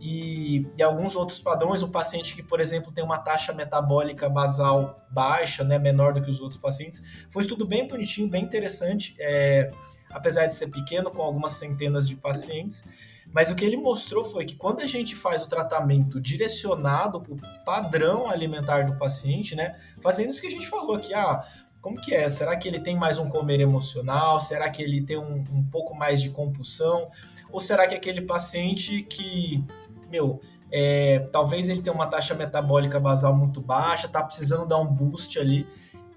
e, 0.00 0.66
e, 0.76 0.82
alguns 0.82 1.16
outros 1.16 1.40
padrões, 1.40 1.82
o 1.82 1.88
paciente 1.88 2.34
que, 2.34 2.42
por 2.42 2.60
exemplo, 2.60 2.92
tem 2.92 3.02
uma 3.02 3.18
taxa 3.18 3.52
metabólica 3.52 4.28
basal 4.28 5.04
baixa, 5.10 5.64
né, 5.64 5.78
menor 5.78 6.14
do 6.14 6.22
que 6.22 6.30
os 6.30 6.40
outros 6.40 6.58
pacientes. 6.58 7.02
Foi 7.28 7.40
um 7.40 7.44
estudo 7.44 7.66
bem 7.66 7.88
bonitinho, 7.88 8.28
bem 8.28 8.44
interessante, 8.44 9.16
é, 9.18 9.70
apesar 10.08 10.46
de 10.46 10.54
ser 10.54 10.68
pequeno, 10.68 11.10
com 11.10 11.22
algumas 11.22 11.54
centenas 11.54 12.08
de 12.08 12.14
pacientes. 12.14 12.84
Mas 13.32 13.50
o 13.50 13.54
que 13.54 13.64
ele 13.64 13.76
mostrou 13.76 14.24
foi 14.24 14.44
que 14.44 14.56
quando 14.56 14.80
a 14.80 14.86
gente 14.86 15.14
faz 15.14 15.44
o 15.44 15.48
tratamento 15.48 16.20
direcionado 16.20 17.20
para 17.20 17.32
o 17.32 17.64
padrão 17.64 18.28
alimentar 18.28 18.86
do 18.86 18.96
paciente, 18.96 19.54
né, 19.54 19.76
fazendo 20.00 20.30
isso 20.30 20.40
que 20.40 20.46
a 20.46 20.50
gente 20.50 20.66
falou 20.66 20.96
aqui, 20.96 21.12
ah, 21.12 21.40
como 21.80 22.00
que 22.00 22.14
é? 22.14 22.28
Será 22.28 22.56
que 22.56 22.66
ele 22.66 22.80
tem 22.80 22.96
mais 22.96 23.18
um 23.18 23.28
comer 23.28 23.60
emocional? 23.60 24.40
Será 24.40 24.68
que 24.68 24.82
ele 24.82 25.00
tem 25.00 25.18
um, 25.18 25.44
um 25.52 25.64
pouco 25.70 25.94
mais 25.94 26.20
de 26.20 26.30
compulsão? 26.30 27.08
Ou 27.50 27.60
será 27.60 27.86
que 27.86 27.94
é 27.94 27.96
aquele 27.96 28.22
paciente 28.22 29.02
que 29.02 29.64
meu, 30.10 30.40
é, 30.70 31.28
talvez 31.32 31.68
ele 31.68 31.82
tenha 31.82 31.94
uma 31.94 32.06
taxa 32.06 32.34
metabólica 32.34 32.98
basal 32.98 33.34
muito 33.34 33.60
baixa, 33.60 34.08
tá 34.08 34.22
precisando 34.22 34.66
dar 34.66 34.78
um 34.78 34.86
boost 34.86 35.38
ali. 35.38 35.66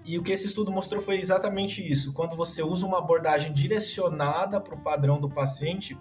E 0.04 0.18
o 0.18 0.22
que 0.22 0.32
esse 0.32 0.48
estudo 0.48 0.72
mostrou 0.72 1.00
foi 1.00 1.18
exatamente 1.18 1.80
isso. 1.80 2.12
Quando 2.12 2.34
você 2.34 2.62
usa 2.62 2.84
uma 2.84 2.98
abordagem 2.98 3.52
direcionada 3.52 4.60
para 4.60 4.74
o 4.74 4.80
padrão 4.80 5.20
do 5.20 5.30
paciente, 5.30 5.96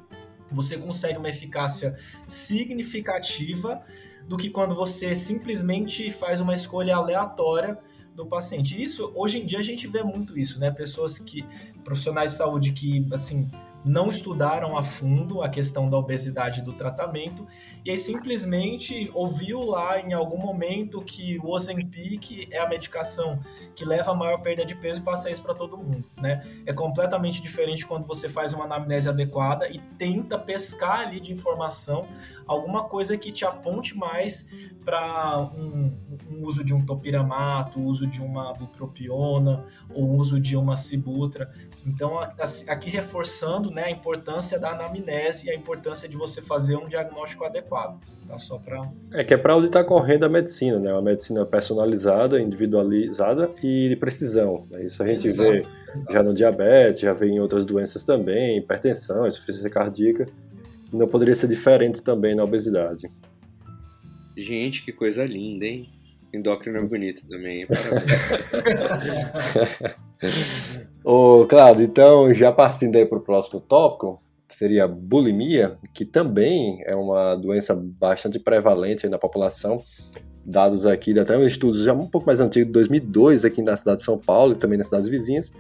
você 0.54 0.78
consegue 0.78 1.18
uma 1.18 1.30
eficácia 1.30 1.98
significativa 2.26 3.82
do 4.28 4.38
que 4.38 4.50
quando 4.50 4.76
você 4.76 5.16
simplesmente 5.16 6.12
faz 6.12 6.40
uma 6.40 6.54
escolha 6.54 6.96
aleatória 6.96 7.78
do 8.16 8.26
paciente. 8.26 8.82
Isso, 8.82 9.12
hoje 9.16 9.40
em 9.40 9.46
dia, 9.46 9.60
a 9.60 9.64
gente 9.64 9.88
vê 9.88 10.04
muito 10.04 10.38
isso, 10.38 10.60
né? 10.60 10.70
Pessoas 10.72 11.18
que, 11.18 11.46
profissionais 11.84 12.32
de 12.32 12.38
saúde 12.38 12.72
que, 12.72 13.06
assim, 13.12 13.50
não 13.84 14.08
estudaram 14.08 14.78
a 14.78 14.84
fundo 14.84 15.42
a 15.42 15.50
questão 15.50 15.90
da 15.90 15.98
obesidade 15.98 16.62
do 16.62 16.74
tratamento 16.74 17.48
e 17.84 17.92
aí 17.92 17.98
simplesmente 17.98 19.10
ouviu 19.14 19.62
lá 19.62 20.00
em 20.00 20.14
algum 20.14 20.38
momento 20.38 21.02
que 21.02 21.40
o 21.40 21.50
Ozempic 21.50 22.48
é 22.52 22.60
a 22.60 22.68
medicação 22.68 23.40
que 23.76 23.84
leva 23.84 24.12
a 24.12 24.16
maior 24.16 24.38
perda 24.42 24.64
de 24.64 24.76
peso 24.76 25.00
e 25.00 25.04
passa 25.04 25.32
isso 25.32 25.42
para 25.42 25.54
todo 25.54 25.78
mundo, 25.78 26.08
né? 26.18 26.42
É 26.66 26.74
completamente 26.74 27.42
diferente 27.42 27.86
quando 27.86 28.06
você 28.06 28.30
faz 28.30 28.54
uma 28.54 28.66
anamnese 28.66 29.10
adequada 29.10 29.68
e 29.68 29.80
tenta 29.98 30.38
pescar 30.38 31.02
ali 31.02 31.20
de 31.20 31.32
informação 31.32 32.08
alguma 32.52 32.84
coisa 32.84 33.18
que 33.18 33.32
te 33.32 33.46
aponte 33.46 33.98
mais 33.98 34.70
para 34.84 35.40
um, 35.56 35.96
um, 36.30 36.46
uso 36.46 36.64
de 36.64 36.74
um 36.74 36.86
topiramato, 36.86 37.80
uso 37.80 38.06
de 38.06 38.22
uma 38.22 38.54
bupropiona, 38.54 39.64
ou 39.94 40.18
uso 40.18 40.40
de 40.40 40.58
uma 40.58 40.76
cibutra. 40.76 41.50
Então, 41.86 42.20
aqui 42.20 42.90
reforçando 42.90 43.71
né, 43.72 43.86
a 43.86 43.92
importância 43.92 44.60
da 44.60 44.72
anamnese 44.72 45.48
e 45.48 45.52
a 45.52 45.56
importância 45.56 46.08
de 46.08 46.16
você 46.16 46.42
fazer 46.42 46.76
um 46.76 46.88
diagnóstico 46.88 47.44
adequado. 47.44 48.00
Tá? 48.28 48.38
Só 48.38 48.58
pra... 48.58 48.90
É 49.14 49.24
que 49.24 49.34
é 49.34 49.38
para 49.38 49.56
onde 49.56 49.68
está 49.68 49.84
correndo 49.84 50.26
a 50.26 50.30
medicina, 50.30 50.80
né? 50.80 50.94
Uma 50.94 51.02
medicina 51.02 51.46
personalizada, 51.46 52.40
individualizada 52.40 53.50
e 53.62 53.90
de 53.90 53.96
precisão. 53.96 54.66
Né? 54.72 54.86
Isso 54.86 55.02
a 55.04 55.08
gente 55.08 55.28
exato, 55.28 55.50
vê 55.50 55.60
exato. 55.60 56.14
já 56.14 56.24
no 56.24 56.34
diabetes, 56.34 57.00
já 57.00 57.14
vê 57.14 57.28
em 57.28 57.40
outras 57.40 57.66
doenças 57.66 58.04
também, 58.04 58.58
hipertensão, 58.58 59.28
insuficiência 59.28 59.70
cardíaca. 59.70 60.28
Não 60.92 61.08
poderia 61.08 61.36
ser 61.36 61.48
diferente 61.48 62.02
também 62.02 62.36
na 62.36 62.44
obesidade. 62.44 63.10
Gente, 64.36 64.84
que 64.84 64.92
coisa 64.92 65.24
linda, 65.26 65.66
hein? 65.66 65.90
Endócrino 66.34 66.78
é 66.78 66.84
bonito 66.84 67.22
também, 67.28 67.68
Ô, 71.04 71.46
Claudio, 71.48 71.86
então, 71.86 72.34
já 72.34 72.52
partindo 72.52 72.96
aí 72.96 73.06
para 73.06 73.18
o 73.18 73.22
próximo 73.22 73.60
tópico, 73.60 74.22
que 74.48 74.56
seria 74.56 74.84
a 74.84 74.88
bulimia, 74.88 75.78
que 75.94 76.06
também 76.06 76.84
é 76.86 76.96
uma 76.96 77.36
doença 77.36 77.74
bastante 77.74 78.38
prevalente 78.38 79.08
na 79.08 79.18
população. 79.18 79.82
Dados 80.46 80.86
aqui, 80.86 81.18
até 81.18 81.38
um 81.38 81.46
estudo 81.46 81.82
já 81.82 81.94
um 81.94 82.08
pouco 82.08 82.28
mais 82.28 82.40
antigo, 82.40 82.66
de 82.66 82.72
2002, 82.72 83.46
aqui 83.46 83.62
na 83.62 83.78
cidade 83.78 83.98
de 83.98 84.04
São 84.04 84.18
Paulo 84.18 84.54
e 84.54 84.56
também 84.56 84.78
nas 84.78 84.88
cidades 84.88 85.08
vizinhas, 85.08 85.52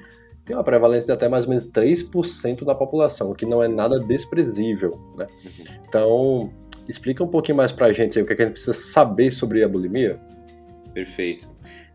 tem 0.43 0.55
uma 0.55 0.64
prevalência 0.64 1.07
de 1.07 1.14
até 1.14 1.30
mais 1.30 1.45
ou 1.45 1.49
menos 1.49 1.68
3% 1.68 2.66
da 2.66 2.76
população, 2.76 3.32
o 3.32 3.36
que 3.36 3.45
não 3.45 3.64
é 3.64 3.68
nada 3.68 3.99
desprezível. 3.99 4.99
Né? 5.16 5.28
Uhum. 5.45 5.76
Então, 5.88 6.53
explica 6.89 7.24
um 7.24 7.28
pouquinho 7.28 7.57
mais 7.57 7.72
para 7.72 7.88
a 7.88 7.93
gente 7.93 8.18
aí, 8.18 8.24
o 8.24 8.28
que, 8.28 8.34
é 8.34 8.36
que 8.36 8.41
a 8.41 8.45
gente 8.45 8.53
precisa 8.53 8.74
saber 8.74 9.32
sobre 9.32 9.64
a 9.64 9.70
bulimia. 9.70 10.20
Perfeito. 10.93 11.49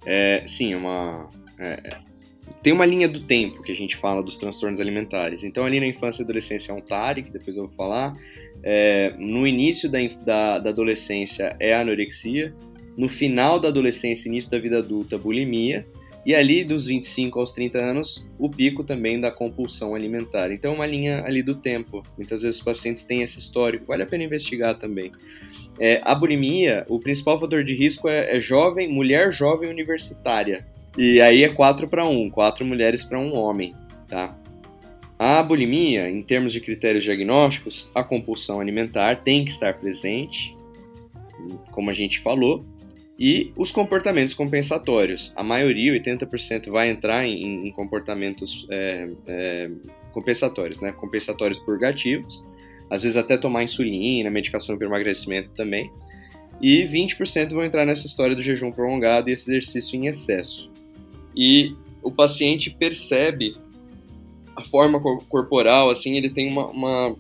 É, 0.06 0.44
sim, 0.46 0.74
uma. 0.74 1.28
É, 1.58 1.98
tem 2.62 2.72
uma 2.72 2.86
linha 2.86 3.08
do 3.08 3.20
tempo 3.20 3.62
que 3.62 3.72
a 3.72 3.74
gente 3.74 3.96
fala 3.96 4.22
dos 4.22 4.36
transtornos 4.36 4.80
alimentares. 4.80 5.44
Então, 5.44 5.64
ali 5.64 5.78
na 5.78 5.86
infância 5.86 6.22
e 6.22 6.24
adolescência 6.24 6.72
é 6.72 6.74
um 6.74 6.80
TARI, 6.80 7.22
que 7.22 7.30
depois 7.30 7.56
eu 7.56 7.66
vou 7.66 7.76
falar. 7.76 8.12
É, 8.62 9.14
no 9.18 9.46
início 9.46 9.88
da, 9.88 9.98
da, 10.24 10.58
da, 10.58 10.70
adolescência 10.70 11.56
é 11.60 11.74
a 11.74 11.80
anorexia. 11.80 12.54
No 12.96 13.08
final 13.08 13.60
da 13.60 13.68
adolescência, 13.68 14.28
início 14.28 14.50
da 14.50 14.58
vida 14.58 14.78
adulta, 14.78 15.16
bulimia. 15.16 15.86
E 16.24 16.34
ali, 16.34 16.64
dos 16.64 16.86
25 16.86 17.38
aos 17.38 17.52
30 17.52 17.78
anos, 17.78 18.28
o 18.36 18.50
pico 18.50 18.82
também 18.82 19.20
da 19.20 19.30
compulsão 19.30 19.94
alimentar. 19.94 20.50
Então, 20.50 20.74
uma 20.74 20.86
linha 20.86 21.22
ali 21.24 21.44
do 21.44 21.54
tempo. 21.54 22.02
Muitas 22.16 22.42
vezes 22.42 22.58
os 22.58 22.64
pacientes 22.64 23.04
têm 23.04 23.22
esse 23.22 23.38
histórico. 23.38 23.86
Vale 23.86 24.02
a 24.02 24.06
pena 24.06 24.24
investigar 24.24 24.76
também. 24.76 25.12
É, 25.78 26.00
a 26.02 26.14
bulimia, 26.14 26.84
o 26.88 26.98
principal 26.98 27.38
fator 27.38 27.62
de 27.62 27.74
risco 27.74 28.08
é, 28.08 28.36
é 28.36 28.40
jovem, 28.40 28.88
mulher 28.88 29.30
jovem 29.30 29.70
universitária. 29.70 30.66
E 30.96 31.20
aí 31.20 31.44
é 31.44 31.48
4 31.48 31.88
para 31.88 32.06
1, 32.06 32.30
4 32.30 32.64
mulheres 32.64 33.04
para 33.04 33.18
um 33.18 33.36
homem, 33.36 33.74
tá? 34.08 34.36
A 35.18 35.42
bulimia, 35.42 36.10
em 36.10 36.22
termos 36.22 36.52
de 36.52 36.60
critérios 36.60 37.04
diagnósticos, 37.04 37.90
a 37.94 38.04
compulsão 38.04 38.60
alimentar 38.60 39.16
tem 39.16 39.44
que 39.44 39.50
estar 39.50 39.74
presente, 39.78 40.54
como 41.70 41.90
a 41.90 41.94
gente 41.94 42.20
falou, 42.20 42.64
e 43.18 43.50
os 43.56 43.70
comportamentos 43.70 44.34
compensatórios. 44.34 45.32
A 45.34 45.42
maioria, 45.42 45.92
80%, 45.94 46.70
vai 46.70 46.90
entrar 46.90 47.26
em, 47.26 47.66
em 47.66 47.70
comportamentos 47.72 48.66
é, 48.70 49.08
é, 49.26 49.70
compensatórios, 50.12 50.80
né? 50.82 50.92
Compensatórios 50.92 51.58
purgativos, 51.60 52.44
às 52.90 53.02
vezes 53.02 53.16
até 53.16 53.38
tomar 53.38 53.62
insulina, 53.62 54.28
medicação 54.28 54.76
para 54.76 54.86
emagrecimento 54.86 55.48
também. 55.50 55.90
E 56.60 56.84
20% 56.84 57.52
vão 57.52 57.64
entrar 57.64 57.86
nessa 57.86 58.06
história 58.06 58.36
do 58.36 58.42
jejum 58.42 58.70
prolongado 58.70 59.30
e 59.30 59.32
exercício 59.32 59.96
em 59.96 60.08
excesso. 60.08 60.70
E 61.36 61.74
o 62.02 62.10
paciente 62.10 62.70
percebe 62.70 63.56
a 64.54 64.62
forma 64.62 65.00
corporal, 65.28 65.90
assim, 65.90 66.16
ele 66.16 66.30
tem 66.30 66.50
uma, 66.50 66.66
uma 66.66 67.16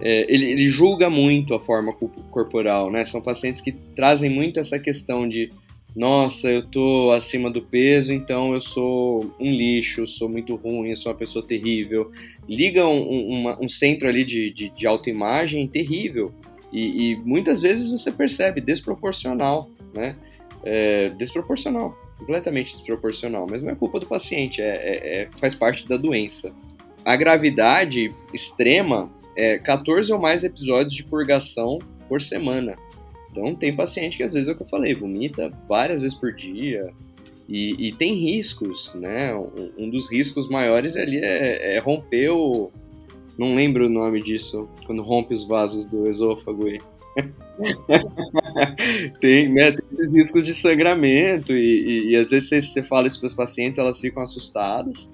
é, 0.00 0.32
ele, 0.32 0.52
ele, 0.52 0.68
julga 0.68 1.10
muito 1.10 1.54
a 1.54 1.60
forma 1.60 1.92
corporal, 2.30 2.90
né? 2.90 3.04
São 3.04 3.20
pacientes 3.20 3.60
que 3.60 3.72
trazem 3.94 4.30
muito 4.30 4.58
essa 4.58 4.78
questão 4.78 5.28
de 5.28 5.50
nossa, 5.94 6.50
eu 6.50 6.66
tô 6.66 7.10
acima 7.10 7.50
do 7.50 7.60
peso, 7.60 8.12
então 8.12 8.54
eu 8.54 8.60
sou 8.62 9.34
um 9.38 9.50
lixo, 9.50 10.06
sou 10.06 10.26
muito 10.28 10.56
ruim, 10.56 10.88
eu 10.88 10.96
sou 10.96 11.12
uma 11.12 11.18
pessoa 11.18 11.46
terrível. 11.46 12.10
Liga 12.48 12.86
um, 12.88 13.46
um 13.60 13.68
centro 13.68 14.08
ali 14.08 14.24
de, 14.24 14.50
de, 14.50 14.70
de 14.70 14.86
autoimagem 14.86 15.68
terrível. 15.68 16.32
E, 16.72 17.10
e, 17.12 17.16
muitas 17.16 17.60
vezes 17.60 17.90
você 17.90 18.10
percebe 18.10 18.60
desproporcional, 18.62 19.68
né? 19.94 20.16
É, 20.64 21.10
desproporcional, 21.10 21.94
completamente 22.22 22.76
desproporcional. 22.76 23.46
Mas 23.50 23.62
não 23.62 23.70
é 23.70 23.74
culpa 23.74 24.00
do 24.00 24.06
paciente, 24.06 24.62
é, 24.62 24.66
é, 24.66 25.22
é 25.22 25.28
faz 25.38 25.54
parte 25.54 25.86
da 25.86 25.96
doença. 25.96 26.52
A 27.04 27.16
gravidade 27.16 28.10
extrema 28.32 29.10
é 29.36 29.58
14 29.58 30.12
ou 30.12 30.18
mais 30.18 30.44
episódios 30.44 30.94
de 30.94 31.04
purgação 31.04 31.78
por 32.08 32.22
semana. 32.22 32.76
Então 33.30 33.54
tem 33.54 33.74
paciente 33.74 34.16
que 34.16 34.22
às 34.22 34.34
vezes 34.34 34.48
é 34.48 34.52
o 34.52 34.56
que 34.56 34.62
eu 34.62 34.66
falei, 34.66 34.94
vomita 34.94 35.50
várias 35.66 36.02
vezes 36.02 36.16
por 36.16 36.32
dia 36.32 36.92
e, 37.48 37.88
e 37.88 37.92
tem 37.92 38.14
riscos, 38.14 38.94
né? 38.94 39.34
Um, 39.34 39.84
um, 39.84 39.90
dos 39.90 40.10
riscos 40.10 40.48
maiores 40.48 40.96
ali 40.96 41.18
é, 41.18 41.76
é, 41.76 41.78
romper 41.78 42.30
o. 42.30 42.70
Não 43.38 43.54
lembro 43.54 43.86
o 43.86 43.90
nome 43.90 44.22
disso, 44.22 44.68
quando 44.86 45.02
rompe 45.02 45.34
os 45.34 45.46
vasos 45.46 45.86
do 45.86 46.06
esôfago. 46.06 46.68
E... 46.68 46.80
tem, 49.20 49.52
né, 49.52 49.72
tem 49.72 49.84
esses 49.90 50.12
riscos 50.12 50.46
de 50.46 50.54
sangramento 50.54 51.52
e, 51.52 52.08
e, 52.08 52.10
e 52.12 52.16
às 52.16 52.30
vezes 52.30 52.48
você, 52.48 52.62
você 52.62 52.82
fala 52.82 53.06
isso 53.06 53.20
para 53.20 53.26
os 53.26 53.34
pacientes, 53.34 53.78
elas 53.78 54.00
ficam 54.00 54.22
assustadas. 54.22 55.10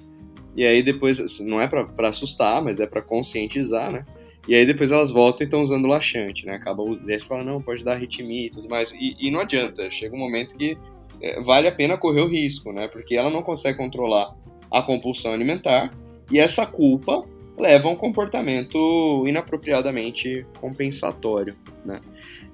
E 0.56 0.64
aí 0.64 0.82
depois, 0.82 1.38
não 1.40 1.60
é 1.60 1.68
para 1.68 2.08
assustar, 2.08 2.62
mas 2.62 2.80
é 2.80 2.86
para 2.86 3.00
conscientizar, 3.00 3.92
né? 3.92 4.04
E 4.48 4.54
aí 4.54 4.64
depois 4.64 4.90
elas 4.90 5.10
voltam 5.10 5.42
e 5.42 5.44
estão 5.44 5.62
usando 5.62 5.86
laxante, 5.86 6.46
né? 6.46 6.54
Acaba 6.54 6.82
o 6.82 6.98
você 6.98 7.18
fala, 7.20 7.44
não, 7.44 7.60
pode 7.60 7.84
dar 7.84 7.92
arritmia 7.92 8.46
e 8.46 8.50
tudo 8.50 8.68
mais. 8.68 8.90
E, 8.92 9.14
e 9.20 9.30
não 9.30 9.40
adianta, 9.40 9.90
chega 9.90 10.16
um 10.16 10.18
momento 10.18 10.56
que 10.56 10.76
é, 11.20 11.40
vale 11.42 11.68
a 11.68 11.72
pena 11.72 11.96
correr 11.96 12.22
o 12.22 12.26
risco, 12.26 12.72
né? 12.72 12.88
Porque 12.88 13.14
ela 13.14 13.30
não 13.30 13.42
consegue 13.42 13.76
controlar 13.76 14.34
a 14.70 14.82
compulsão 14.82 15.32
alimentar 15.32 15.92
e 16.30 16.38
essa 16.38 16.66
culpa 16.66 17.22
leva 17.58 17.88
a 17.88 17.92
um 17.92 17.96
comportamento 17.96 19.24
inapropriadamente 19.26 20.46
compensatório, 20.60 21.56
né? 21.84 22.00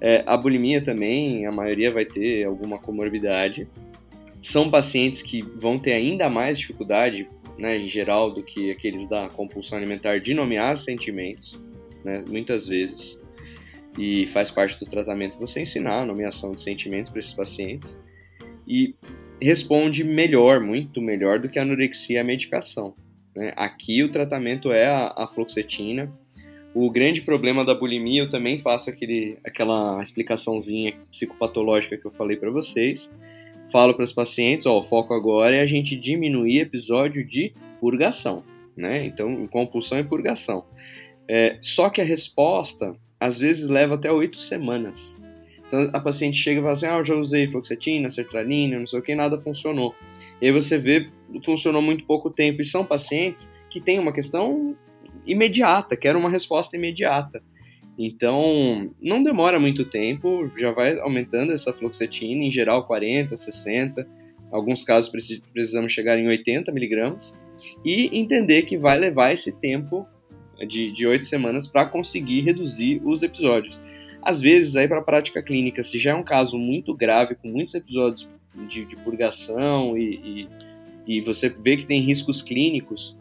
É, 0.01 0.23
a 0.27 0.37
bulimia 0.37 0.83
também, 0.83 1.47
a 1.47 1.53
maioria 1.53 1.91
vai 1.91 2.05
ter 2.05 2.47
alguma 2.47 2.79
comorbidade. 2.79 3.69
São 4.43 4.71
pacientes 4.71 5.23
que 5.23 5.43
vão 5.43 5.79
ter 5.79 5.93
ainda 5.93 6.29
mais 6.29 6.59
dificuldade, 6.59 7.29
né, 7.57 7.79
em 7.79 7.89
geral, 7.89 8.31
do 8.31 8.43
que 8.43 8.71
aqueles 8.71 9.09
da 9.09 9.29
compulsão 9.29 9.79
alimentar 9.79 10.19
de 10.19 10.35
nomear 10.35 10.77
sentimentos 10.77 11.59
né, 12.05 12.23
muitas 12.29 12.67
vezes. 12.67 13.21
E 13.99 14.27
faz 14.27 14.51
parte 14.51 14.79
do 14.79 14.85
tratamento 14.85 15.39
você 15.39 15.61
ensinar 15.61 16.03
a 16.03 16.05
nomeação 16.05 16.53
de 16.53 16.61
sentimentos 16.61 17.11
para 17.11 17.21
esses 17.21 17.33
pacientes. 17.33 17.97
E 18.67 18.95
responde 19.41 20.03
melhor, 20.03 20.61
muito 20.61 21.01
melhor 21.01 21.39
do 21.39 21.49
que 21.49 21.59
a 21.59 21.63
anorexia 21.63 22.21
a 22.21 22.25
medicação. 22.25 22.95
Né? 23.35 23.53
Aqui 23.57 24.03
o 24.03 24.11
tratamento 24.11 24.73
é 24.73 24.87
a, 24.87 25.13
a 25.17 25.27
fluoxetina. 25.27 26.13
O 26.75 26.91
grande 26.91 27.21
problema 27.21 27.65
da 27.65 27.75
bulimia, 27.75 28.23
eu 28.23 28.29
também 28.29 28.59
faço 28.59 28.91
aquele, 28.91 29.39
aquela 29.45 30.03
explicaçãozinha 30.03 30.95
psicopatológica 31.11 31.97
que 31.97 32.05
eu 32.05 32.11
falei 32.11 32.37
para 32.37 32.51
vocês. 32.51 33.13
Falo 33.71 33.95
para 33.95 34.05
os 34.05 34.13
pacientes, 34.13 34.67
ó, 34.67 34.79
o 34.79 34.83
foco 34.83 35.15
agora 35.15 35.57
é 35.57 35.61
a 35.61 35.67
gente 35.67 35.97
diminuir 35.97 36.61
episódio 36.61 37.25
de 37.25 37.53
purgação, 37.81 38.45
né? 38.77 39.07
Então, 39.07 39.47
compulsão 39.47 39.99
e 39.99 40.05
purgação. 40.05 40.65
É, 41.27 41.57
só 41.61 41.89
que 41.89 42.01
a 42.01 42.05
resposta, 42.05 42.95
às 43.19 43.39
vezes, 43.39 43.69
leva 43.69 43.95
até 43.95 44.13
oito 44.13 44.39
semanas. 44.39 45.21
Então, 45.67 45.91
a 45.93 46.01
paciente 46.01 46.37
chega 46.37 46.61
e 46.61 46.63
fala 46.63 46.75
assim, 46.75 46.87
ah, 46.87 46.99
eu 46.99 47.05
já 47.05 47.15
usei 47.15 47.49
fluoxetina, 47.49 48.11
sertralina, 48.11 48.79
não 48.79 48.87
sei 48.87 48.99
o 48.99 49.03
que, 49.03 49.15
nada 49.15 49.39
funcionou. 49.39 49.95
E 50.41 50.47
aí 50.47 50.53
você 50.53 50.79
vê, 50.79 51.09
funcionou 51.45 51.81
muito 51.81 52.05
pouco 52.05 52.31
tempo. 52.31 52.61
E 52.61 52.65
são 52.65 52.85
pacientes 52.85 53.51
que 53.71 53.81
têm 53.81 53.99
uma 53.99 54.13
questão 54.13 54.77
imediata, 55.27 55.97
querem 55.97 56.21
uma 56.21 56.31
resposta 56.31 56.77
imediata. 56.77 57.43
Então, 57.99 58.91
não 59.01 59.23
demora 59.23 59.59
muito 59.59 59.85
tempo, 59.85 60.49
já 60.59 60.73
vai 60.73 60.99
aumentando 60.99 61.53
essa 61.53 61.73
fluoxetina, 61.73 62.45
em 62.45 62.51
geral 62.51 62.87
40, 62.87 63.37
60, 63.37 64.07
alguns 64.51 64.85
casos 64.85 65.11
precisamos 65.53 65.93
chegar 65.93 66.19
em 66.19 66.27
80 66.27 66.73
miligramas, 66.73 67.39
e 67.85 68.11
entender 68.19 68.63
que 68.63 68.77
vai 68.77 68.99
levar 68.99 69.33
esse 69.33 69.53
tempo 69.61 70.07
de 70.69 71.07
oito 71.07 71.25
semanas 71.25 71.67
para 71.67 71.87
conseguir 71.87 72.41
reduzir 72.43 73.01
os 73.05 73.23
episódios. 73.23 73.81
Às 74.25 74.41
vezes, 74.41 74.75
aí 74.75 74.89
para 74.89 74.99
a 74.99 75.03
prática 75.03 75.43
clínica, 75.43 75.83
se 75.83 75.99
já 75.99 76.13
é 76.13 76.15
um 76.15 76.23
caso 76.23 76.59
muito 76.59 76.95
grave, 76.95 77.35
com 77.35 77.49
muitos 77.49 77.75
episódios 77.75 78.29
de, 78.69 78.85
de 78.85 78.97
purgação 78.97 79.99
e, 79.99 80.49
e, 81.07 81.19
e, 81.19 81.21
você 81.21 81.49
vê 81.49 81.77
que 81.77 81.85
tem 81.85 82.01
riscos 82.01 82.41
clínicos, 82.41 83.17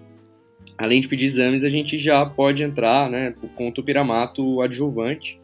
além 0.77 1.01
de 1.01 1.07
pedir 1.07 1.25
exames, 1.25 1.63
a 1.63 1.69
gente 1.69 1.97
já 1.97 2.25
pode 2.25 2.63
entrar 2.63 3.09
né, 3.09 3.35
com 3.55 3.67
o 3.67 3.71
tupiramato 3.71 4.61
adjuvante. 4.61 5.39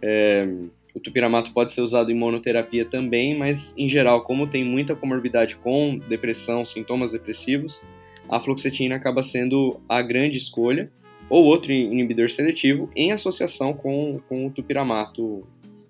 É, 0.00 0.46
o 0.94 1.00
tupiramato 1.00 1.52
pode 1.52 1.72
ser 1.72 1.80
usado 1.80 2.10
em 2.10 2.14
monoterapia 2.14 2.84
também, 2.84 3.36
mas 3.36 3.74
em 3.76 3.88
geral, 3.88 4.22
como 4.22 4.46
tem 4.46 4.64
muita 4.64 4.94
comorbidade 4.94 5.56
com 5.56 5.98
depressão, 6.08 6.64
sintomas 6.64 7.10
depressivos, 7.10 7.82
a 8.28 8.40
fluoxetina 8.40 8.96
acaba 8.96 9.22
sendo 9.22 9.80
a 9.88 10.00
grande 10.00 10.38
escolha, 10.38 10.90
ou 11.32 11.46
outro 11.46 11.72
inibidor 11.72 12.28
seletivo, 12.28 12.90
em 12.94 13.10
associação 13.10 13.72
com, 13.72 14.20
com 14.28 14.46
o 14.46 14.50
tupiramato, 14.50 15.42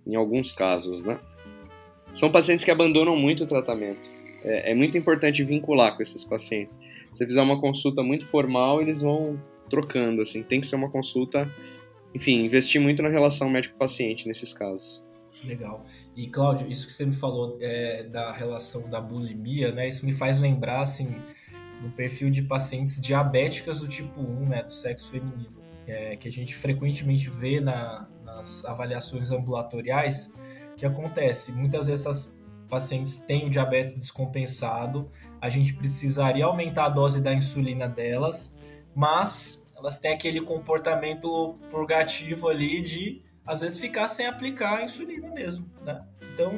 em 0.06 0.14
alguns 0.14 0.52
casos, 0.52 1.02
né? 1.02 1.18
São 2.12 2.30
pacientes 2.30 2.64
que 2.64 2.70
abandonam 2.70 3.16
muito 3.16 3.42
o 3.42 3.46
tratamento. 3.48 4.08
É, 4.44 4.70
é 4.70 4.74
muito 4.74 4.96
importante 4.96 5.42
vincular 5.42 5.96
com 5.96 6.02
esses 6.02 6.22
pacientes. 6.22 6.76
Se 7.10 7.18
você 7.18 7.26
fizer 7.26 7.42
uma 7.42 7.60
consulta 7.60 8.04
muito 8.04 8.24
formal, 8.24 8.80
eles 8.80 9.00
vão 9.00 9.36
trocando, 9.68 10.22
assim. 10.22 10.44
Tem 10.44 10.60
que 10.60 10.66
ser 10.68 10.76
uma 10.76 10.88
consulta, 10.88 11.52
enfim, 12.14 12.44
investir 12.44 12.80
muito 12.80 13.02
na 13.02 13.08
relação 13.08 13.50
médico-paciente 13.50 14.28
nesses 14.28 14.54
casos. 14.54 15.02
Legal. 15.44 15.84
E, 16.14 16.28
Cláudio, 16.28 16.70
isso 16.70 16.86
que 16.86 16.92
você 16.92 17.04
me 17.04 17.16
falou 17.16 17.58
é, 17.60 18.04
da 18.04 18.30
relação 18.30 18.88
da 18.88 19.00
bulimia, 19.00 19.72
né? 19.72 19.88
Isso 19.88 20.06
me 20.06 20.12
faz 20.12 20.38
lembrar, 20.38 20.82
assim, 20.82 21.16
no 21.82 21.90
perfil 21.90 22.30
de 22.30 22.42
pacientes 22.42 23.00
diabéticas 23.00 23.80
do 23.80 23.88
tipo 23.88 24.20
1, 24.20 24.48
né, 24.48 24.62
do 24.62 24.72
sexo 24.72 25.10
feminino, 25.10 25.60
é, 25.86 26.16
que 26.16 26.28
a 26.28 26.30
gente 26.30 26.54
frequentemente 26.54 27.28
vê 27.28 27.60
na, 27.60 28.08
nas 28.24 28.64
avaliações 28.64 29.30
ambulatoriais, 29.30 30.32
que 30.76 30.86
acontece, 30.86 31.52
muitas 31.52 31.86
vezes 31.86 32.06
essas 32.06 32.42
pacientes 32.68 33.18
têm 33.18 33.46
o 33.46 33.50
diabetes 33.50 33.96
descompensado, 33.96 35.10
a 35.40 35.48
gente 35.48 35.74
precisaria 35.74 36.46
aumentar 36.46 36.86
a 36.86 36.88
dose 36.88 37.20
da 37.20 37.34
insulina 37.34 37.86
delas, 37.86 38.58
mas 38.94 39.70
elas 39.76 39.98
têm 39.98 40.12
aquele 40.12 40.40
comportamento 40.40 41.58
purgativo 41.68 42.48
ali 42.48 42.80
de, 42.80 43.20
às 43.44 43.60
vezes, 43.60 43.78
ficar 43.78 44.08
sem 44.08 44.26
aplicar 44.26 44.78
a 44.78 44.84
insulina 44.84 45.28
mesmo, 45.28 45.70
né? 45.84 46.02
Então, 46.32 46.56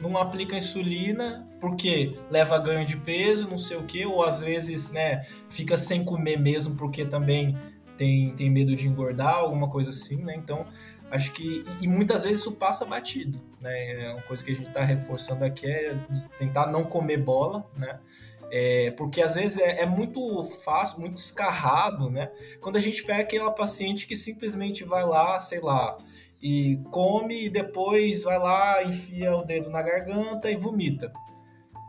não 0.00 0.16
aplica 0.16 0.56
insulina 0.56 1.46
porque 1.60 2.16
leva 2.30 2.58
ganho 2.58 2.86
de 2.86 2.96
peso, 2.96 3.48
não 3.48 3.58
sei 3.58 3.76
o 3.76 3.84
que, 3.84 4.04
ou 4.04 4.22
às 4.22 4.42
vezes, 4.42 4.92
né, 4.92 5.26
fica 5.48 5.76
sem 5.76 6.04
comer 6.04 6.38
mesmo 6.38 6.76
porque 6.76 7.04
também 7.04 7.56
tem, 7.96 8.32
tem 8.32 8.50
medo 8.50 8.76
de 8.76 8.86
engordar, 8.86 9.36
alguma 9.36 9.68
coisa 9.68 9.90
assim, 9.90 10.22
né? 10.22 10.34
Então, 10.36 10.66
acho 11.10 11.32
que. 11.32 11.64
E 11.80 11.88
muitas 11.88 12.22
vezes 12.24 12.40
isso 12.40 12.52
passa 12.52 12.84
batido, 12.84 13.40
né? 13.60 14.04
É 14.04 14.12
uma 14.12 14.22
coisa 14.22 14.44
que 14.44 14.52
a 14.52 14.54
gente 14.54 14.68
está 14.68 14.82
reforçando 14.82 15.44
aqui 15.44 15.66
é 15.66 15.96
tentar 16.36 16.66
não 16.66 16.84
comer 16.84 17.18
bola, 17.18 17.68
né? 17.76 17.98
É, 18.48 18.92
porque 18.92 19.20
às 19.20 19.34
vezes 19.34 19.58
é, 19.58 19.82
é, 19.82 19.86
muito 19.86 20.44
fácil, 20.64 21.00
muito 21.00 21.18
escarrado, 21.18 22.08
né? 22.10 22.30
Quando 22.60 22.76
a 22.76 22.80
gente 22.80 23.02
pega 23.02 23.22
aquela 23.22 23.50
paciente 23.50 24.06
que 24.06 24.14
simplesmente 24.14 24.84
vai 24.84 25.04
lá, 25.04 25.36
sei 25.38 25.60
lá, 25.60 25.96
e 26.46 26.76
come 26.92 27.46
e 27.46 27.50
depois 27.50 28.22
vai 28.22 28.38
lá, 28.38 28.84
enfia 28.84 29.34
o 29.34 29.42
dedo 29.42 29.68
na 29.68 29.82
garganta 29.82 30.48
e 30.48 30.54
vomita. 30.54 31.12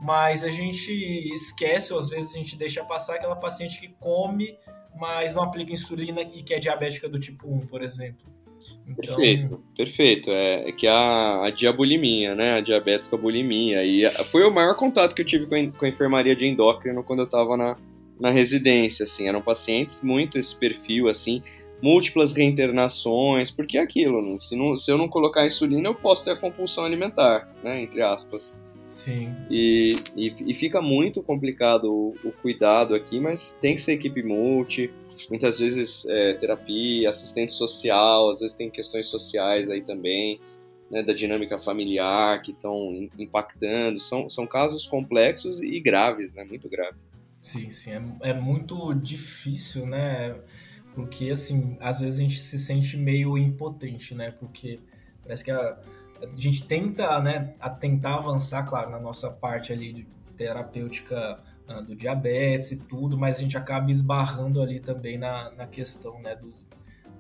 Mas 0.02 0.44
a 0.44 0.50
gente 0.50 0.92
esquece, 1.32 1.94
ou 1.94 2.00
às 2.00 2.10
vezes 2.10 2.34
a 2.34 2.40
gente 2.40 2.58
deixa 2.58 2.84
passar 2.84 3.16
aquela 3.16 3.36
paciente 3.36 3.80
que 3.80 3.88
come, 4.00 4.58
mas 5.00 5.36
não 5.36 5.44
aplica 5.44 5.72
insulina 5.74 6.22
e 6.22 6.42
que 6.42 6.56
é 6.56 6.60
diabética 6.60 7.08
do 7.08 7.20
tipo 7.20 7.48
1, 7.48 7.68
por 7.68 7.84
exemplo. 7.84 8.26
Então... 8.88 9.16
Perfeito, 9.16 9.64
perfeito. 9.76 10.32
É, 10.32 10.70
é 10.70 10.72
que 10.72 10.88
a, 10.88 11.46
a 11.46 11.52
diabulimia, 11.52 12.34
né? 12.34 12.54
A 12.56 12.62
diabetes 12.62 13.08
com 13.08 13.16
a 13.16 13.20
bulimia. 13.20 13.86
E 13.86 14.10
foi 14.26 14.44
o 14.44 14.52
maior 14.52 14.76
contato 14.76 15.14
que 15.14 15.22
eu 15.22 15.26
tive 15.26 15.46
com 15.46 15.54
a, 15.54 15.72
com 15.72 15.86
a 15.86 15.90
enfermaria 15.90 16.36
de 16.36 16.48
endócrino 16.48 17.04
quando 17.04 17.20
eu 17.20 17.26
estava 17.26 17.56
na, 17.56 17.78
na 18.20 18.32
residência, 18.32 19.04
assim. 19.04 19.28
Eram 19.28 19.42
pacientes 19.42 20.02
muito 20.02 20.40
esse 20.40 20.56
perfil, 20.56 21.08
assim 21.08 21.44
múltiplas 21.82 22.34
reinternações, 22.34 23.52
porque 23.52 23.78
é 23.78 23.82
aquilo, 23.82 24.22
né? 24.22 24.38
se, 24.38 24.56
não, 24.56 24.78
se 24.78 24.92
eu 24.92 24.98
não 24.98 25.08
colocar 25.08 25.46
insulina, 25.46 25.90
eu 25.90 25.96
posso 25.96 26.24
ter 26.24 26.32
a 26.32 26.36
compulsão 26.36 26.84
alimentar, 26.84 27.48
né, 27.64 27.82
entre 27.82 28.02
aspas. 28.02 28.60
Sim. 28.90 29.36
E, 29.50 29.96
e, 30.16 30.28
e 30.48 30.54
fica 30.54 30.82
muito 30.82 31.22
complicado 31.22 31.94
o, 31.94 32.16
o, 32.24 32.32
cuidado 32.32 32.96
aqui, 32.96 33.20
mas 33.20 33.58
tem 33.62 33.76
que 33.76 33.82
ser 33.82 33.94
equipe 33.94 34.24
multi, 34.24 34.92
muitas 35.30 35.60
vezes 35.60 36.06
é, 36.08 36.34
terapia, 36.34 37.10
assistente 37.10 37.54
social, 37.54 38.32
às 38.32 38.40
vezes 38.40 38.56
tem 38.56 38.70
questões 38.70 39.08
sociais 39.08 39.70
aí 39.70 39.82
também, 39.82 40.40
né, 40.90 41.04
da 41.04 41.14
dinâmica 41.14 41.60
familiar 41.60 42.42
que 42.42 42.52
estão 42.52 43.10
impactando. 43.20 44.00
São, 44.00 44.30
são 44.30 44.48
casos 44.48 44.88
complexos 44.88 45.62
e 45.62 45.80
graves, 45.80 46.34
né, 46.34 46.44
muito 46.44 46.70
graves. 46.70 47.10
Sim, 47.42 47.70
sim, 47.70 47.92
é, 47.92 48.30
é 48.30 48.34
muito 48.34 48.94
difícil, 48.94 49.86
né? 49.86 50.36
Porque, 50.98 51.30
assim, 51.30 51.78
às 51.80 52.00
vezes 52.00 52.20
a 52.20 52.24
gente 52.24 52.40
se 52.40 52.58
sente 52.58 52.98
meio 52.98 53.38
impotente, 53.38 54.16
né? 54.16 54.32
Porque 54.32 54.80
parece 55.22 55.46
que 55.46 55.52
a, 55.52 55.78
a 56.24 56.26
gente 56.36 56.68
tenta, 56.68 57.22
né, 57.22 57.54
a 57.60 57.70
tentar 57.70 58.16
avançar, 58.16 58.68
claro, 58.68 58.90
na 58.90 59.00
nossa 59.00 59.30
parte 59.30 59.72
ali 59.72 60.08
terapêutica 60.36 61.40
uh, 61.70 61.84
do 61.84 61.96
diabetes 61.96 62.72
e 62.72 62.78
tudo, 62.80 63.16
mas 63.16 63.36
a 63.36 63.40
gente 63.42 63.56
acaba 63.56 63.92
esbarrando 63.92 64.60
ali 64.60 64.80
também 64.80 65.20
na, 65.20 65.52
na 65.52 65.68
questão, 65.68 66.20
né, 66.20 66.36
do 66.36 66.52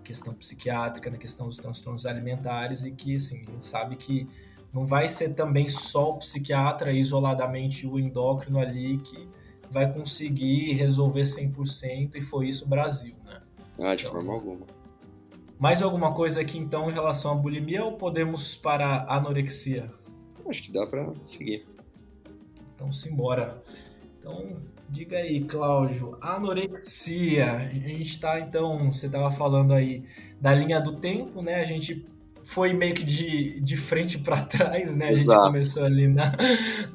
questão 0.03 0.33
psiquiátrica, 0.33 1.11
na 1.11 1.17
questão 1.17 1.45
dos 1.45 1.57
transtornos 1.57 2.07
alimentares 2.07 2.83
e 2.83 2.91
que, 2.91 3.13
assim, 3.13 3.43
a 3.47 3.51
gente 3.51 3.63
sabe 3.63 3.95
que 3.95 4.27
não 4.73 4.87
vai 4.87 5.07
ser 5.07 5.35
também 5.35 5.67
só 5.67 6.13
o 6.13 6.17
psiquiatra 6.17 6.91
isoladamente 6.91 7.85
o 7.85 7.99
endócrino 7.99 8.57
ali 8.57 8.97
que 8.97 9.29
vai 9.69 9.93
conseguir 9.93 10.73
resolver 10.73 11.21
100% 11.21 12.15
e 12.15 12.23
foi 12.23 12.47
isso 12.47 12.65
o 12.65 12.67
Brasil, 12.67 13.13
né? 13.23 13.41
Ah, 13.79 13.95
de 13.95 14.01
então, 14.01 14.13
forma 14.13 14.33
alguma. 14.33 14.65
Mais 15.59 15.81
alguma 15.81 16.13
coisa 16.13 16.41
aqui 16.41 16.57
então 16.57 16.89
em 16.89 16.93
relação 16.93 17.31
à 17.31 17.35
bulimia 17.35 17.83
ou 17.83 17.93
podemos 17.93 18.55
para 18.55 18.85
a 18.85 19.15
anorexia? 19.15 19.91
Acho 20.47 20.63
que 20.63 20.71
dá 20.71 20.85
para 20.85 21.13
seguir. 21.23 21.65
Então 22.73 22.91
simbora. 22.91 23.61
Então 24.19 24.57
diga 24.89 25.17
aí, 25.17 25.43
Cláudio, 25.43 26.17
anorexia. 26.21 27.53
A 27.53 27.69
gente 27.69 28.03
está 28.03 28.39
então, 28.39 28.91
você 28.91 29.07
estava 29.07 29.31
falando 29.31 29.73
aí 29.73 30.03
da 30.39 30.53
linha 30.53 30.79
do 30.79 30.97
tempo, 30.97 31.41
né? 31.41 31.55
A 31.55 31.65
gente 31.65 32.05
foi 32.47 32.71
meio 32.71 32.93
que 32.93 33.03
de, 33.03 33.59
de 33.59 33.75
frente 33.75 34.17
para 34.19 34.41
trás, 34.41 34.95
né? 34.95 35.07
A 35.07 35.09
gente 35.09 35.23
Exato. 35.23 35.47
começou 35.47 35.83
ali 35.83 36.07
na, 36.07 36.31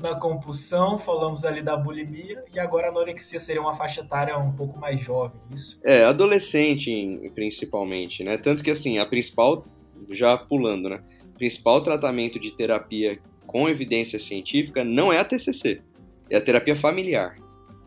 na 0.01 0.15
compulsão, 0.15 0.99
falamos 0.99 1.45
ali 1.45 1.61
da 1.61 1.77
bulimia, 1.77 2.43
e 2.55 2.59
agora 2.59 2.87
a 2.87 2.91
anorexia 2.91 3.39
seria 3.39 3.61
uma 3.61 3.75
faixa 3.75 4.01
etária 4.01 4.37
um 4.39 4.53
pouco 4.53 4.79
mais 4.79 4.99
jovem, 5.03 5.39
isso? 5.53 5.79
É, 5.85 6.05
adolescente 6.05 7.31
principalmente, 7.35 8.25
né? 8.25 8.39
Tanto 8.39 8.63
que 8.63 8.71
assim, 8.71 8.97
a 8.97 9.05
principal, 9.05 9.63
já 10.09 10.39
pulando, 10.39 10.89
né? 10.89 11.03
O 11.35 11.37
principal 11.37 11.83
tratamento 11.83 12.41
de 12.41 12.51
terapia 12.53 13.19
com 13.47 13.69
evidência 13.69 14.19
científica 14.19 14.83
não 14.83 15.13
é 15.13 15.19
a 15.19 15.25
TCC, 15.25 15.83
é 16.31 16.37
a 16.39 16.41
terapia 16.41 16.75
familiar, 16.75 17.37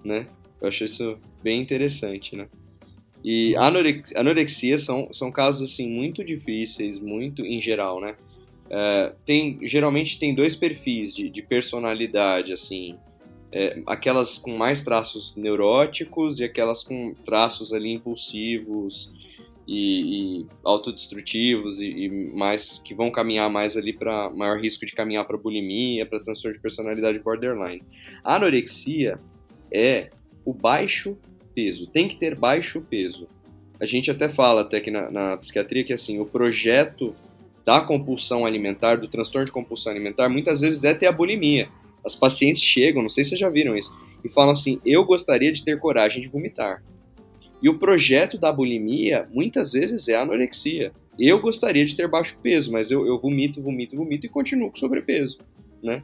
né? 0.03 0.27
Eu 0.61 0.67
acho 0.67 0.83
isso 0.85 1.17
bem 1.41 1.61
interessante, 1.61 2.35
né? 2.35 2.47
E 3.27 3.55
anorexia, 3.55 4.19
anorexia 4.19 4.77
são, 4.77 5.11
são 5.11 5.31
casos 5.31 5.71
assim 5.73 5.89
muito 5.89 6.23
difíceis, 6.23 6.99
muito 6.99 7.43
em 7.43 7.59
geral, 7.59 7.99
né? 7.99 8.15
É, 8.69 9.13
tem 9.25 9.57
geralmente 9.63 10.19
tem 10.19 10.35
dois 10.35 10.55
perfis 10.55 11.15
de, 11.15 11.27
de 11.27 11.41
personalidade 11.41 12.53
assim, 12.53 12.95
é, 13.51 13.81
aquelas 13.87 14.37
com 14.37 14.55
mais 14.55 14.83
traços 14.83 15.35
neuróticos 15.35 16.39
e 16.39 16.43
aquelas 16.43 16.83
com 16.83 17.15
traços 17.25 17.73
ali 17.73 17.93
impulsivos 17.93 19.11
e, 19.67 20.41
e 20.41 20.47
autodestrutivos 20.63 21.79
e, 21.79 21.87
e, 21.87 22.09
mais 22.09 22.77
que 22.77 22.93
vão 22.93 23.09
caminhar 23.09 23.49
mais 23.49 23.75
ali 23.75 23.91
para 23.91 24.29
maior 24.29 24.59
risco 24.59 24.85
de 24.85 24.93
caminhar 24.93 25.25
para 25.25 25.35
bulimia, 25.35 26.05
para 26.05 26.19
transtorno 26.19 26.57
de 26.57 26.61
personalidade 26.61 27.17
borderline. 27.17 27.81
A 28.23 28.35
anorexia 28.35 29.19
é 29.71 30.11
o 30.45 30.53
baixo 30.53 31.17
peso, 31.55 31.87
tem 31.87 32.07
que 32.07 32.17
ter 32.17 32.37
baixo 32.37 32.81
peso. 32.81 33.27
A 33.79 33.85
gente 33.85 34.11
até 34.11 34.29
fala 34.29 34.61
até 34.61 34.79
que 34.79 34.91
na, 34.91 35.09
na 35.09 35.37
psiquiatria 35.37 35.83
que 35.83 35.93
assim, 35.93 36.19
o 36.19 36.25
projeto 36.25 37.13
da 37.65 37.81
compulsão 37.81 38.45
alimentar, 38.45 38.97
do 38.97 39.07
transtorno 39.07 39.45
de 39.45 39.51
compulsão 39.51 39.91
alimentar, 39.91 40.29
muitas 40.29 40.61
vezes 40.61 40.83
é 40.83 40.93
ter 40.93 41.07
a 41.07 41.11
bulimia. 41.11 41.69
As 42.05 42.15
pacientes 42.15 42.61
chegam, 42.61 43.01
não 43.01 43.09
sei 43.09 43.23
se 43.23 43.31
vocês 43.31 43.41
já 43.41 43.49
viram 43.49 43.75
isso, 43.75 43.91
e 44.23 44.29
falam 44.29 44.51
assim: 44.51 44.79
eu 44.85 45.03
gostaria 45.03 45.51
de 45.51 45.63
ter 45.63 45.79
coragem 45.79 46.21
de 46.21 46.27
vomitar. 46.27 46.83
E 47.61 47.69
o 47.69 47.79
projeto 47.79 48.37
da 48.37 48.51
bulimia, 48.51 49.27
muitas 49.33 49.71
vezes, 49.71 50.07
é 50.07 50.15
a 50.15 50.21
anorexia. 50.21 50.91
Eu 51.17 51.39
gostaria 51.39 51.85
de 51.85 51.95
ter 51.95 52.07
baixo 52.07 52.37
peso, 52.43 52.71
mas 52.71 52.91
eu, 52.91 53.07
eu 53.07 53.17
vomito, 53.17 53.61
vomito, 53.61 53.95
vomito 53.95 54.25
e 54.25 54.29
continuo 54.29 54.69
com 54.69 54.75
sobrepeso, 54.75 55.39
né? 55.81 56.03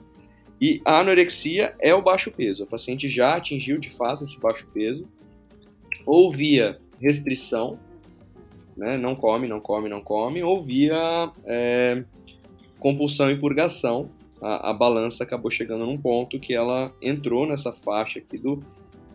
E 0.59 0.81
a 0.85 0.99
anorexia 0.99 1.75
é 1.79 1.93
o 1.93 2.01
baixo 2.01 2.31
peso. 2.31 2.63
A 2.63 2.65
paciente 2.65 3.09
já 3.09 3.35
atingiu 3.35 3.77
de 3.77 3.89
fato 3.89 4.23
esse 4.23 4.39
baixo 4.39 4.67
peso 4.73 5.07
ou 6.05 6.31
via 6.31 6.79
restrição, 6.99 7.79
né, 8.75 8.97
não 8.97 9.15
come, 9.15 9.47
não 9.47 9.59
come, 9.59 9.89
não 9.89 10.01
come, 10.01 10.41
ou 10.43 10.63
via 10.63 11.31
é, 11.45 12.03
compulsão 12.79 13.29
e 13.29 13.37
purgação, 13.37 14.09
a, 14.41 14.71
a, 14.71 14.73
balança 14.73 15.23
acabou 15.23 15.51
chegando 15.51 15.85
num 15.85 15.97
ponto 15.97 16.39
que 16.39 16.53
ela 16.53 16.91
entrou 17.01 17.45
nessa 17.45 17.71
faixa 17.71 18.19
aqui 18.19 18.37
do, 18.37 18.63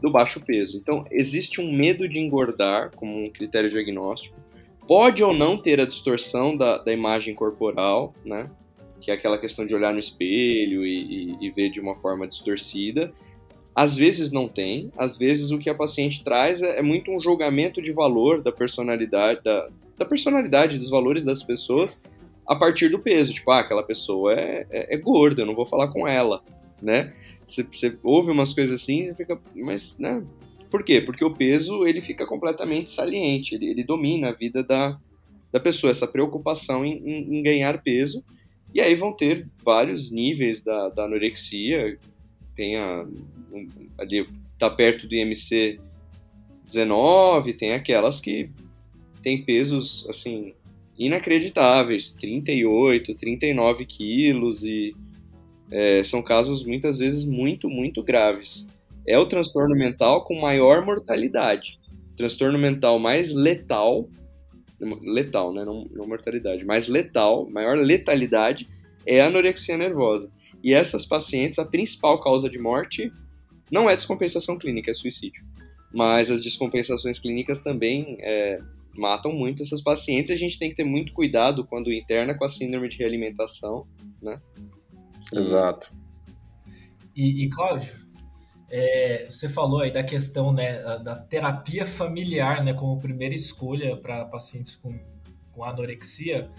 do 0.00 0.10
baixo 0.10 0.40
peso. 0.40 0.78
Então, 0.78 1.04
existe 1.10 1.60
um 1.60 1.72
medo 1.72 2.08
de 2.08 2.20
engordar 2.20 2.92
como 2.94 3.24
um 3.24 3.28
critério 3.28 3.68
diagnóstico. 3.68 4.36
Pode 4.86 5.22
ou 5.24 5.34
não 5.34 5.58
ter 5.58 5.80
a 5.80 5.84
distorção 5.84 6.56
da, 6.56 6.78
da 6.78 6.92
imagem 6.92 7.34
corporal, 7.34 8.14
né? 8.24 8.48
Que 9.00 9.10
é 9.10 9.14
aquela 9.14 9.36
questão 9.36 9.66
de 9.66 9.74
olhar 9.74 9.92
no 9.92 9.98
espelho 9.98 10.86
e, 10.86 11.34
e, 11.40 11.46
e 11.46 11.50
ver 11.50 11.70
de 11.70 11.80
uma 11.80 11.96
forma 11.96 12.26
distorcida. 12.26 13.12
Às 13.76 13.94
vezes 13.94 14.32
não 14.32 14.48
tem, 14.48 14.90
às 14.96 15.18
vezes 15.18 15.50
o 15.50 15.58
que 15.58 15.68
a 15.68 15.74
paciente 15.74 16.24
traz 16.24 16.62
é, 16.62 16.78
é 16.78 16.82
muito 16.82 17.10
um 17.10 17.20
julgamento 17.20 17.82
de 17.82 17.92
valor 17.92 18.40
da 18.40 18.50
personalidade, 18.50 19.42
da, 19.44 19.68
da, 19.98 20.06
personalidade, 20.06 20.78
dos 20.78 20.88
valores 20.88 21.22
das 21.24 21.42
pessoas 21.42 22.00
a 22.46 22.56
partir 22.56 22.88
do 22.88 22.98
peso. 22.98 23.34
Tipo, 23.34 23.50
ah, 23.50 23.58
aquela 23.58 23.82
pessoa 23.82 24.32
é, 24.32 24.66
é, 24.70 24.94
é 24.94 24.96
gorda, 24.96 25.42
eu 25.42 25.46
não 25.46 25.54
vou 25.54 25.66
falar 25.66 25.88
com 25.88 26.08
ela, 26.08 26.42
né? 26.80 27.12
Você 27.44 27.98
ouve 28.02 28.30
umas 28.30 28.54
coisas 28.54 28.80
assim 28.80 29.10
e 29.10 29.14
fica, 29.14 29.38
mas, 29.54 29.98
né? 29.98 30.24
Por 30.70 30.82
quê? 30.82 31.02
Porque 31.02 31.22
o 31.22 31.34
peso, 31.34 31.86
ele 31.86 32.00
fica 32.00 32.26
completamente 32.26 32.90
saliente, 32.90 33.56
ele, 33.56 33.66
ele 33.66 33.84
domina 33.84 34.30
a 34.30 34.32
vida 34.32 34.62
da, 34.62 34.98
da 35.52 35.60
pessoa, 35.60 35.90
essa 35.90 36.08
preocupação 36.08 36.82
em, 36.82 36.96
em, 37.06 37.38
em 37.38 37.42
ganhar 37.42 37.82
peso. 37.82 38.24
E 38.72 38.80
aí 38.80 38.94
vão 38.94 39.12
ter 39.12 39.46
vários 39.62 40.10
níveis 40.10 40.62
da, 40.62 40.88
da 40.88 41.04
anorexia, 41.04 41.98
tem 42.54 42.76
a, 42.76 43.06
ali 43.98 44.28
tá 44.58 44.70
perto 44.70 45.06
do 45.06 45.14
IMC 45.14 45.78
19, 46.64 47.52
tem 47.54 47.72
aquelas 47.72 48.20
que 48.20 48.50
tem 49.22 49.42
pesos 49.42 50.06
assim 50.08 50.54
inacreditáveis, 50.98 52.10
38, 52.14 53.14
39 53.14 53.84
quilos 53.84 54.64
e 54.64 54.94
é, 55.70 56.02
são 56.02 56.22
casos 56.22 56.64
muitas 56.64 56.98
vezes 56.98 57.24
muito, 57.24 57.68
muito 57.68 58.02
graves. 58.02 58.66
É 59.06 59.18
o 59.18 59.26
transtorno 59.26 59.74
mental 59.74 60.24
com 60.24 60.40
maior 60.40 60.84
mortalidade. 60.84 61.78
Transtorno 62.16 62.58
mental 62.58 62.98
mais 62.98 63.30
letal, 63.32 64.08
letal, 65.02 65.52
né? 65.52 65.64
Não, 65.64 65.86
não 65.92 66.06
mortalidade, 66.06 66.64
mais 66.64 66.88
letal, 66.88 67.48
maior 67.50 67.76
letalidade 67.76 68.68
é 69.04 69.20
a 69.20 69.26
anorexia 69.26 69.76
nervosa. 69.76 70.30
E 70.62 70.72
essas 70.72 71.06
pacientes, 71.06 71.58
a 71.58 71.64
principal 71.64 72.20
causa 72.20 72.48
de 72.48 72.58
morte 72.58 73.12
não 73.70 73.88
é 73.88 73.96
descompensação 73.96 74.58
clínica, 74.58 74.90
é 74.90 74.94
suicídio. 74.94 75.44
Mas 75.92 76.30
as 76.30 76.42
descompensações 76.42 77.18
clínicas 77.18 77.60
também 77.60 78.18
é, 78.20 78.58
matam 78.94 79.32
muito 79.32 79.62
essas 79.62 79.80
pacientes. 79.80 80.30
A 80.30 80.36
gente 80.36 80.58
tem 80.58 80.70
que 80.70 80.76
ter 80.76 80.84
muito 80.84 81.12
cuidado 81.12 81.66
quando 81.66 81.92
interna 81.92 82.34
com 82.36 82.44
a 82.44 82.48
síndrome 82.48 82.88
de 82.88 82.98
realimentação, 82.98 83.86
né? 84.20 84.40
Exato. 85.34 85.92
E, 87.14 87.44
e 87.44 87.48
Cláudio, 87.48 87.94
é, 88.70 89.26
você 89.28 89.48
falou 89.48 89.80
aí 89.80 89.90
da 89.90 90.02
questão 90.02 90.52
né, 90.52 90.80
da 90.98 91.16
terapia 91.16 91.86
familiar 91.86 92.64
né, 92.64 92.74
como 92.74 92.98
primeira 92.98 93.34
escolha 93.34 93.96
para 93.96 94.24
pacientes 94.26 94.76
com, 94.76 94.98
com 95.52 95.64
anorexia 95.64 96.50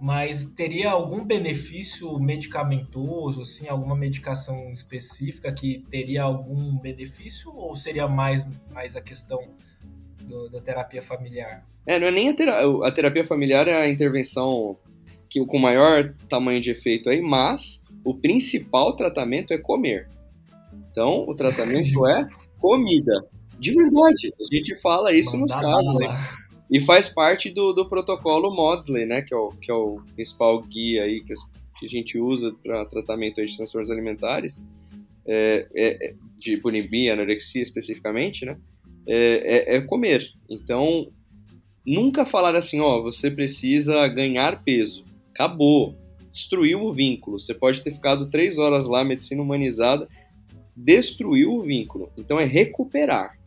mas 0.00 0.44
teria 0.46 0.90
algum 0.90 1.24
benefício 1.24 2.18
medicamentoso, 2.20 3.42
assim, 3.42 3.68
alguma 3.68 3.96
medicação 3.96 4.72
específica 4.72 5.52
que 5.52 5.84
teria 5.90 6.22
algum 6.22 6.78
benefício 6.78 7.52
ou 7.54 7.74
seria 7.74 8.06
mais, 8.06 8.46
mais 8.72 8.94
a 8.94 9.00
questão 9.00 9.40
do, 10.22 10.48
da 10.48 10.60
terapia 10.60 11.02
familiar? 11.02 11.66
É, 11.84 11.98
não 11.98 12.06
é 12.06 12.10
nem 12.10 12.28
a, 12.28 12.34
terapia, 12.34 12.86
a 12.86 12.92
terapia 12.92 13.24
familiar 13.24 13.66
é 13.66 13.74
a 13.74 13.88
intervenção 13.88 14.76
que 15.28 15.44
com 15.44 15.58
maior 15.58 16.14
tamanho 16.28 16.60
de 16.60 16.70
efeito 16.70 17.10
aí, 17.10 17.20
mas 17.20 17.84
o 18.04 18.14
principal 18.14 18.94
tratamento 18.94 19.52
é 19.52 19.58
comer. 19.58 20.08
Então, 20.90 21.24
o 21.28 21.34
tratamento 21.34 22.06
é 22.06 22.26
comida. 22.58 23.24
De 23.58 23.74
verdade, 23.74 24.32
a 24.40 24.54
gente 24.54 24.80
fala 24.80 25.12
isso 25.12 25.36
Mandar 25.36 25.60
nos 25.60 25.62
casos. 25.62 25.98
Né? 26.00 26.47
E 26.70 26.80
faz 26.84 27.08
parte 27.08 27.50
do, 27.50 27.72
do 27.72 27.88
protocolo 27.88 28.54
Maudsley, 28.54 29.06
né? 29.06 29.22
Que 29.22 29.32
é, 29.32 29.36
o, 29.36 29.50
que 29.50 29.70
é 29.70 29.74
o 29.74 30.00
principal 30.14 30.60
guia 30.62 31.04
aí 31.04 31.22
que 31.22 31.32
que 31.78 31.86
a 31.86 31.88
gente 31.88 32.18
usa 32.18 32.54
para 32.62 32.84
tratamento 32.86 33.44
de 33.44 33.56
transtornos 33.56 33.90
alimentares, 33.90 34.64
é, 35.26 35.66
é, 35.74 36.14
de 36.36 36.56
bulimia, 36.56 37.12
anorexia 37.12 37.62
especificamente, 37.62 38.44
né? 38.44 38.58
É, 39.06 39.74
é, 39.74 39.76
é, 39.76 39.80
comer. 39.80 40.28
Então, 40.48 41.10
nunca 41.86 42.26
falar 42.26 42.56
assim, 42.56 42.80
ó, 42.80 43.00
você 43.00 43.30
precisa 43.30 44.06
ganhar 44.08 44.62
peso. 44.64 45.04
Acabou. 45.32 45.96
Destruiu 46.28 46.82
o 46.82 46.92
vínculo. 46.92 47.38
Você 47.38 47.54
pode 47.54 47.80
ter 47.82 47.92
ficado 47.92 48.28
três 48.28 48.58
horas 48.58 48.86
lá, 48.86 49.04
medicina 49.04 49.40
humanizada, 49.40 50.08
destruiu 50.76 51.54
o 51.54 51.62
vínculo. 51.62 52.10
Então 52.18 52.38
é 52.38 52.44
recuperar. 52.44 53.38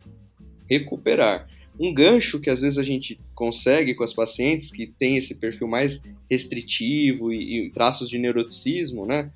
Recuperar. 0.68 1.46
Um 1.82 1.92
gancho 1.92 2.40
que 2.40 2.48
às 2.48 2.60
vezes 2.60 2.78
a 2.78 2.82
gente 2.84 3.18
consegue 3.34 3.92
com 3.96 4.04
as 4.04 4.14
pacientes 4.14 4.70
que 4.70 4.86
tem 4.86 5.16
esse 5.16 5.34
perfil 5.34 5.66
mais 5.66 6.00
restritivo 6.30 7.32
e, 7.32 7.66
e 7.66 7.70
traços 7.70 8.08
de 8.08 8.18
neuroticismo, 8.18 9.04
né? 9.04 9.32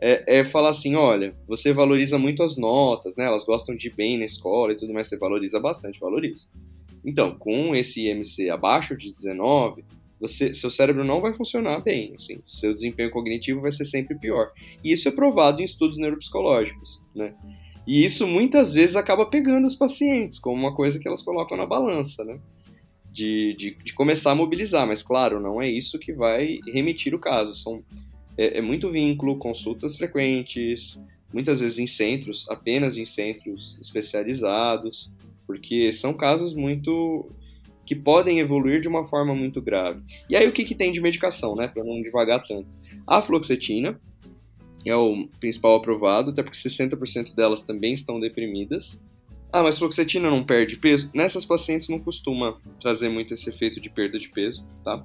É, 0.00 0.38
é, 0.38 0.44
falar 0.44 0.70
assim, 0.70 0.94
olha, 0.94 1.34
você 1.46 1.74
valoriza 1.74 2.16
muito 2.16 2.42
as 2.42 2.56
notas, 2.56 3.16
né? 3.16 3.26
Elas 3.26 3.44
gostam 3.44 3.76
de 3.76 3.90
bem 3.90 4.16
na 4.16 4.24
escola 4.24 4.72
e 4.72 4.76
tudo 4.76 4.94
mais, 4.94 5.08
você 5.08 5.18
valoriza 5.18 5.60
bastante, 5.60 6.00
valoriza. 6.00 6.46
Então, 7.04 7.34
com 7.38 7.76
esse 7.76 8.08
IMC 8.08 8.48
abaixo 8.48 8.96
de 8.96 9.12
19, 9.12 9.84
você, 10.18 10.54
seu 10.54 10.70
cérebro 10.70 11.04
não 11.04 11.20
vai 11.20 11.34
funcionar 11.34 11.80
bem, 11.80 12.14
assim, 12.14 12.40
seu 12.44 12.72
desempenho 12.72 13.10
cognitivo 13.10 13.60
vai 13.60 13.72
ser 13.72 13.84
sempre 13.84 14.18
pior. 14.18 14.50
E 14.82 14.90
isso 14.90 15.06
é 15.06 15.12
provado 15.12 15.60
em 15.60 15.66
estudos 15.66 15.98
neuropsicológicos, 15.98 16.98
né? 17.14 17.34
E 17.86 18.04
isso 18.04 18.26
muitas 18.26 18.74
vezes 18.74 18.96
acaba 18.96 19.26
pegando 19.26 19.66
os 19.66 19.74
pacientes 19.74 20.38
como 20.38 20.56
uma 20.56 20.74
coisa 20.74 20.98
que 20.98 21.08
elas 21.08 21.22
colocam 21.22 21.56
na 21.56 21.66
balança, 21.66 22.24
né? 22.24 22.38
De, 23.10 23.54
de, 23.54 23.74
de 23.82 23.92
começar 23.92 24.30
a 24.30 24.34
mobilizar, 24.36 24.86
mas 24.86 25.02
claro, 25.02 25.40
não 25.40 25.60
é 25.60 25.68
isso 25.68 25.98
que 25.98 26.12
vai 26.12 26.60
remitir 26.72 27.14
o 27.14 27.18
caso. 27.18 27.54
São, 27.54 27.82
é, 28.38 28.58
é 28.58 28.60
muito 28.60 28.90
vínculo, 28.90 29.38
consultas 29.38 29.96
frequentes, 29.96 31.02
muitas 31.32 31.60
vezes 31.60 31.78
em 31.78 31.86
centros, 31.86 32.46
apenas 32.48 32.96
em 32.96 33.04
centros 33.04 33.76
especializados, 33.80 35.10
porque 35.46 35.92
são 35.92 36.12
casos 36.12 36.54
muito 36.54 37.28
que 37.84 37.96
podem 37.96 38.38
evoluir 38.38 38.80
de 38.80 38.86
uma 38.86 39.04
forma 39.08 39.34
muito 39.34 39.60
grave. 39.60 40.00
E 40.28 40.36
aí 40.36 40.46
o 40.46 40.52
que, 40.52 40.64
que 40.64 40.76
tem 40.76 40.92
de 40.92 41.00
medicação, 41.00 41.56
né, 41.56 41.66
para 41.66 41.82
não 41.82 42.00
devagar 42.00 42.44
tanto? 42.46 42.68
A 43.04 43.20
fluoxetina 43.20 44.00
é 44.84 44.94
o 44.96 45.28
principal 45.38 45.76
aprovado, 45.76 46.30
até 46.30 46.42
porque 46.42 46.56
60% 46.56 47.34
delas 47.34 47.62
também 47.62 47.92
estão 47.92 48.18
deprimidas. 48.18 49.00
Ah, 49.52 49.62
mas 49.62 49.78
fluoxetina 49.78 50.30
não 50.30 50.44
perde 50.44 50.76
peso? 50.76 51.10
Nessas 51.12 51.44
pacientes 51.44 51.88
não 51.88 51.98
costuma 51.98 52.56
trazer 52.80 53.08
muito 53.08 53.34
esse 53.34 53.50
efeito 53.50 53.80
de 53.80 53.90
perda 53.90 54.18
de 54.18 54.28
peso, 54.28 54.64
tá? 54.84 55.04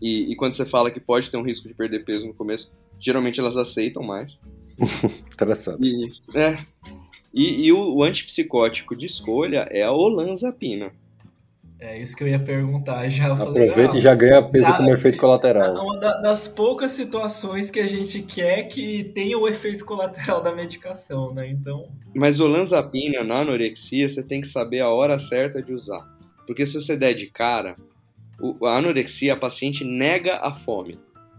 E, 0.00 0.32
e 0.32 0.36
quando 0.36 0.52
você 0.52 0.64
fala 0.64 0.90
que 0.90 1.00
pode 1.00 1.30
ter 1.30 1.36
um 1.36 1.42
risco 1.42 1.68
de 1.68 1.74
perder 1.74 2.04
peso 2.04 2.26
no 2.26 2.34
começo, 2.34 2.72
geralmente 2.98 3.40
elas 3.40 3.56
aceitam 3.56 4.02
mais. 4.02 4.40
Interessante. 5.32 5.88
E, 5.88 6.38
é, 6.38 6.54
e, 7.32 7.66
e 7.66 7.72
o, 7.72 7.96
o, 7.96 8.02
antipsicótico 8.02 8.96
de 8.96 9.06
escolha 9.06 9.66
é 9.70 9.82
a 9.82 9.92
olanzapina. 9.92 10.92
É 11.80 11.98
isso 11.98 12.14
que 12.14 12.22
eu 12.22 12.28
ia 12.28 12.38
perguntar. 12.38 13.08
Já 13.08 13.32
Aproveita 13.32 13.74
falei, 13.74 13.98
e 13.98 14.00
já 14.02 14.14
ganha 14.14 14.42
peso 14.42 14.66
tá, 14.66 14.76
como 14.76 14.92
efeito 14.92 15.16
colateral. 15.16 15.74
Uma 15.74 15.98
das 16.20 16.46
poucas 16.46 16.92
situações 16.92 17.70
que 17.70 17.80
a 17.80 17.86
gente 17.86 18.20
quer 18.20 18.64
que 18.64 19.04
tenha 19.14 19.38
o 19.38 19.48
efeito 19.48 19.84
colateral 19.86 20.42
da 20.42 20.54
medicação, 20.54 21.32
né? 21.32 21.48
Então. 21.48 21.88
Mas 22.14 22.38
olanzapina 22.38 23.24
na 23.24 23.40
anorexia 23.40 24.06
você 24.06 24.22
tem 24.22 24.42
que 24.42 24.46
saber 24.46 24.80
a 24.80 24.90
hora 24.90 25.18
certa 25.18 25.62
de 25.62 25.72
usar. 25.72 26.06
Porque 26.46 26.66
se 26.66 26.74
você 26.74 26.96
der 26.96 27.14
de 27.14 27.28
cara, 27.28 27.76
a 28.62 28.76
anorexia, 28.76 29.32
a 29.32 29.36
paciente 29.36 29.82
nega 29.82 30.36
a 30.42 30.52
fome. 30.52 30.98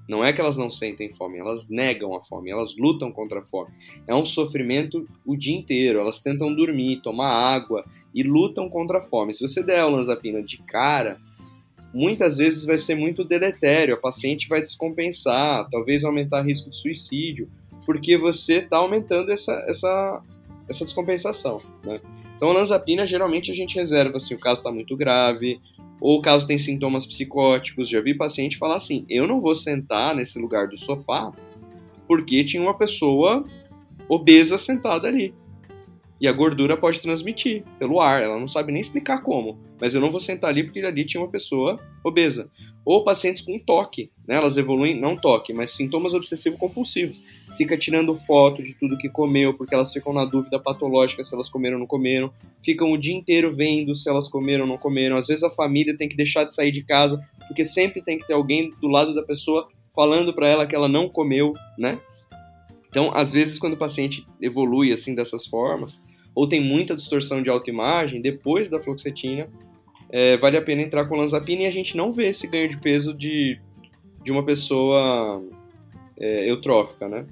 Não 0.10 0.26
é 0.26 0.34
que 0.34 0.42
elas 0.42 0.58
não 0.58 0.70
sentem 0.70 1.14
fome, 1.14 1.38
elas 1.38 1.70
negam 1.70 2.16
a 2.16 2.22
fome, 2.22 2.52
elas 2.52 2.76
lutam 2.76 3.12
contra 3.12 3.40
a 3.40 3.44
fome. 3.44 3.72
É 4.08 4.14
um 4.14 4.26
sofrimento 4.26 5.08
o 5.26 5.38
dia 5.38 5.56
inteiro, 5.56 6.00
elas 6.00 6.22
tentam 6.22 6.54
dormir, 6.54 7.02
tomar 7.02 7.30
água 7.30 7.86
e 8.14 8.24
lutam 8.24 8.70
contra 8.70 9.00
a 9.00 9.02
fome. 9.02 9.34
Se 9.34 9.42
você 9.42 9.64
der 9.64 9.80
a 9.80 9.88
olanzapina 9.88 10.42
de 10.42 10.58
cara, 10.60 11.20
muitas 11.94 12.38
vezes 12.38 12.66
vai 12.66 12.78
ser 12.78 12.96
muito 12.96 13.24
deletério, 13.24 13.94
a 13.94 13.98
paciente 13.98 14.48
vai 14.48 14.62
descompensar, 14.62 15.68
talvez 15.70 16.04
aumentar 16.04 16.42
o 16.42 16.46
risco 16.46 16.70
de 16.70 16.78
suicídio, 16.78 17.50
porque 17.86 18.18
você 18.18 18.56
está 18.56 18.78
aumentando 18.78 19.32
essa, 19.32 19.54
essa, 19.68 20.22
essa 20.70 20.86
descompensação. 20.86 21.58
Né? 21.84 22.00
Então, 22.36 22.50
a 22.50 22.52
olanzapina 22.52 23.06
geralmente 23.06 23.52
a 23.52 23.56
gente 23.56 23.76
reserva 23.76 24.20
se 24.20 24.28
assim, 24.28 24.36
o 24.36 24.40
caso 24.40 24.62
está 24.62 24.72
muito 24.72 24.96
grave, 24.96 25.60
ou 26.00 26.20
caso 26.22 26.48
tem 26.48 26.58
sintomas 26.58 27.06
psicóticos, 27.06 27.88
já 27.88 28.02
vi 28.02 28.16
paciente 28.16 28.58
falar 28.58 28.78
assim: 28.78 29.06
eu 29.08 29.28
não 29.28 29.40
vou 29.40 29.54
sentar 29.54 30.16
nesse 30.16 30.40
lugar 30.40 30.68
do 30.68 30.76
sofá 30.76 31.32
porque 32.08 32.44
tinha 32.44 32.62
uma 32.62 32.78
pessoa 32.78 33.46
obesa 34.10 34.58
sentada 34.58 35.08
ali. 35.08 35.34
E 36.22 36.28
a 36.28 36.32
gordura 36.32 36.78
pode 36.78 37.00
transmitir 37.00 37.64
pelo 37.80 38.00
ar, 38.00 38.22
ela 38.22 38.40
não 38.40 38.48
sabe 38.48 38.72
nem 38.72 38.80
explicar 38.80 39.24
como, 39.24 39.58
mas 39.80 39.96
eu 39.96 40.00
não 40.00 40.12
vou 40.12 40.20
sentar 40.20 40.52
ali 40.52 40.64
porque 40.64 40.80
ali 40.80 41.04
tinha 41.04 41.20
uma 41.20 41.32
pessoa 41.32 41.80
obesa. 42.04 42.48
Ou 42.86 43.04
pacientes 43.04 43.42
com 43.42 43.58
toque, 43.58 44.12
né? 44.28 44.36
elas 44.36 44.56
evoluem, 44.56 45.00
não 45.00 45.16
toque, 45.16 45.52
mas 45.52 45.72
sintomas 45.72 46.14
obsessivo-compulsivos. 46.14 47.20
Fica 47.58 47.76
tirando 47.76 48.16
foto 48.16 48.62
de 48.62 48.76
tudo 48.76 49.00
que 49.00 49.10
comeu, 49.10 49.56
porque 49.56 49.74
elas 49.74 49.92
ficam 49.92 50.14
na 50.14 50.24
dúvida 50.24 50.60
patológica 50.60 51.24
se 51.24 51.34
elas 51.34 51.50
comeram 51.50 51.78
ou 51.78 51.80
não 51.80 51.88
comeram. 51.88 52.32
Ficam 52.64 52.92
o 52.92 52.98
dia 53.00 53.16
inteiro 53.16 53.52
vendo 53.52 53.96
se 53.96 54.08
elas 54.08 54.28
comeram 54.28 54.66
ou 54.66 54.70
não 54.70 54.78
comeram. 54.78 55.18
Às 55.18 55.28
vezes 55.28 55.44
a 55.44 55.50
família 55.50 55.98
tem 55.98 56.08
que 56.08 56.16
deixar 56.16 56.44
de 56.44 56.54
sair 56.54 56.72
de 56.72 56.84
casa, 56.84 57.20
porque 57.48 57.66
sempre 57.66 58.00
tem 58.00 58.20
que 58.20 58.28
ter 58.28 58.34
alguém 58.34 58.72
do 58.80 58.88
lado 58.88 59.16
da 59.16 59.24
pessoa 59.24 59.68
falando 59.94 60.34
para 60.34 60.48
ela 60.48 60.68
que 60.68 60.76
ela 60.76 60.88
não 60.88 61.10
comeu, 61.10 61.54
né? 61.78 62.00
Então, 62.92 63.10
às 63.14 63.32
vezes, 63.32 63.58
quando 63.58 63.74
o 63.74 63.78
paciente 63.78 64.28
evolui 64.42 64.92
assim 64.92 65.16
dessas 65.16 65.46
formas, 65.46 66.02
ou 66.34 66.48
tem 66.48 66.62
muita 66.62 66.96
distorção 66.96 67.42
de 67.42 67.50
autoimagem, 67.50 68.22
depois 68.22 68.70
da 68.70 68.80
fluoxetina, 68.80 69.48
é, 70.10 70.38
vale 70.38 70.58
a 70.58 70.62
pena 70.62 70.82
entrar 70.82 71.06
com 71.06 71.16
lanzapina 71.16 71.64
e 71.64 71.66
a 71.66 71.72
gente 71.72 71.96
não 71.96 72.12
vê 72.12 72.28
esse 72.30 72.48
ganho 72.48 72.68
de 72.68 72.78
peso 72.78 73.14
de, 73.14 73.60
de 74.24 74.32
uma 74.32 74.44
pessoa 74.44 75.42
é, 76.18 76.50
eutrófica, 76.50 77.08
né? 77.08 77.26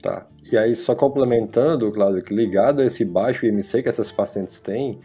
Tá. 0.00 0.26
E 0.50 0.56
aí, 0.56 0.74
só 0.74 0.94
complementando, 0.94 1.90
Claudio, 1.92 2.22
que 2.22 2.34
ligado 2.34 2.80
a 2.80 2.86
esse 2.86 3.04
baixo 3.04 3.44
IMC 3.44 3.82
que 3.82 3.88
essas 3.88 4.10
pacientes 4.10 4.58
têm, 4.60 4.98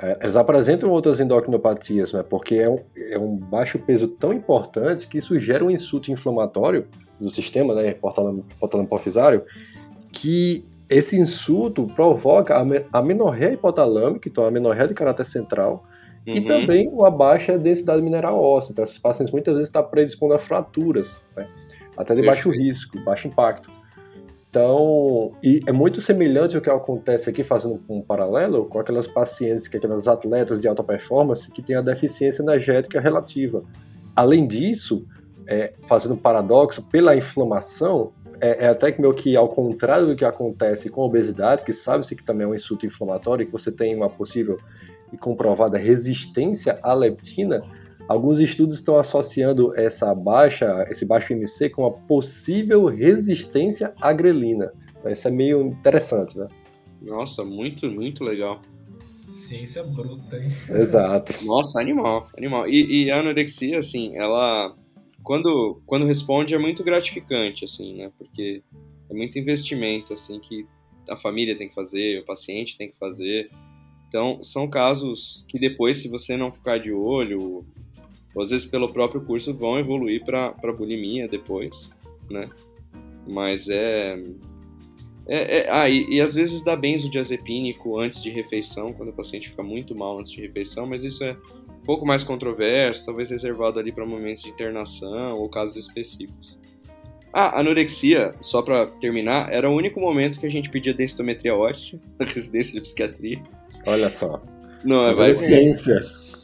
é, 0.00 0.18
elas 0.20 0.36
apresentam 0.36 0.90
outras 0.90 1.20
endocrinopatias, 1.20 2.12
né? 2.12 2.22
Porque 2.22 2.56
é 2.56 2.68
um, 2.68 2.80
é 3.10 3.18
um 3.18 3.36
baixo 3.36 3.78
peso 3.78 4.08
tão 4.08 4.32
importante 4.32 5.06
que 5.06 5.18
isso 5.18 5.38
gera 5.38 5.64
um 5.64 5.70
insulto 5.70 6.10
inflamatório 6.10 6.88
do 7.20 7.30
sistema, 7.30 7.74
né? 7.74 7.94
Portalamo 7.94 8.44
hipofisário, 8.84 9.44
que 10.10 10.64
esse 10.92 11.18
insulto 11.18 11.86
provoca 11.86 12.56
a 12.56 12.98
amenorreia 12.98 13.54
hipotalâmica, 13.54 14.28
então 14.28 14.44
a 14.44 14.48
amenorreia 14.48 14.88
de 14.88 14.94
caráter 14.94 15.24
central, 15.24 15.84
uhum. 16.26 16.34
e 16.34 16.40
também 16.42 16.88
uma 16.88 17.10
baixa 17.10 17.58
densidade 17.58 18.02
mineral 18.02 18.38
óssea. 18.40 18.72
Então, 18.72 18.84
esses 18.84 18.98
pacientes 18.98 19.32
muitas 19.32 19.54
vezes 19.54 19.68
estão 19.68 19.82
predispondo 19.82 20.34
a 20.34 20.38
fraturas, 20.38 21.24
né? 21.36 21.48
até 21.96 22.14
de 22.14 22.22
baixo 22.24 22.50
risco, 22.50 22.98
baixo 23.04 23.28
impacto. 23.28 23.70
Então, 24.48 25.32
e 25.42 25.60
é 25.66 25.72
muito 25.72 25.98
semelhante 25.98 26.54
ao 26.54 26.60
que 26.60 26.68
acontece 26.68 27.30
aqui, 27.30 27.42
fazendo 27.42 27.80
um 27.88 28.02
paralelo, 28.02 28.66
com 28.66 28.78
aquelas 28.78 29.06
pacientes, 29.06 29.66
que 29.66 29.78
aquelas 29.78 30.06
atletas 30.06 30.60
de 30.60 30.68
alta 30.68 30.84
performance 30.84 31.50
que 31.50 31.62
têm 31.62 31.74
a 31.74 31.80
deficiência 31.80 32.42
energética 32.42 33.00
relativa. 33.00 33.64
Além 34.14 34.46
disso, 34.46 35.06
é, 35.46 35.72
fazendo 35.84 36.14
um 36.14 36.18
paradoxo, 36.18 36.86
pela 36.90 37.16
inflamação, 37.16 38.12
é, 38.42 38.64
é 38.64 38.68
até 38.68 38.90
que 38.90 39.00
meio 39.00 39.14
que 39.14 39.36
ao 39.36 39.48
contrário 39.48 40.08
do 40.08 40.16
que 40.16 40.24
acontece 40.24 40.90
com 40.90 41.02
a 41.02 41.04
obesidade, 41.04 41.64
que 41.64 41.72
sabe-se 41.72 42.16
que 42.16 42.24
também 42.24 42.44
é 42.44 42.50
um 42.50 42.54
insulto 42.54 42.84
inflamatório, 42.84 43.46
que 43.46 43.52
você 43.52 43.70
tem 43.70 43.94
uma 43.94 44.10
possível 44.10 44.58
e 45.12 45.16
comprovada 45.16 45.78
resistência 45.78 46.80
à 46.82 46.92
leptina, 46.92 47.62
alguns 48.08 48.40
estudos 48.40 48.76
estão 48.76 48.98
associando 48.98 49.72
essa 49.78 50.12
baixa, 50.12 50.84
esse 50.90 51.04
baixo 51.04 51.32
IMC 51.32 51.70
com 51.70 51.86
a 51.86 51.92
possível 51.92 52.86
resistência 52.86 53.94
à 54.00 54.12
grelina. 54.12 54.72
Então 54.98 55.12
isso 55.12 55.28
é 55.28 55.30
meio 55.30 55.62
interessante, 55.62 56.36
né? 56.36 56.48
Nossa, 57.00 57.44
muito, 57.44 57.88
muito 57.88 58.24
legal. 58.24 58.60
Ciência 59.30 59.84
bruta, 59.84 60.36
hein? 60.36 60.48
Exato. 60.68 61.32
Nossa, 61.44 61.80
animal, 61.80 62.26
animal. 62.36 62.68
E, 62.68 63.04
e 63.04 63.10
a 63.10 63.20
anorexia, 63.20 63.78
assim, 63.78 64.16
ela 64.16 64.74
quando, 65.22 65.80
quando 65.86 66.06
responde 66.06 66.54
é 66.54 66.58
muito 66.58 66.82
gratificante, 66.82 67.64
assim, 67.64 67.94
né? 67.94 68.10
Porque 68.18 68.62
é 69.08 69.14
muito 69.14 69.38
investimento, 69.38 70.12
assim, 70.12 70.40
que 70.40 70.66
a 71.08 71.16
família 71.16 71.56
tem 71.56 71.68
que 71.68 71.74
fazer, 71.74 72.20
o 72.20 72.24
paciente 72.24 72.76
tem 72.76 72.90
que 72.90 72.98
fazer. 72.98 73.50
Então, 74.08 74.42
são 74.42 74.68
casos 74.68 75.44
que 75.48 75.58
depois, 75.58 75.98
se 75.98 76.08
você 76.08 76.36
não 76.36 76.52
ficar 76.52 76.78
de 76.78 76.92
olho, 76.92 77.64
ou 78.34 78.42
às 78.42 78.50
vezes 78.50 78.66
pelo 78.66 78.92
próprio 78.92 79.22
curso, 79.22 79.54
vão 79.54 79.78
evoluir 79.78 80.24
para 80.24 80.72
bulimia 80.72 81.28
depois, 81.28 81.90
né? 82.30 82.48
Mas 83.28 83.68
é... 83.68 84.18
é, 85.26 85.58
é 85.58 85.70
ah, 85.70 85.88
e, 85.88 86.04
e, 86.08 86.20
às 86.20 86.34
vezes 86.34 86.64
dá 86.64 86.74
benzodiazepínico 86.74 87.98
antes 87.98 88.22
de 88.22 88.30
refeição, 88.30 88.92
quando 88.92 89.10
o 89.10 89.14
paciente 89.14 89.50
fica 89.50 89.62
muito 89.62 89.96
mal 89.96 90.18
antes 90.18 90.32
de 90.32 90.40
refeição, 90.40 90.86
mas 90.86 91.04
isso 91.04 91.22
é 91.22 91.36
um 91.82 91.84
pouco 91.84 92.06
mais 92.06 92.22
controverso, 92.22 93.04
talvez 93.04 93.30
reservado 93.30 93.78
ali 93.78 93.90
para 93.90 94.06
momentos 94.06 94.42
de 94.42 94.50
internação 94.50 95.34
ou 95.34 95.48
casos 95.48 95.76
específicos. 95.76 96.56
Ah, 97.32 97.58
anorexia, 97.60 98.30
só 98.40 98.62
para 98.62 98.86
terminar, 98.86 99.50
era 99.52 99.68
o 99.68 99.74
único 99.74 99.98
momento 99.98 100.38
que 100.38 100.46
a 100.46 100.50
gente 100.50 100.70
pedia 100.70 100.94
densitometria 100.94 101.54
óssea 101.54 101.98
na 102.18 102.26
residência 102.26 102.72
de 102.72 102.80
psiquiatria. 102.80 103.42
Olha 103.86 104.08
só. 104.08 104.40
Não, 104.84 105.02
Mas 105.02 105.16
vai 105.16 105.30
é 105.30 105.34
ciência. 105.34 106.02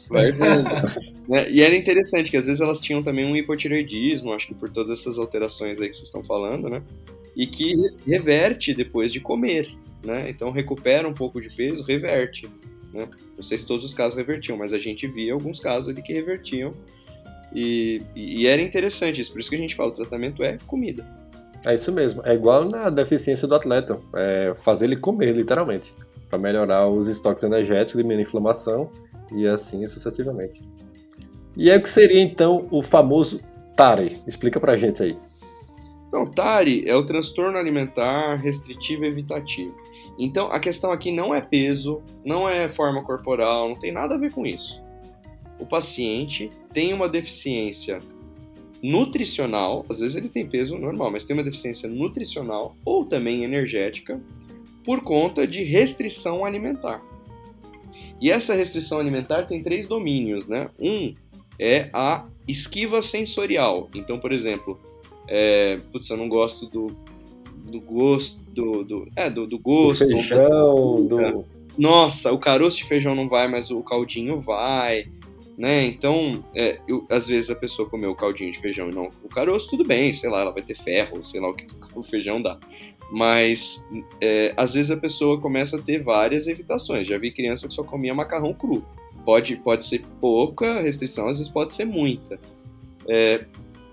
Vai 0.09 0.31
vendo. 0.31 1.09
Né? 1.29 1.47
E 1.51 1.61
era 1.61 1.75
interessante 1.75 2.31
que 2.31 2.37
às 2.37 2.47
vezes 2.47 2.59
elas 2.59 2.81
tinham 2.81 3.03
também 3.03 3.23
um 3.23 3.35
hipotireoidismo, 3.35 4.33
acho 4.33 4.47
que 4.47 4.55
por 4.55 4.67
todas 4.67 4.99
essas 4.99 5.19
alterações 5.19 5.79
aí 5.79 5.87
que 5.87 5.95
vocês 5.95 6.07
estão 6.07 6.23
falando, 6.23 6.67
né? 6.67 6.81
E 7.35 7.45
que 7.45 7.75
reverte 8.07 8.73
depois 8.73 9.13
de 9.13 9.19
comer, 9.19 9.69
né? 10.03 10.27
Então 10.27 10.49
recupera 10.49 11.07
um 11.07 11.13
pouco 11.13 11.39
de 11.39 11.47
peso, 11.55 11.83
reverte. 11.83 12.49
Né? 12.93 13.07
Não 13.35 13.43
sei 13.43 13.57
se 13.57 13.65
todos 13.65 13.85
os 13.85 13.93
casos 13.93 14.17
revertiam, 14.17 14.57
mas 14.57 14.73
a 14.73 14.79
gente 14.79 15.07
via 15.07 15.33
alguns 15.33 15.59
casos 15.59 15.89
ali 15.89 16.01
que 16.01 16.13
revertiam. 16.13 16.73
E, 17.53 17.99
e 18.15 18.47
era 18.47 18.61
interessante 18.61 19.21
isso, 19.21 19.31
por 19.31 19.39
isso 19.39 19.49
que 19.49 19.55
a 19.55 19.59
gente 19.59 19.75
fala, 19.75 19.89
o 19.89 19.93
tratamento 19.93 20.43
é 20.43 20.57
comida. 20.67 21.05
É 21.65 21.73
isso 21.73 21.91
mesmo. 21.91 22.21
É 22.25 22.33
igual 22.33 22.65
na 22.65 22.89
deficiência 22.89 23.47
do 23.47 23.55
atleta. 23.55 23.99
É 24.15 24.55
fazer 24.61 24.85
ele 24.85 24.95
comer, 24.95 25.35
literalmente. 25.35 25.93
Para 26.29 26.39
melhorar 26.39 26.87
os 26.87 27.07
estoques 27.07 27.43
energéticos, 27.43 28.01
diminuir 28.01 28.19
a 28.19 28.27
inflamação 28.27 28.91
e 29.33 29.47
assim 29.47 29.85
sucessivamente. 29.85 30.63
E 31.57 31.69
é 31.69 31.75
o 31.75 31.81
que 31.81 31.89
seria 31.89 32.21
então 32.21 32.67
o 32.71 32.81
famoso 32.81 33.41
TARI? 33.75 34.21
Explica 34.25 34.59
pra 34.59 34.77
gente 34.77 35.03
aí. 35.03 35.17
Então, 36.07 36.25
TARI 36.25 36.83
é 36.87 36.95
o 36.95 37.05
transtorno 37.05 37.57
alimentar 37.57 38.35
restritivo 38.35 39.05
evitativo. 39.05 39.75
Então, 40.19 40.51
a 40.51 40.59
questão 40.59 40.91
aqui 40.91 41.13
não 41.13 41.33
é 41.33 41.39
peso, 41.39 42.03
não 42.25 42.47
é 42.47 42.67
forma 42.67 43.01
corporal, 43.01 43.69
não 43.69 43.75
tem 43.79 43.89
nada 43.89 44.15
a 44.15 44.17
ver 44.17 44.33
com 44.33 44.45
isso. 44.45 44.81
O 45.57 45.65
paciente 45.65 46.49
tem 46.73 46.93
uma 46.93 47.07
deficiência 47.07 47.99
nutricional, 48.83 49.85
às 49.89 49.99
vezes 49.99 50.17
ele 50.17 50.27
tem 50.27 50.45
peso 50.45 50.77
normal, 50.77 51.11
mas 51.11 51.23
tem 51.23 51.33
uma 51.33 51.43
deficiência 51.43 51.87
nutricional 51.87 52.75
ou 52.83 53.05
também 53.05 53.45
energética 53.45 54.21
por 54.83 55.01
conta 55.01 55.47
de 55.47 55.63
restrição 55.63 56.43
alimentar. 56.43 57.01
E 58.19 58.29
essa 58.29 58.53
restrição 58.53 58.99
alimentar 58.99 59.45
tem 59.45 59.63
três 59.63 59.87
domínios, 59.87 60.47
né? 60.49 60.69
Um 60.77 61.13
é 61.57 61.89
a 61.93 62.25
esquiva 62.45 63.01
sensorial. 63.01 63.89
Então, 63.95 64.19
por 64.19 64.31
exemplo, 64.31 64.79
é, 65.27 65.77
putz, 65.91 66.09
eu 66.09 66.17
não 66.17 66.27
gosto 66.27 66.65
do, 66.65 66.87
do 67.69 67.79
gosto, 67.79 68.49
do, 68.51 68.83
do, 68.83 69.07
é, 69.15 69.29
do, 69.29 69.45
do 69.45 69.59
gosto. 69.59 70.05
Do 70.05 70.11
feijão, 70.11 71.07
do... 71.07 71.45
Nossa, 71.77 72.31
o 72.31 72.37
caroço 72.37 72.77
de 72.77 72.85
feijão 72.85 73.15
não 73.15 73.27
vai, 73.27 73.47
mas 73.47 73.71
o 73.71 73.81
caldinho 73.81 74.37
vai, 74.39 75.07
né? 75.57 75.85
Então, 75.85 76.43
é, 76.55 76.79
eu, 76.87 77.05
às 77.09 77.27
vezes 77.27 77.49
a 77.49 77.55
pessoa 77.55 77.89
comeu 77.89 78.11
o 78.11 78.15
caldinho 78.15 78.51
de 78.51 78.59
feijão 78.59 78.89
e 78.89 78.93
não 78.93 79.09
o 79.23 79.29
caroço, 79.29 79.69
tudo 79.69 79.85
bem, 79.85 80.13
sei 80.13 80.29
lá, 80.29 80.41
ela 80.41 80.51
vai 80.51 80.63
ter 80.63 80.75
ferro, 80.75 81.23
sei 81.23 81.39
lá 81.39 81.49
o 81.49 81.53
que 81.53 81.67
o 81.95 82.01
feijão 82.01 82.41
dá. 82.41 82.57
Mas, 83.11 83.83
é, 84.21 84.53
às 84.55 84.73
vezes 84.73 84.91
a 84.91 84.97
pessoa 84.97 85.39
começa 85.39 85.77
a 85.77 85.81
ter 85.81 86.03
várias 86.03 86.47
evitações. 86.47 87.07
Já 87.07 87.17
vi 87.17 87.31
criança 87.31 87.67
que 87.67 87.73
só 87.73 87.83
comia 87.83 88.13
macarrão 88.13 88.53
cru. 88.53 88.85
Pode, 89.25 89.55
pode 89.57 89.85
ser 89.85 90.03
pouca 90.21 90.81
restrição, 90.81 91.27
às 91.27 91.37
vezes 91.37 91.51
pode 91.51 91.73
ser 91.73 91.85
muita. 91.85 92.39
É, 93.07 93.45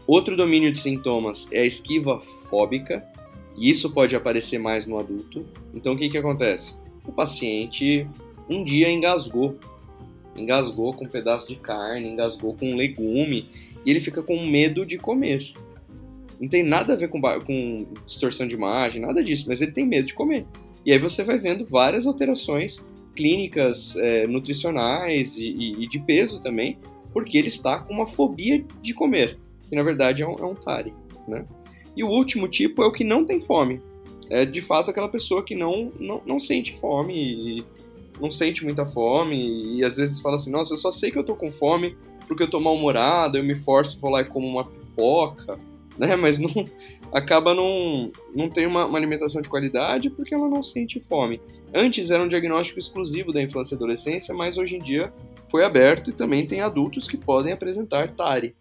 outro 0.07 0.37
domínio 0.37 0.71
de 0.71 0.79
sintomas 0.79 1.49
é 1.51 1.61
a 1.61 1.67
esquiva 1.67 2.21
fóbica, 2.51 3.07
e 3.57 3.71
isso 3.71 3.91
pode 3.93 4.15
aparecer 4.15 4.59
mais 4.59 4.87
no 4.87 4.99
adulto. 4.99 5.45
Então 5.75 5.95
o 5.95 5.97
que, 5.97 6.09
que 6.09 6.19
acontece? 6.19 6.75
O 7.07 7.13
paciente 7.13 8.07
um 8.49 8.63
dia 8.63 8.91
engasgou, 8.91 9.57
engasgou 10.37 10.93
com 10.93 11.05
um 11.05 11.09
pedaço 11.09 11.49
de 11.49 11.57
carne, 11.57 12.09
engasgou 12.09 12.55
com 12.55 12.71
um 12.71 12.77
legume, 12.77 13.49
e 13.85 13.91
ele 13.91 14.01
fica 14.01 14.23
com 14.23 14.45
medo 14.45 14.85
de 14.85 14.99
comer. 14.99 15.53
Não 16.41 16.49
tem 16.49 16.63
nada 16.63 16.93
a 16.93 16.97
ver 16.97 17.09
com, 17.09 17.21
com 17.21 17.87
distorção 18.05 18.47
de 18.47 18.55
imagem, 18.55 19.01
nada 19.01 19.23
disso, 19.23 19.47
mas 19.49 19.63
ele 19.63 19.73
tem 19.73 19.87
medo 19.87 20.07
de 20.07 20.15
comer. 20.15 20.47
E 20.85 20.93
aí 20.93 20.99
você 20.99 21.25
vai 21.25 21.39
vendo 21.39 21.67
várias 21.67 22.07
alterações 22.07 22.87
clínicas 23.15 23.97
é, 23.97 24.27
nutricionais 24.27 25.39
e, 25.39 25.47
e, 25.47 25.85
e, 25.85 25.89
de 25.89 25.99
peso 25.99 26.41
também, 26.41 26.79
porque 27.13 27.39
ele 27.39 27.49
está 27.49 27.79
com 27.79 27.95
uma 27.95 28.07
fobia 28.07 28.63
de 28.83 28.93
comer, 28.93 29.39
que 29.69 29.75
na 29.75 29.83
verdade 29.83 30.23
é 30.23 30.29
um, 30.29 30.35
é 30.35 30.45
um 30.45 30.55
TARI, 30.55 30.93
né? 31.27 31.47
E 31.97 32.05
o 32.05 32.09
último 32.09 32.47
tipo 32.47 32.83
é 32.83 32.87
o 32.87 32.93
que 32.93 33.03
não 33.03 33.25
tem 33.25 33.41
fome. 33.41 33.81
É 34.29 34.45
de 34.45 34.61
fato 34.61 34.91
aquela 34.91 35.09
pessoa 35.09 35.43
que 35.43 35.55
não, 35.55 35.93
não, 35.99 36.21
não 36.27 36.41
sente 36.41 36.79
fome 36.79 37.65
não 38.21 38.31
sente 38.31 38.65
muita 38.65 38.87
fome 38.87 39.77
e 39.77 39.85
às 39.85 39.97
vezes 39.97 40.21
fala 40.21 40.37
assim, 40.37 40.51
nossa, 40.51 40.75
eu 40.75 40.79
só 40.79 40.91
sei 40.91 41.11
que 41.11 41.19
eu 41.19 41.25
tô 41.25 41.35
com 41.35 41.51
fome 41.51 41.97
porque 42.27 42.43
eu 42.43 42.51
tô 42.51 42.59
mal-humorado, 42.59 43.39
eu 43.39 43.45
me 43.45 43.55
forço, 43.55 44.01
vou 44.01 44.11
lá 44.11 44.21
e 44.21 44.25
como 44.25 44.47
uma 44.47 44.65
pipoca, 44.65 45.59
né? 45.97 46.17
Mas 46.17 46.39
não, 46.39 46.51
acaba 47.13 47.55
não, 47.55 48.11
não 48.35 48.49
tem 48.49 48.67
uma, 48.67 48.87
uma, 48.87 48.99
alimentação 48.99 49.41
de 49.41 49.49
qualidade 49.49 50.11
porque 50.11 50.35
ela 50.35 50.49
não 50.49 50.63
sente 50.63 50.99
fome. 50.99 51.41
Antes 51.73 52.11
era 52.11 52.23
um 52.23 52.29
diagnóstico 52.29 52.79
exclusivo 52.79 53.33
da 53.33 53.43
infância 53.43 53.75
e 53.75 53.77
adolescência, 53.77 54.35
mas 54.35 54.59
hoje 54.59 54.77
em 54.77 54.81
dia 54.81 55.13
foi 55.49 55.65
aberto 55.65 56.11
e 56.11 56.13
também 56.13 56.47
tem 56.47 56.61
adultos 56.61 57.07
que 57.07 57.17
podem 57.17 57.53
apresentar 57.53 58.11
TARI. 58.11 58.55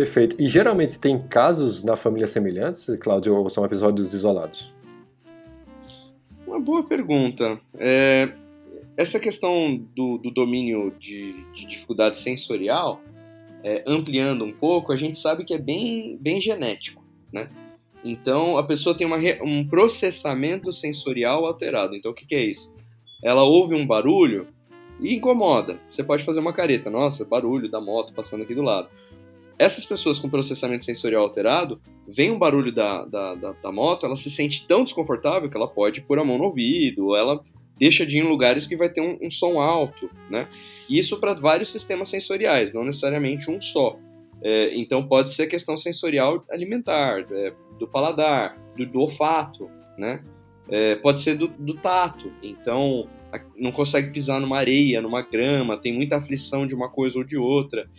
Perfeito. 0.00 0.40
E 0.40 0.46
geralmente 0.46 0.98
tem 0.98 1.18
casos 1.18 1.82
na 1.82 1.94
família 1.94 2.26
semelhantes, 2.26 2.86
Cláudio, 2.98 3.36
ou 3.36 3.50
são 3.50 3.66
episódios 3.66 4.14
isolados? 4.14 4.72
Uma 6.46 6.58
boa 6.58 6.82
pergunta. 6.82 7.60
É, 7.74 8.32
essa 8.96 9.20
questão 9.20 9.76
do, 9.94 10.16
do 10.16 10.30
domínio 10.30 10.90
de, 10.98 11.44
de, 11.52 11.66
dificuldade 11.66 12.16
sensorial, 12.16 13.02
é, 13.62 13.84
ampliando 13.86 14.42
um 14.42 14.52
pouco, 14.54 14.90
a 14.90 14.96
gente 14.96 15.18
sabe 15.18 15.44
que 15.44 15.52
é 15.52 15.58
bem, 15.58 16.16
bem 16.18 16.40
genético, 16.40 17.04
né? 17.30 17.50
Então, 18.02 18.56
a 18.56 18.64
pessoa 18.64 18.96
tem 18.96 19.06
uma, 19.06 19.18
um 19.42 19.68
processamento 19.68 20.72
sensorial 20.72 21.44
alterado. 21.44 21.94
Então, 21.94 22.12
o 22.12 22.14
que, 22.14 22.24
que 22.24 22.34
é 22.34 22.42
isso? 22.42 22.74
Ela 23.22 23.42
ouve 23.42 23.74
um 23.74 23.86
barulho 23.86 24.48
e 24.98 25.14
incomoda. 25.14 25.78
Você 25.86 26.02
pode 26.02 26.24
fazer 26.24 26.40
uma 26.40 26.54
careta. 26.54 26.88
Nossa, 26.88 27.22
barulho 27.22 27.70
da 27.70 27.82
moto 27.82 28.14
passando 28.14 28.44
aqui 28.44 28.54
do 28.54 28.62
lado. 28.62 28.88
Essas 29.60 29.84
pessoas 29.84 30.18
com 30.18 30.30
processamento 30.30 30.86
sensorial 30.86 31.22
alterado, 31.22 31.82
vem 32.08 32.30
um 32.30 32.38
barulho 32.38 32.72
da, 32.72 33.04
da, 33.04 33.34
da, 33.34 33.52
da 33.52 33.70
moto, 33.70 34.06
ela 34.06 34.16
se 34.16 34.30
sente 34.30 34.66
tão 34.66 34.84
desconfortável 34.84 35.50
que 35.50 35.56
ela 35.56 35.68
pode 35.68 36.00
pôr 36.00 36.18
a 36.18 36.24
mão 36.24 36.38
no 36.38 36.44
ouvido, 36.44 37.08
ou 37.08 37.14
ela 37.14 37.38
deixa 37.76 38.06
de 38.06 38.16
ir 38.16 38.20
em 38.20 38.26
lugares 38.26 38.66
que 38.66 38.74
vai 38.74 38.88
ter 38.88 39.02
um, 39.02 39.18
um 39.20 39.30
som 39.30 39.60
alto, 39.60 40.10
né? 40.30 40.48
Isso 40.88 41.20
para 41.20 41.34
vários 41.34 41.70
sistemas 41.70 42.08
sensoriais, 42.08 42.72
não 42.72 42.86
necessariamente 42.86 43.50
um 43.50 43.60
só. 43.60 43.98
É, 44.42 44.74
então 44.78 45.06
pode 45.06 45.28
ser 45.28 45.46
questão 45.46 45.76
sensorial 45.76 46.42
alimentar, 46.50 47.26
é, 47.30 47.52
do 47.78 47.86
paladar, 47.86 48.56
do, 48.74 48.86
do 48.86 49.00
olfato, 49.00 49.70
né? 49.98 50.24
É, 50.70 50.94
pode 50.94 51.20
ser 51.20 51.34
do, 51.34 51.48
do, 51.48 51.74
tato, 51.74 52.32
então 52.42 53.06
não 53.58 53.72
consegue 53.72 54.10
pisar 54.10 54.40
numa 54.40 54.56
areia, 54.56 55.02
numa 55.02 55.20
grama, 55.20 55.76
tem 55.76 55.92
muita 55.92 56.16
aflição 56.16 56.66
de 56.66 56.74
uma 56.74 56.88
coisa 56.88 57.18
ou 57.18 57.24
de 57.24 57.36
outra. 57.36 57.90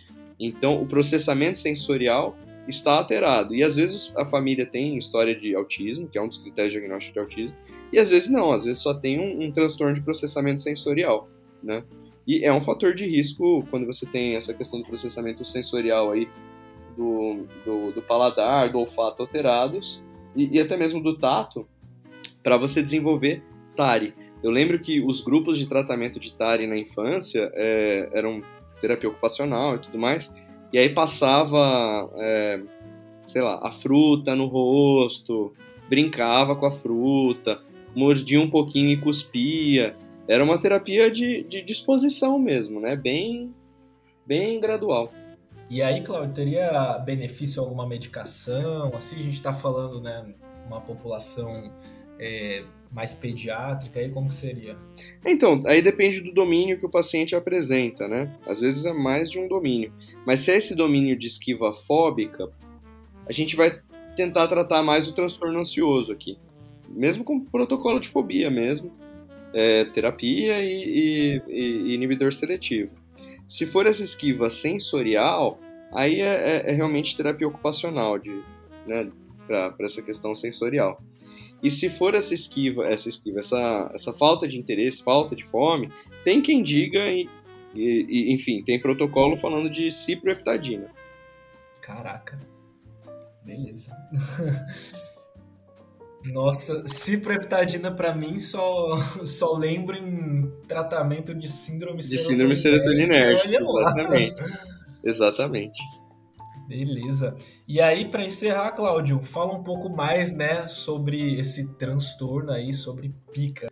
Então 0.46 0.82
o 0.82 0.86
processamento 0.86 1.58
sensorial 1.58 2.36
está 2.68 2.92
alterado. 2.92 3.54
E 3.54 3.62
às 3.62 3.76
vezes 3.76 4.12
a 4.16 4.24
família 4.24 4.66
tem 4.66 4.96
história 4.96 5.34
de 5.34 5.54
autismo, 5.54 6.08
que 6.08 6.18
é 6.18 6.22
um 6.22 6.28
dos 6.28 6.38
critérios 6.38 6.72
diagnósticos 6.72 7.12
de 7.12 7.18
autismo, 7.18 7.56
e 7.92 7.98
às 7.98 8.10
vezes 8.10 8.30
não, 8.30 8.52
às 8.52 8.64
vezes 8.64 8.82
só 8.82 8.94
tem 8.94 9.20
um, 9.20 9.44
um 9.44 9.52
transtorno 9.52 9.94
de 9.94 10.00
processamento 10.00 10.62
sensorial, 10.62 11.28
né? 11.62 11.84
E 12.26 12.44
é 12.44 12.52
um 12.52 12.60
fator 12.60 12.94
de 12.94 13.04
risco 13.04 13.66
quando 13.68 13.86
você 13.86 14.06
tem 14.06 14.36
essa 14.36 14.54
questão 14.54 14.80
do 14.80 14.86
processamento 14.86 15.44
sensorial 15.44 16.12
aí 16.12 16.28
do, 16.96 17.46
do, 17.64 17.92
do 17.92 18.02
paladar, 18.02 18.70
do 18.70 18.78
olfato 18.78 19.22
alterados 19.22 20.00
e, 20.36 20.56
e 20.56 20.60
até 20.60 20.76
mesmo 20.76 21.02
do 21.02 21.16
tato 21.18 21.66
para 22.42 22.56
você 22.56 22.80
desenvolver 22.82 23.42
TARI. 23.76 24.14
Eu 24.42 24.50
lembro 24.50 24.78
que 24.78 25.00
os 25.00 25.20
grupos 25.20 25.58
de 25.58 25.66
tratamento 25.66 26.18
de 26.18 26.32
TARI 26.32 26.66
na 26.66 26.76
infância 26.76 27.50
é, 27.54 28.08
eram 28.12 28.42
terapia 28.82 29.08
ocupacional 29.08 29.76
e 29.76 29.78
tudo 29.78 29.98
mais, 29.98 30.30
e 30.72 30.78
aí 30.78 30.90
passava, 30.90 32.10
é, 32.16 32.60
sei 33.24 33.40
lá, 33.40 33.60
a 33.62 33.70
fruta 33.70 34.34
no 34.34 34.46
rosto, 34.46 35.54
brincava 35.88 36.56
com 36.56 36.66
a 36.66 36.72
fruta, 36.72 37.60
mordia 37.94 38.40
um 38.40 38.50
pouquinho 38.50 38.90
e 38.90 38.96
cuspia. 38.96 39.94
Era 40.26 40.42
uma 40.42 40.58
terapia 40.58 41.10
de, 41.10 41.44
de 41.44 41.62
disposição 41.62 42.38
mesmo, 42.38 42.80
né? 42.80 42.96
Bem, 42.96 43.54
bem 44.26 44.60
gradual. 44.60 45.12
E 45.68 45.82
aí, 45.82 46.02
Claudio, 46.02 46.32
teria 46.32 46.98
benefício 46.98 47.62
alguma 47.62 47.86
medicação? 47.86 48.92
Assim, 48.94 49.16
a 49.16 49.22
gente 49.22 49.34
está 49.34 49.52
falando, 49.52 50.00
né, 50.00 50.34
uma 50.66 50.80
população 50.80 51.72
é, 52.18 52.62
mais 52.92 53.14
pediátrica, 53.14 53.98
aí 53.98 54.10
como 54.10 54.28
que 54.28 54.34
seria? 54.34 54.76
Então, 55.24 55.62
aí 55.66 55.80
depende 55.80 56.20
do 56.20 56.32
domínio 56.32 56.78
que 56.78 56.84
o 56.84 56.90
paciente 56.90 57.34
apresenta, 57.34 58.06
né? 58.06 58.36
Às 58.46 58.60
vezes 58.60 58.84
é 58.84 58.92
mais 58.92 59.30
de 59.30 59.40
um 59.40 59.48
domínio. 59.48 59.92
Mas 60.26 60.40
se 60.40 60.50
é 60.50 60.56
esse 60.56 60.74
domínio 60.74 61.16
de 61.16 61.26
esquiva 61.26 61.72
fóbica, 61.72 62.50
a 63.26 63.32
gente 63.32 63.56
vai 63.56 63.80
tentar 64.14 64.46
tratar 64.46 64.82
mais 64.82 65.08
o 65.08 65.14
transtorno 65.14 65.58
ansioso 65.58 66.12
aqui. 66.12 66.38
Mesmo 66.88 67.24
com 67.24 67.40
protocolo 67.40 67.98
de 67.98 68.08
fobia 68.08 68.50
mesmo, 68.50 68.92
é, 69.54 69.86
terapia 69.86 70.60
e, 70.60 70.84
e, 70.84 71.42
e 71.48 71.94
inibidor 71.94 72.32
seletivo. 72.32 72.92
Se 73.48 73.66
for 73.66 73.86
essa 73.86 74.02
esquiva 74.02 74.50
sensorial, 74.50 75.58
aí 75.92 76.20
é, 76.20 76.24
é, 76.66 76.70
é 76.70 76.74
realmente 76.74 77.16
terapia 77.16 77.48
ocupacional, 77.48 78.18
de, 78.18 78.42
né, 78.86 79.10
para 79.46 79.74
essa 79.80 80.02
questão 80.02 80.34
sensorial. 80.34 81.02
E 81.62 81.70
se 81.70 81.88
for 81.88 82.14
essa 82.14 82.34
esquiva, 82.34 82.86
essa 82.86 83.08
esquiva, 83.08 83.38
essa, 83.38 83.90
essa 83.94 84.12
falta 84.12 84.48
de 84.48 84.58
interesse, 84.58 85.02
falta 85.02 85.36
de 85.36 85.44
fome, 85.44 85.92
tem 86.24 86.42
quem 86.42 86.62
diga, 86.62 87.00
e, 87.08 87.28
e 87.74 88.32
enfim, 88.32 88.62
tem 88.62 88.80
protocolo 88.80 89.36
falando 89.36 89.70
de 89.70 89.90
ciproheptadina. 89.90 90.90
Caraca. 91.80 92.38
Beleza. 93.44 93.92
Nossa, 96.24 96.86
cipreptadina 96.86 97.90
para 97.90 98.14
mim 98.14 98.38
só, 98.38 98.96
só 99.24 99.56
lembra 99.56 99.98
em 99.98 100.52
tratamento 100.68 101.34
de 101.34 101.48
síndrome 101.48 101.98
de 101.98 102.24
síndrome 102.24 102.54
serotoninérgica. 102.54 103.48
Exatamente. 103.56 104.42
Exatamente. 105.04 105.82
Beleza. 106.72 107.36
E 107.68 107.82
aí, 107.82 108.06
para 108.06 108.24
encerrar, 108.24 108.72
Cláudio, 108.72 109.20
fala 109.22 109.52
um 109.52 109.62
pouco 109.62 109.90
mais, 109.90 110.34
né, 110.34 110.66
sobre 110.66 111.38
esse 111.38 111.74
transtorno 111.74 112.50
aí, 112.50 112.72
sobre 112.72 113.12
pica. 113.30 113.70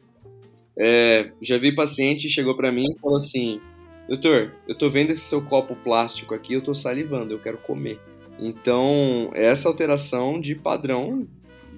É, 0.76 1.32
já 1.40 1.56
vi 1.56 1.74
paciente 1.74 2.28
chegou 2.28 2.54
para 2.54 2.70
mim 2.70 2.92
e 2.94 3.00
falou 3.00 3.16
assim: 3.16 3.58
Doutor, 4.06 4.52
eu 4.68 4.74
tô 4.74 4.90
vendo 4.90 5.12
esse 5.12 5.22
seu 5.22 5.40
copo 5.40 5.74
plástico 5.76 6.34
aqui, 6.34 6.52
eu 6.52 6.62
tô 6.62 6.74
salivando, 6.74 7.32
eu 7.32 7.38
quero 7.38 7.56
comer. 7.56 7.98
Então, 8.38 9.30
essa 9.32 9.66
alteração 9.66 10.38
de 10.38 10.54
padrão 10.54 11.26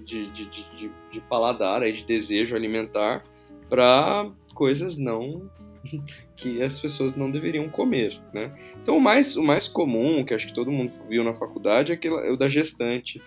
de, 0.05 0.27
de, 0.33 0.47
de, 0.47 0.91
de 1.13 1.21
paladar, 1.21 1.83
aí, 1.83 1.93
de 1.93 2.05
desejo 2.05 2.57
alimentar, 2.57 3.23
para 3.69 4.29
coisas 4.55 4.99
não 4.99 5.49
que 6.37 6.63
as 6.63 6.79
pessoas 6.81 7.15
não 7.15 7.31
deveriam 7.31 7.69
comer, 7.69 8.21
né? 8.33 8.53
Então 8.83 8.97
o 8.97 9.01
mais, 9.01 9.37
o 9.37 9.43
mais 9.43 9.69
comum, 9.69 10.25
que 10.25 10.35
acho 10.35 10.47
que 10.47 10.55
todo 10.55 10.71
mundo 10.71 10.93
viu 11.09 11.25
na 11.25 11.35
faculdade, 11.35 11.93
é, 11.93 11.95
aquele, 11.95 12.15
é 12.17 12.31
o 12.31 12.37
da 12.37 12.49
gestante, 12.49 13.21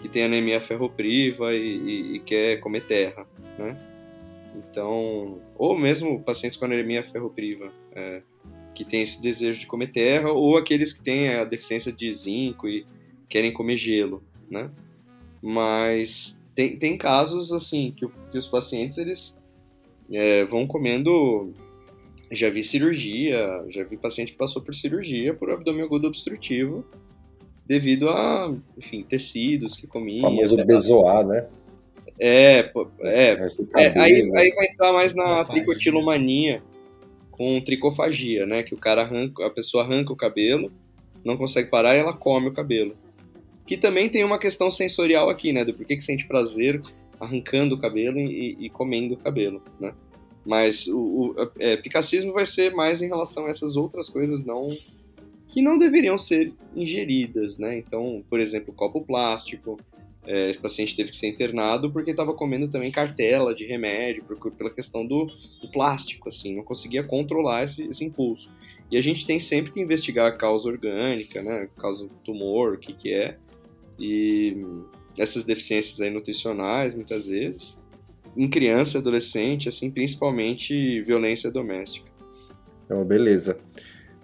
que 0.00 0.08
tem 0.08 0.24
anemia 0.24 0.60
ferropriva 0.60 1.54
e, 1.54 1.76
e, 1.76 2.16
e, 2.16 2.20
quer 2.20 2.58
comer 2.60 2.86
terra, 2.86 3.26
né? 3.58 3.78
Então, 4.56 5.42
ou 5.56 5.78
mesmo 5.78 6.20
pacientes 6.22 6.56
com 6.56 6.64
anemia 6.64 7.04
ferropriva, 7.04 7.72
é, 7.92 8.22
que 8.74 8.84
tem 8.84 9.02
esse 9.02 9.20
desejo 9.20 9.60
de 9.60 9.66
comer 9.66 9.88
terra, 9.88 10.30
ou 10.30 10.56
aqueles 10.56 10.92
que 10.92 11.02
têm 11.02 11.28
a 11.34 11.44
deficiência 11.44 11.92
de 11.92 12.12
zinco 12.12 12.68
e 12.68 12.86
querem 13.28 13.52
comer 13.52 13.76
gelo, 13.76 14.22
né? 14.50 14.70
Mas 15.42 16.42
tem, 16.54 16.76
tem 16.76 16.96
casos, 16.96 17.52
assim, 17.52 17.92
que, 17.96 18.06
que 18.30 18.38
os 18.38 18.46
pacientes, 18.46 18.98
eles 18.98 19.38
é, 20.10 20.44
vão 20.44 20.66
comendo... 20.66 21.52
Já 22.30 22.48
vi 22.48 22.62
cirurgia, 22.62 23.64
já 23.68 23.82
vi 23.82 23.96
paciente 23.96 24.32
que 24.32 24.38
passou 24.38 24.62
por 24.62 24.74
cirurgia 24.74 25.34
por 25.34 25.50
abdômen 25.50 25.82
agudo 25.82 26.06
obstrutivo, 26.06 26.84
devido 27.66 28.08
a, 28.08 28.54
enfim, 28.78 29.02
tecidos 29.02 29.76
que 29.76 29.86
comia. 29.86 30.18
O 30.18 30.22
famoso 30.22 30.56
bezoar, 30.64 31.26
né? 31.26 31.46
É, 32.18 32.70
é, 33.00 33.48
é 33.76 33.98
aí, 33.98 34.30
aí 34.36 34.50
vai 34.50 34.66
entrar 34.66 34.92
mais 34.92 35.14
na 35.14 35.44
tricotilomania, 35.44 36.62
com 37.30 37.60
tricofagia, 37.60 38.44
né? 38.44 38.62
Que 38.62 38.74
o 38.74 38.78
cara 38.78 39.02
arranca, 39.02 39.46
a 39.46 39.50
pessoa 39.50 39.82
arranca 39.82 40.12
o 40.12 40.16
cabelo, 40.16 40.70
não 41.24 41.36
consegue 41.36 41.70
parar 41.70 41.96
e 41.96 41.98
ela 41.98 42.12
come 42.12 42.48
o 42.48 42.52
cabelo. 42.52 42.94
Que 43.66 43.76
também 43.76 44.08
tem 44.08 44.22
uma 44.22 44.38
questão 44.38 44.70
sensorial 44.70 45.30
aqui, 45.30 45.52
né? 45.52 45.64
Do 45.64 45.72
porquê 45.72 45.96
que 45.96 46.04
sente 46.04 46.26
prazer 46.26 46.82
arrancando 47.18 47.74
o 47.74 47.78
cabelo 47.78 48.18
e, 48.18 48.56
e 48.60 48.70
comendo 48.70 49.14
o 49.14 49.16
cabelo, 49.16 49.62
né? 49.80 49.94
Mas 50.44 50.86
o, 50.86 50.98
o 50.98 51.50
é, 51.58 51.76
picacismo 51.76 52.32
vai 52.32 52.46
ser 52.46 52.74
mais 52.74 53.02
em 53.02 53.08
relação 53.08 53.46
a 53.46 53.50
essas 53.50 53.76
outras 53.76 54.08
coisas 54.08 54.44
não 54.44 54.70
que 55.48 55.60
não 55.60 55.76
deveriam 55.76 56.16
ser 56.16 56.52
ingeridas, 56.74 57.58
né? 57.58 57.76
Então, 57.76 58.22
por 58.30 58.38
exemplo, 58.38 58.72
copo 58.72 59.00
plástico, 59.00 59.78
é, 60.24 60.50
esse 60.50 60.60
paciente 60.60 60.94
teve 60.94 61.10
que 61.10 61.16
ser 61.16 61.26
internado 61.26 61.90
porque 61.90 62.12
estava 62.12 62.32
comendo 62.34 62.68
também 62.68 62.92
cartela 62.92 63.54
de 63.54 63.64
remédio, 63.64 64.22
por, 64.22 64.52
pela 64.52 64.70
questão 64.70 65.04
do, 65.04 65.26
do, 65.60 65.68
plástico, 65.72 66.28
assim, 66.28 66.54
não 66.54 66.62
conseguia 66.62 67.02
controlar 67.02 67.64
esse, 67.64 67.86
esse, 67.88 68.04
impulso. 68.04 68.50
E 68.90 68.96
a 68.96 69.02
gente 69.02 69.26
tem 69.26 69.40
sempre 69.40 69.72
que 69.72 69.80
investigar 69.80 70.26
a 70.26 70.32
causa 70.32 70.68
orgânica, 70.68 71.42
né, 71.42 71.68
causa 71.76 72.06
do 72.06 72.14
tumor, 72.24 72.74
o 72.74 72.78
que 72.78 72.92
que 72.92 73.12
é, 73.12 73.36
e 73.98 74.56
essas 75.18 75.44
deficiências 75.44 76.00
aí 76.00 76.10
nutricionais, 76.10 76.94
muitas 76.94 77.26
vezes, 77.26 77.78
em 78.36 78.48
criança 78.48 78.98
adolescente, 78.98 79.68
assim, 79.68 79.90
principalmente 79.90 81.02
violência 81.02 81.50
doméstica. 81.50 82.10
Então, 82.84 83.04
beleza. 83.04 83.58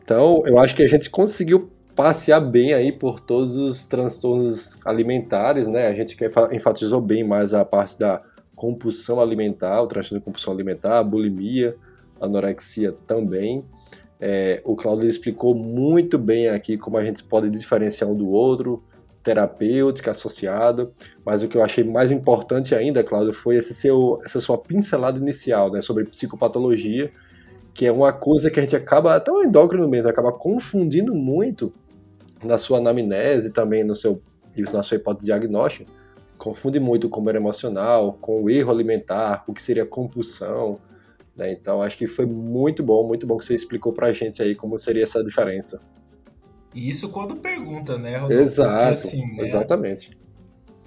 Então, 0.02 0.42
eu 0.46 0.58
acho 0.58 0.74
que 0.74 0.82
a 0.82 0.88
gente 0.88 1.10
conseguiu 1.10 1.70
passear 1.94 2.40
bem 2.40 2.74
aí 2.74 2.92
por 2.92 3.18
todos 3.18 3.56
os 3.56 3.84
transtornos 3.84 4.76
alimentares, 4.84 5.66
né? 5.66 5.86
A 5.86 5.92
gente 5.94 6.16
enfatizou 6.52 7.00
bem 7.00 7.24
mais 7.24 7.54
a 7.54 7.64
parte 7.64 7.98
da 7.98 8.22
compulsão 8.54 9.20
alimentar, 9.20 9.82
o 9.82 9.86
transtorno 9.86 10.20
de 10.20 10.24
compulsão 10.24 10.52
alimentar, 10.52 10.98
a 10.98 11.02
bulimia, 11.02 11.76
a 12.20 12.26
anorexia 12.26 12.92
também. 13.06 13.64
É, 14.20 14.62
o 14.64 14.74
Claudio 14.74 15.08
explicou 15.08 15.54
muito 15.54 16.18
bem 16.18 16.48
aqui 16.48 16.78
como 16.78 16.96
a 16.96 17.04
gente 17.04 17.22
pode 17.22 17.50
diferenciar 17.50 18.10
um 18.10 18.14
do 18.14 18.28
outro, 18.28 18.82
terapêutica 19.26 20.12
associado, 20.12 20.92
mas 21.24 21.42
o 21.42 21.48
que 21.48 21.58
eu 21.58 21.62
achei 21.64 21.82
mais 21.82 22.12
importante 22.12 22.76
ainda, 22.76 23.02
Claudio, 23.02 23.32
foi 23.32 23.56
esse 23.56 23.74
seu, 23.74 24.20
essa 24.24 24.40
sua 24.40 24.56
pincelada 24.56 25.18
inicial, 25.18 25.68
né, 25.68 25.80
sobre 25.80 26.04
psicopatologia, 26.04 27.10
que 27.74 27.84
é 27.84 27.90
uma 27.90 28.12
coisa 28.12 28.52
que 28.52 28.60
a 28.60 28.62
gente 28.62 28.76
acaba, 28.76 29.16
até 29.16 29.32
o 29.32 29.42
endócrino 29.42 29.88
mesmo, 29.88 30.08
acaba 30.08 30.32
confundindo 30.32 31.12
muito 31.12 31.74
na 32.44 32.56
sua 32.56 32.78
anamnese 32.78 33.50
também 33.50 33.82
no 33.82 33.96
seu 33.96 34.22
na 34.72 34.82
sua 34.82 34.96
hipótese 34.96 35.26
diagnóstica, 35.26 35.84
confunde 36.38 36.80
muito 36.80 37.08
o 37.08 37.10
comer 37.10 37.34
emocional 37.34 38.16
com 38.18 38.42
o 38.42 38.48
erro 38.48 38.70
alimentar, 38.70 39.44
o 39.46 39.52
que 39.52 39.60
seria 39.60 39.84
compulsão, 39.84 40.78
né? 41.36 41.52
Então 41.52 41.82
acho 41.82 41.98
que 41.98 42.06
foi 42.06 42.24
muito 42.24 42.82
bom, 42.82 43.06
muito 43.06 43.26
bom 43.26 43.36
que 43.36 43.44
você 43.44 43.54
explicou 43.54 43.92
pra 43.92 44.12
gente 44.12 44.40
aí 44.40 44.54
como 44.54 44.78
seria 44.78 45.02
essa 45.02 45.22
diferença. 45.22 45.78
Isso 46.76 47.08
quando 47.08 47.36
pergunta, 47.36 47.96
né, 47.96 48.18
Rodolfo? 48.18 48.42
Exato, 48.42 48.70
Porque, 48.70 48.92
assim, 48.92 49.26
né, 49.34 49.42
exatamente. 49.42 50.10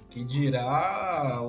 Que 0.08 0.24
dirá 0.24 1.42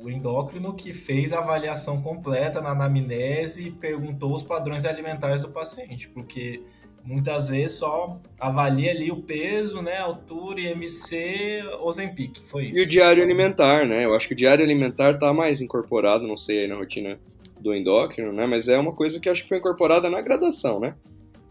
o 0.00 0.08
endócrino 0.08 0.74
que 0.74 0.92
fez 0.92 1.32
a 1.32 1.38
avaliação 1.38 2.00
completa 2.00 2.60
na 2.60 2.70
anamnese 2.70 3.68
e 3.68 3.70
perguntou 3.70 4.32
os 4.34 4.42
padrões 4.42 4.84
alimentares 4.84 5.42
do 5.42 5.48
paciente, 5.48 6.08
porque 6.08 6.62
muitas 7.02 7.48
vezes 7.48 7.78
só 7.78 8.20
avalia 8.38 8.90
ali 8.90 9.10
o 9.10 9.22
peso, 9.22 9.82
né, 9.82 9.96
altura, 9.98 10.60
IMC, 10.60 11.62
Ozempic, 11.80 12.40
foi 12.44 12.66
isso. 12.66 12.78
E 12.78 12.82
o 12.82 12.86
diário 12.86 13.22
alimentar, 13.22 13.86
né? 13.86 14.04
Eu 14.04 14.14
acho 14.14 14.28
que 14.28 14.34
o 14.34 14.36
diário 14.36 14.64
alimentar 14.64 15.18
tá 15.18 15.32
mais 15.32 15.60
incorporado, 15.60 16.26
não 16.26 16.36
sei 16.36 16.60
aí 16.60 16.66
na 16.68 16.76
rotina 16.76 17.18
do 17.58 17.74
endócrino, 17.74 18.32
né? 18.32 18.46
Mas 18.46 18.68
é 18.68 18.78
uma 18.78 18.92
coisa 18.92 19.18
que 19.18 19.28
acho 19.28 19.42
que 19.42 19.48
foi 19.48 19.58
incorporada 19.58 20.08
na 20.08 20.20
graduação, 20.20 20.78
né? 20.78 20.94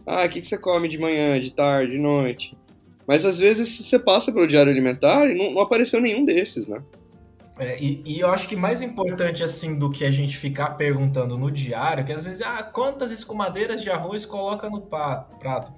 Ah, 0.08 0.26
o 0.26 0.30
que, 0.30 0.40
que 0.40 0.48
você 0.48 0.58
come 0.58 0.88
de 0.88 0.98
manhã, 0.98 1.38
de 1.38 1.52
tarde, 1.52 1.92
de 1.92 1.98
noite? 1.98 2.58
Mas 3.06 3.26
às 3.26 3.40
vezes 3.40 3.86
você 3.86 4.00
passa 4.00 4.32
pelo 4.32 4.48
diário 4.48 4.72
alimentar 4.72 5.30
e 5.30 5.34
não, 5.34 5.52
não 5.54 5.62
apareceu 5.62 6.00
nenhum 6.00 6.24
desses, 6.24 6.66
né? 6.66 6.82
É, 7.60 7.82
e, 7.82 8.04
e, 8.06 8.20
eu 8.20 8.30
acho 8.30 8.48
que 8.48 8.56
mais 8.56 8.82
importante 8.82 9.44
assim 9.44 9.80
do 9.80 9.90
que 9.90 10.06
a 10.06 10.12
gente 10.12 10.38
ficar 10.38 10.72
perguntando 10.72 11.38
no 11.38 11.52
diário, 11.52 12.06
que 12.06 12.14
às 12.14 12.24
vezes, 12.24 12.42
ah, 12.42 12.62
quantas 12.62 13.12
escumadeiras 13.12 13.82
de 13.82 13.90
arroz 13.90 14.26
coloca 14.26 14.70
no 14.70 14.80
prato? 14.82 15.74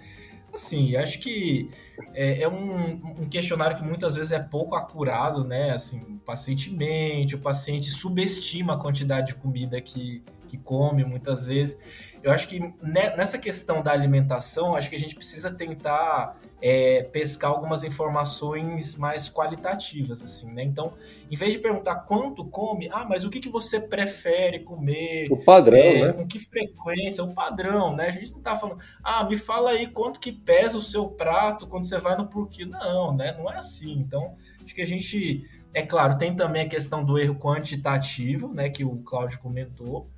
Assim, 0.53 0.95
acho 0.95 1.19
que 1.19 1.69
é, 2.13 2.41
é 2.41 2.49
um, 2.49 3.21
um, 3.21 3.29
questionário 3.29 3.77
que 3.77 3.83
muitas 3.83 4.15
vezes 4.15 4.31
é 4.31 4.39
pouco 4.39 4.75
acurado, 4.75 5.43
né? 5.43 5.71
Assim, 5.71 6.15
o 6.15 6.19
paciente 6.19 6.71
mente, 6.71 7.35
o 7.35 7.39
paciente 7.39 7.89
subestima 7.91 8.73
a 8.73 8.77
quantidade 8.77 9.27
de 9.27 9.35
comida 9.35 9.79
que, 9.79 10.23
que 10.47 10.57
come 10.57 11.05
muitas 11.05 11.45
vezes. 11.45 11.81
Eu 12.21 12.31
acho 12.31 12.47
que 12.47 12.59
nessa 12.81 13.37
questão 13.37 13.81
da 13.81 13.91
alimentação, 13.91 14.75
acho 14.75 14.89
que 14.89 14.95
a 14.95 14.99
gente 14.99 15.15
precisa 15.15 15.53
tentar 15.53 16.37
é, 16.61 17.03
pescar 17.03 17.51
algumas 17.51 17.83
informações 17.83 18.97
mais 18.97 19.29
qualitativas, 19.29 20.21
assim, 20.21 20.53
né? 20.53 20.63
Então, 20.63 20.93
em 21.31 21.35
vez 21.35 21.53
de 21.53 21.59
perguntar 21.59 21.95
quanto 21.95 22.43
come, 22.45 22.89
ah, 22.91 23.05
mas 23.07 23.23
o 23.23 23.29
que, 23.29 23.39
que 23.39 23.49
você 23.49 23.79
prefere 23.79 24.59
comer? 24.59 25.31
O 25.31 25.37
padrão, 25.37 25.79
é, 25.79 26.07
né? 26.07 26.13
Com 26.13 26.27
que 26.27 26.39
frequência? 26.39 27.23
O 27.23 27.33
padrão, 27.33 27.95
né? 27.95 28.07
A 28.07 28.11
gente 28.11 28.33
não 28.33 28.41
tá 28.41 28.55
falando, 28.55 28.81
ah, 29.03 29.23
me 29.23 29.37
fala 29.37 29.71
aí 29.71 29.87
quanto 29.87 30.19
que 30.19 30.31
pesa 30.31 30.77
o 30.77 30.81
seu 30.81 31.07
prato 31.07 31.67
quando 31.67 31.83
você 31.83 31.97
vai 31.97 32.17
no 32.17 32.27
porquê. 32.27 32.65
Não, 32.65 33.15
né? 33.15 33.33
Não 33.37 33.49
é 33.49 33.57
assim. 33.57 33.93
Então, 33.93 34.35
acho 34.63 34.75
que 34.75 34.81
a 34.81 34.87
gente, 34.87 35.45
é 35.73 35.81
claro, 35.81 36.17
tem 36.17 36.35
também 36.35 36.63
a 36.63 36.69
questão 36.69 37.03
do 37.03 37.17
erro 37.17 37.35
quantitativo, 37.35 38.53
né? 38.53 38.69
Que 38.69 38.83
o 38.83 38.97
Cláudio 38.97 39.39
comentou, 39.39 40.09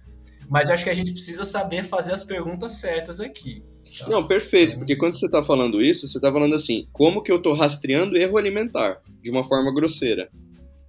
mas 0.52 0.70
acho 0.70 0.84
que 0.84 0.90
a 0.90 0.94
gente 0.94 1.14
precisa 1.14 1.46
saber 1.46 1.86
fazer 1.86 2.12
as 2.12 2.26
perguntas 2.26 2.74
certas 2.74 3.22
aqui. 3.22 3.64
Não, 4.10 4.28
perfeito, 4.28 4.78
porque 4.78 4.98
quando 4.98 5.18
você 5.18 5.26
está 5.26 5.42
falando 5.42 5.82
isso, 5.82 6.06
você 6.06 6.18
está 6.18 6.30
falando 6.30 6.54
assim, 6.54 6.90
como 6.92 7.24
que 7.24 7.32
eu 7.32 7.38
estou 7.38 7.54
rastreando 7.54 8.18
erro 8.18 8.38
alimentar 8.38 8.98
de 9.24 9.32
uma 9.32 9.46
forma 9.46 9.74
grosseira, 9.74 10.28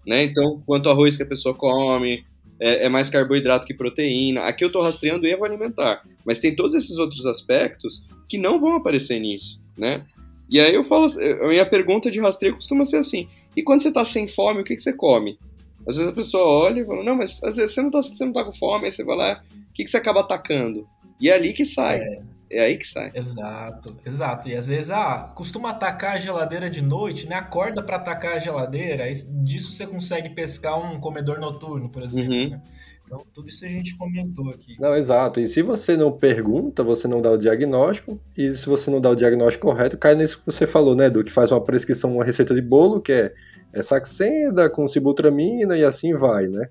né? 0.05 0.25
Então, 0.25 0.61
quanto 0.67 0.91
arroz 0.91 1.17
que 1.17 1.23
a 1.23 1.27
pessoa 1.27 1.55
come, 1.55 2.25
é, 2.59 2.87
é 2.87 2.89
mais 2.89 3.09
carboidrato 3.09 3.65
que 3.65 3.73
proteína. 3.73 4.41
Aqui 4.43 4.65
eu 4.65 4.67
estou 4.67 4.83
rastreando 4.83 5.29
erro 5.29 5.45
alimentar, 5.45 6.03
mas 6.27 6.41
tem 6.41 6.57
todos 6.57 6.75
esses 6.75 6.99
outros 6.99 7.25
aspectos 7.25 8.03
que 8.29 8.39
não 8.39 8.61
vão 8.61 8.75
aparecer 8.75 9.21
nisso, 9.21 9.63
né? 9.79 10.05
E 10.51 10.59
aí 10.59 10.75
eu 10.75 10.83
falo, 10.83 11.07
a 11.41 11.49
minha 11.49 11.65
pergunta 11.65 12.11
de 12.11 12.19
rastreio 12.21 12.57
costuma 12.57 12.85
ser 12.85 12.97
assim: 12.97 13.29
E 13.57 13.63
quando 13.63 13.81
você 13.81 13.89
está 13.89 14.05
sem 14.05 14.27
fome, 14.27 14.61
o 14.61 14.65
que, 14.65 14.75
que 14.75 14.83
você 14.83 14.93
come? 14.93 15.39
Às 15.87 15.97
vezes 15.97 16.11
a 16.11 16.15
pessoa 16.15 16.45
olha 16.45 16.81
e 16.81 16.85
fala, 16.85 17.05
não, 17.05 17.17
mas 17.17 17.43
às 17.43 17.57
vezes 17.57 17.75
você 17.75 17.83
não 17.83 17.91
tá, 17.91 18.03
você 18.03 18.25
não 18.25 18.33
tá 18.33 18.45
com 18.45 18.53
fome, 18.53 18.85
aí 18.85 18.91
você 18.91 19.05
vai 19.05 19.17
lá, 19.17 19.43
o 19.71 19.73
que, 19.73 19.85
que 19.85 19.91
você 19.91 19.97
acaba 19.97 20.21
atacando? 20.21 20.87
E 21.21 21.29
é 21.29 21.35
ali 21.35 21.53
que 21.53 21.65
sai. 21.65 21.99
É. 22.01 22.23
É 22.53 22.67
aí 22.67 22.77
que 22.77 22.87
sai. 22.87 23.11
Exato, 23.15 23.97
exato. 24.05 24.49
E 24.51 24.55
às 24.55 24.67
vezes, 24.67 24.91
ah, 24.91 25.33
costuma 25.35 25.71
atacar 25.71 26.17
a 26.17 26.19
geladeira 26.19 26.69
de 26.69 26.83
noite, 26.83 27.27
né? 27.27 27.37
Acorda 27.37 27.83
para 27.83 27.97
atacar 27.97 28.35
a 28.35 28.39
geladeira, 28.39 29.05
aí 29.05 29.13
disso 29.43 29.73
você 29.73 29.87
consegue 29.87 30.29
pescar 30.29 30.79
um 30.79 31.01
comedor 31.01 31.41
noturno, 31.41 31.89
por 31.89 32.03
exemplo. 32.03 32.35
Uhum. 32.35 32.51
Né? 32.51 32.61
Então, 33.05 33.25
tudo 33.33 33.49
isso 33.49 33.65
a 33.65 33.69
gente 33.69 33.97
comentou 33.97 34.51
aqui. 34.51 34.77
Não, 34.79 34.95
exato. 34.95 35.41
E 35.41 35.49
se 35.49 35.63
você 35.63 35.97
não 35.97 36.13
pergunta, 36.13 36.85
você 36.85 37.09
não 37.09 37.23
dá 37.23 37.31
o 37.31 37.39
diagnóstico. 37.39 38.21
E 38.37 38.53
se 38.55 38.67
você 38.67 38.91
não 38.91 39.01
dá 39.01 39.11
o 39.11 39.17
diagnóstico 39.17 39.67
correto, 39.67 39.97
cai 39.97 40.15
nisso 40.15 40.39
que 40.39 40.47
você 40.47 40.67
falou, 40.67 40.95
né, 40.95 41.07
Edu? 41.07 41.25
Que 41.25 41.33
faz 41.33 41.51
uma 41.51 41.61
prescrição, 41.61 42.15
uma 42.15 42.25
receita 42.25 42.55
de 42.55 42.63
bolo, 42.63 43.01
que 43.01 43.13
é, 43.13 43.35
é 43.75 43.83
saxenda 43.83 44.69
com 44.69 44.87
sibutramina 44.87 45.77
e 45.77 45.85
assim 45.85 46.15
vai, 46.15 46.47
né? 46.47 46.69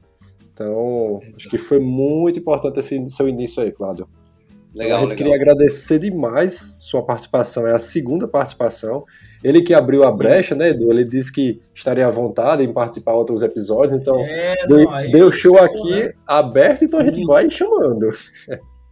Então, 0.54 1.20
exato. 1.22 1.38
acho 1.38 1.49
que 1.49 1.58
foi 1.58 1.80
muito 1.80 2.39
importante 2.39 2.80
esse 2.80 3.10
seu 3.10 3.28
início 3.28 3.62
aí, 3.64 3.72
Cláudio. 3.72 4.08
Legal, 4.74 4.99
a 4.99 5.02
gente 5.02 5.10
legal. 5.10 5.18
queria 5.18 5.36
agradecer 5.36 5.99
demais 5.99 6.78
sua 6.80 7.04
participação, 7.04 7.68
é 7.68 7.74
a 7.74 7.80
segunda 7.80 8.28
participação. 8.28 9.04
Ele 9.43 9.62
que 9.62 9.74
abriu 9.74 10.04
a 10.04 10.12
brecha, 10.12 10.56
né, 10.56 10.70
Edu? 10.70 10.91
Ele 10.91 11.04
disse 11.04 11.32
que 11.32 11.60
estaria 11.74 12.08
à 12.08 12.12
vontade 12.12 12.64
em 12.64 12.72
participar 12.72 13.12
de 13.12 13.18
outros 13.18 13.41
episódios, 13.41 13.99
então 13.99 14.20
é, 14.20 14.66
deu, 14.68 14.84
não, 14.84 15.12
deu 15.12 15.32
show 15.32 15.58
aqui 15.58 16.04
né? 16.04 16.14
aberto, 16.26 16.86
então 16.86 16.99
a 16.99 17.04
gente 17.04 17.24
vai 17.26 17.49
chamando. 17.49 18.10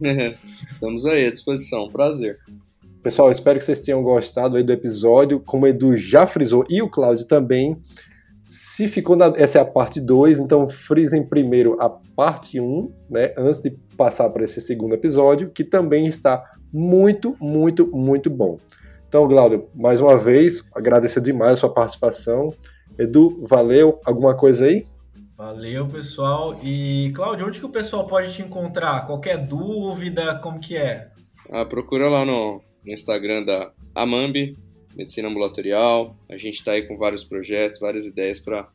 Estamos 0.70 1.06
aí 1.06 1.26
à 1.26 1.30
disposição, 1.30 1.88
prazer. 1.88 2.38
Pessoal, 3.02 3.30
espero 3.30 3.58
que 3.58 3.64
vocês 3.64 3.80
tenham 3.80 4.02
gostado 4.02 4.58
aí 4.58 4.62
do 4.62 4.72
episódio, 4.72 5.40
como 5.40 5.64
o 5.64 5.68
Edu 5.68 5.96
já 5.96 6.26
frisou 6.26 6.66
e 6.68 6.82
o 6.82 6.90
Cláudio 6.90 7.26
também. 7.26 7.80
Se 8.46 8.86
ficou 8.88 9.16
na, 9.16 9.32
essa 9.36 9.58
é 9.58 9.60
a 9.62 9.64
parte 9.64 9.98
2, 9.98 10.38
então 10.38 10.66
frisem 10.66 11.26
primeiro 11.26 11.80
a 11.80 11.88
parte 11.88 12.60
1, 12.60 12.62
um, 12.62 12.92
né, 13.08 13.32
antes 13.38 13.62
de 13.62 13.70
passar 13.96 14.28
para 14.28 14.44
esse 14.44 14.60
segundo 14.60 14.92
episódio, 14.92 15.50
que 15.50 15.64
também 15.64 16.06
está 16.06 16.44
muito, 16.70 17.34
muito, 17.40 17.90
muito 17.90 18.28
bom. 18.28 18.58
Então, 19.08 19.26
Glaudio, 19.26 19.68
mais 19.74 19.98
uma 19.98 20.18
vez, 20.18 20.62
agradeço 20.74 21.22
demais 21.22 21.54
a 21.54 21.56
sua 21.56 21.72
participação. 21.72 22.52
Edu, 22.98 23.42
valeu. 23.48 23.98
Alguma 24.04 24.36
coisa 24.36 24.66
aí? 24.66 24.84
Valeu, 25.38 25.86
pessoal. 25.88 26.60
E, 26.62 27.12
Cláudio, 27.14 27.46
onde 27.46 27.58
que 27.58 27.66
o 27.66 27.70
pessoal 27.70 28.06
pode 28.06 28.30
te 28.30 28.42
encontrar? 28.42 29.06
Qualquer 29.06 29.38
dúvida, 29.38 30.34
como 30.34 30.60
que 30.60 30.76
é? 30.76 31.08
Ah, 31.50 31.64
procura 31.64 32.08
lá 32.08 32.24
no, 32.24 32.62
no 32.84 32.92
Instagram 32.92 33.44
da 33.44 33.72
Amambi, 33.94 34.56
medicina 34.96 35.28
ambulatorial. 35.28 36.16
A 36.28 36.36
gente 36.36 36.58
está 36.58 36.72
aí 36.72 36.82
com 36.82 36.96
vários 36.96 37.24
projetos, 37.24 37.80
várias 37.80 38.06
ideias 38.06 38.38
para 38.40 38.68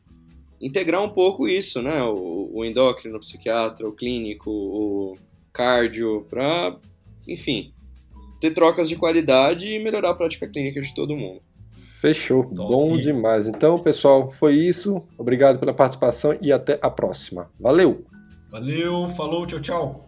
integrar 0.60 1.02
um 1.02 1.10
pouco 1.10 1.48
isso, 1.48 1.82
né? 1.82 2.02
O, 2.02 2.50
o 2.52 2.64
endócrino, 2.64 3.16
o 3.16 3.20
psiquiatra, 3.20 3.86
o 3.86 3.92
clínico, 3.92 4.50
o 4.50 5.16
cardio, 5.52 6.26
para, 6.28 6.76
enfim, 7.26 7.72
ter 8.40 8.52
trocas 8.52 8.88
de 8.88 8.96
qualidade 8.96 9.68
e 9.68 9.78
melhorar 9.78 10.10
a 10.10 10.14
prática 10.14 10.46
clínica 10.46 10.80
de 10.80 10.94
todo 10.94 11.16
mundo. 11.16 11.40
Fechou, 12.00 12.44
Top. 12.44 12.56
bom 12.56 12.98
demais. 12.98 13.46
Então, 13.46 13.78
pessoal, 13.78 14.30
foi 14.30 14.54
isso. 14.54 15.02
Obrigado 15.16 15.58
pela 15.58 15.72
participação 15.72 16.36
e 16.42 16.52
até 16.52 16.78
a 16.82 16.90
próxima. 16.90 17.50
Valeu! 17.58 18.04
Valeu, 18.50 19.08
falou, 19.08 19.46
tchau, 19.46 19.60
tchau. 19.60 20.05